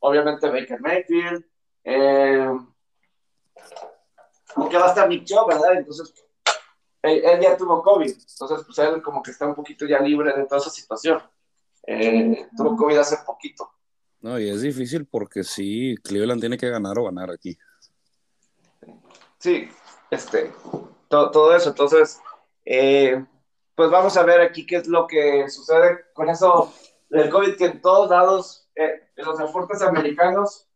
obviamente, 0.00 0.48
Baker 0.48 0.80
Mayfield, 0.80 1.44
eh, 1.84 2.58
aunque 4.54 4.76
va 4.76 4.86
a 4.86 4.88
estar 4.88 5.08
Nick 5.08 5.24
Chubb, 5.24 5.48
¿verdad? 5.48 5.74
Entonces, 5.74 6.12
él, 7.02 7.40
ya 7.40 7.56
tuvo 7.56 7.82
COVID, 7.82 8.10
entonces 8.10 8.64
pues 8.64 8.78
él 8.78 9.02
como 9.02 9.22
que 9.22 9.32
está 9.32 9.46
un 9.46 9.54
poquito 9.54 9.86
ya 9.86 9.98
libre 9.98 10.32
de 10.36 10.44
toda 10.44 10.60
esa 10.60 10.70
situación. 10.70 11.20
Eh, 11.86 12.48
tuvo 12.56 12.76
COVID 12.76 12.96
hace 12.98 13.18
poquito. 13.26 13.70
No, 14.20 14.38
y 14.38 14.48
es 14.48 14.62
difícil 14.62 15.06
porque 15.06 15.42
sí, 15.42 15.96
Cleveland 16.04 16.40
tiene 16.40 16.56
que 16.56 16.70
ganar 16.70 16.96
o 16.98 17.04
ganar 17.04 17.30
aquí. 17.30 17.58
Sí, 19.38 19.68
este, 20.10 20.52
todo, 21.08 21.56
eso, 21.56 21.70
entonces, 21.70 22.20
eh, 22.64 23.24
pues 23.74 23.90
vamos 23.90 24.16
a 24.16 24.22
ver 24.22 24.40
aquí 24.40 24.64
qué 24.64 24.76
es 24.76 24.86
lo 24.86 25.08
que 25.08 25.48
sucede 25.50 26.04
con 26.14 26.30
eso 26.30 26.72
del 27.10 27.28
COVID, 27.28 27.56
que 27.56 27.64
en 27.64 27.82
todos 27.82 28.08
lados, 28.08 28.68
eh, 28.76 29.08
en 29.16 29.24
los 29.24 29.38
deportes 29.38 29.82
americanos, 29.82 30.68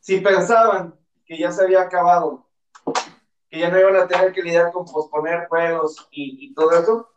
si 0.00 0.20
pensaban 0.20 0.98
que 1.24 1.38
ya 1.38 1.52
se 1.52 1.62
había 1.62 1.82
acabado 1.82 2.47
que 3.50 3.58
ya 3.58 3.70
no 3.70 3.78
iban 3.78 3.96
a 3.96 4.06
tener 4.06 4.32
que 4.32 4.42
lidiar 4.42 4.72
con 4.72 4.84
posponer 4.84 5.46
juegos 5.48 6.08
y, 6.10 6.52
todo 6.54 6.72
eso. 6.72 7.08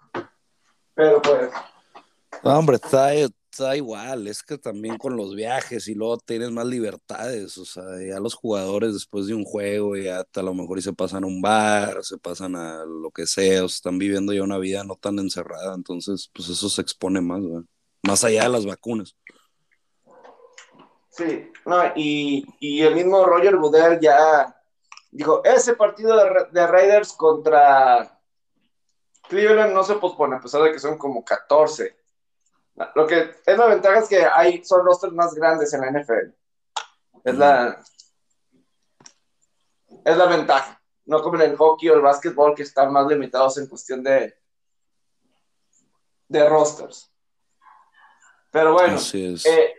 Pero 0.93 1.21
pues. 1.21 1.51
No, 2.43 2.57
hombre, 2.57 2.77
está, 2.77 3.13
está, 3.13 3.75
igual. 3.75 4.27
Es 4.27 4.41
que 4.41 4.57
también 4.57 4.97
con 4.97 5.17
los 5.17 5.35
viajes 5.35 5.87
y 5.87 5.95
luego 5.95 6.17
tienes 6.17 6.51
más 6.51 6.65
libertades. 6.65 7.57
O 7.57 7.65
sea, 7.65 7.83
ya 8.07 8.19
los 8.19 8.33
jugadores 8.33 8.93
después 8.93 9.27
de 9.27 9.33
un 9.33 9.43
juego 9.43 9.95
ya 9.97 10.23
a 10.33 10.41
lo 10.41 10.53
mejor 10.53 10.79
y 10.79 10.81
se 10.81 10.93
pasan 10.93 11.23
a 11.23 11.27
un 11.27 11.41
bar, 11.41 12.03
se 12.03 12.17
pasan 12.17 12.55
a 12.55 12.85
lo 12.85 13.11
que 13.11 13.27
sea, 13.27 13.63
o 13.63 13.65
están 13.65 13.97
viviendo 13.97 14.33
ya 14.33 14.43
una 14.43 14.57
vida 14.57 14.83
no 14.83 14.95
tan 14.95 15.19
encerrada. 15.19 15.75
Entonces, 15.75 16.29
pues 16.33 16.49
eso 16.49 16.69
se 16.69 16.81
expone 16.81 17.21
más, 17.21 17.41
Más 18.03 18.23
allá 18.23 18.43
de 18.43 18.49
las 18.49 18.65
vacunas. 18.65 19.15
Sí, 21.09 21.51
no, 21.65 21.83
y, 21.93 22.45
y 22.61 22.81
el 22.83 22.95
mismo 22.95 23.25
Roger 23.25 23.57
Goodell 23.57 23.99
ya 23.99 24.55
Dijo, 25.11 25.43
ese 25.43 25.75
partido 25.75 26.15
de, 26.51 26.67
Raiders 26.67 27.11
contra 27.13 28.17
Cleveland 29.27 29.73
no 29.73 29.83
se 29.83 29.95
pospone, 29.95 30.37
a 30.37 30.39
pesar 30.39 30.63
de 30.63 30.71
que 30.71 30.79
son 30.79 30.97
como 30.97 31.23
14. 31.23 31.97
Lo 32.95 33.05
que 33.05 33.35
es 33.45 33.57
la 33.57 33.65
ventaja 33.65 33.99
es 33.99 34.07
que 34.07 34.25
hay, 34.25 34.63
son 34.63 34.85
rosters 34.85 35.13
más 35.13 35.33
grandes 35.33 35.73
en 35.73 35.81
la 35.81 35.91
NFL. 35.91 36.33
Es 37.25 37.35
la, 37.35 37.83
es 40.05 40.17
la 40.17 40.25
ventaja. 40.25 40.81
No 41.05 41.21
como 41.21 41.35
en 41.35 41.51
el 41.51 41.57
hockey 41.57 41.89
o 41.89 41.95
el 41.95 42.01
básquetbol, 42.01 42.55
que 42.55 42.63
están 42.63 42.93
más 42.93 43.05
limitados 43.07 43.57
en 43.57 43.67
cuestión 43.67 44.01
de, 44.01 44.33
de 46.29 46.49
rosters. 46.49 47.11
Pero 48.49 48.73
bueno, 48.73 48.97
eh, 49.13 49.73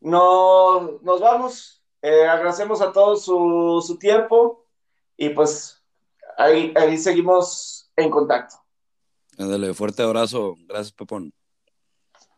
no, 0.00 0.98
nos 1.02 1.20
vamos. 1.20 1.81
Eh, 2.02 2.26
agradecemos 2.26 2.80
a 2.82 2.92
todos 2.92 3.24
su, 3.24 3.96
tiempo 3.98 4.64
y 5.16 5.28
pues 5.30 5.80
ahí, 6.36 6.72
ahí 6.76 6.98
seguimos 6.98 7.90
en 7.96 8.10
contacto. 8.10 8.56
Ándale, 9.38 9.72
fuerte 9.72 10.02
abrazo. 10.02 10.56
Gracias, 10.66 10.92
Pepón. 10.92 11.32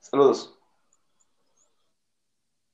Saludos. 0.01 0.55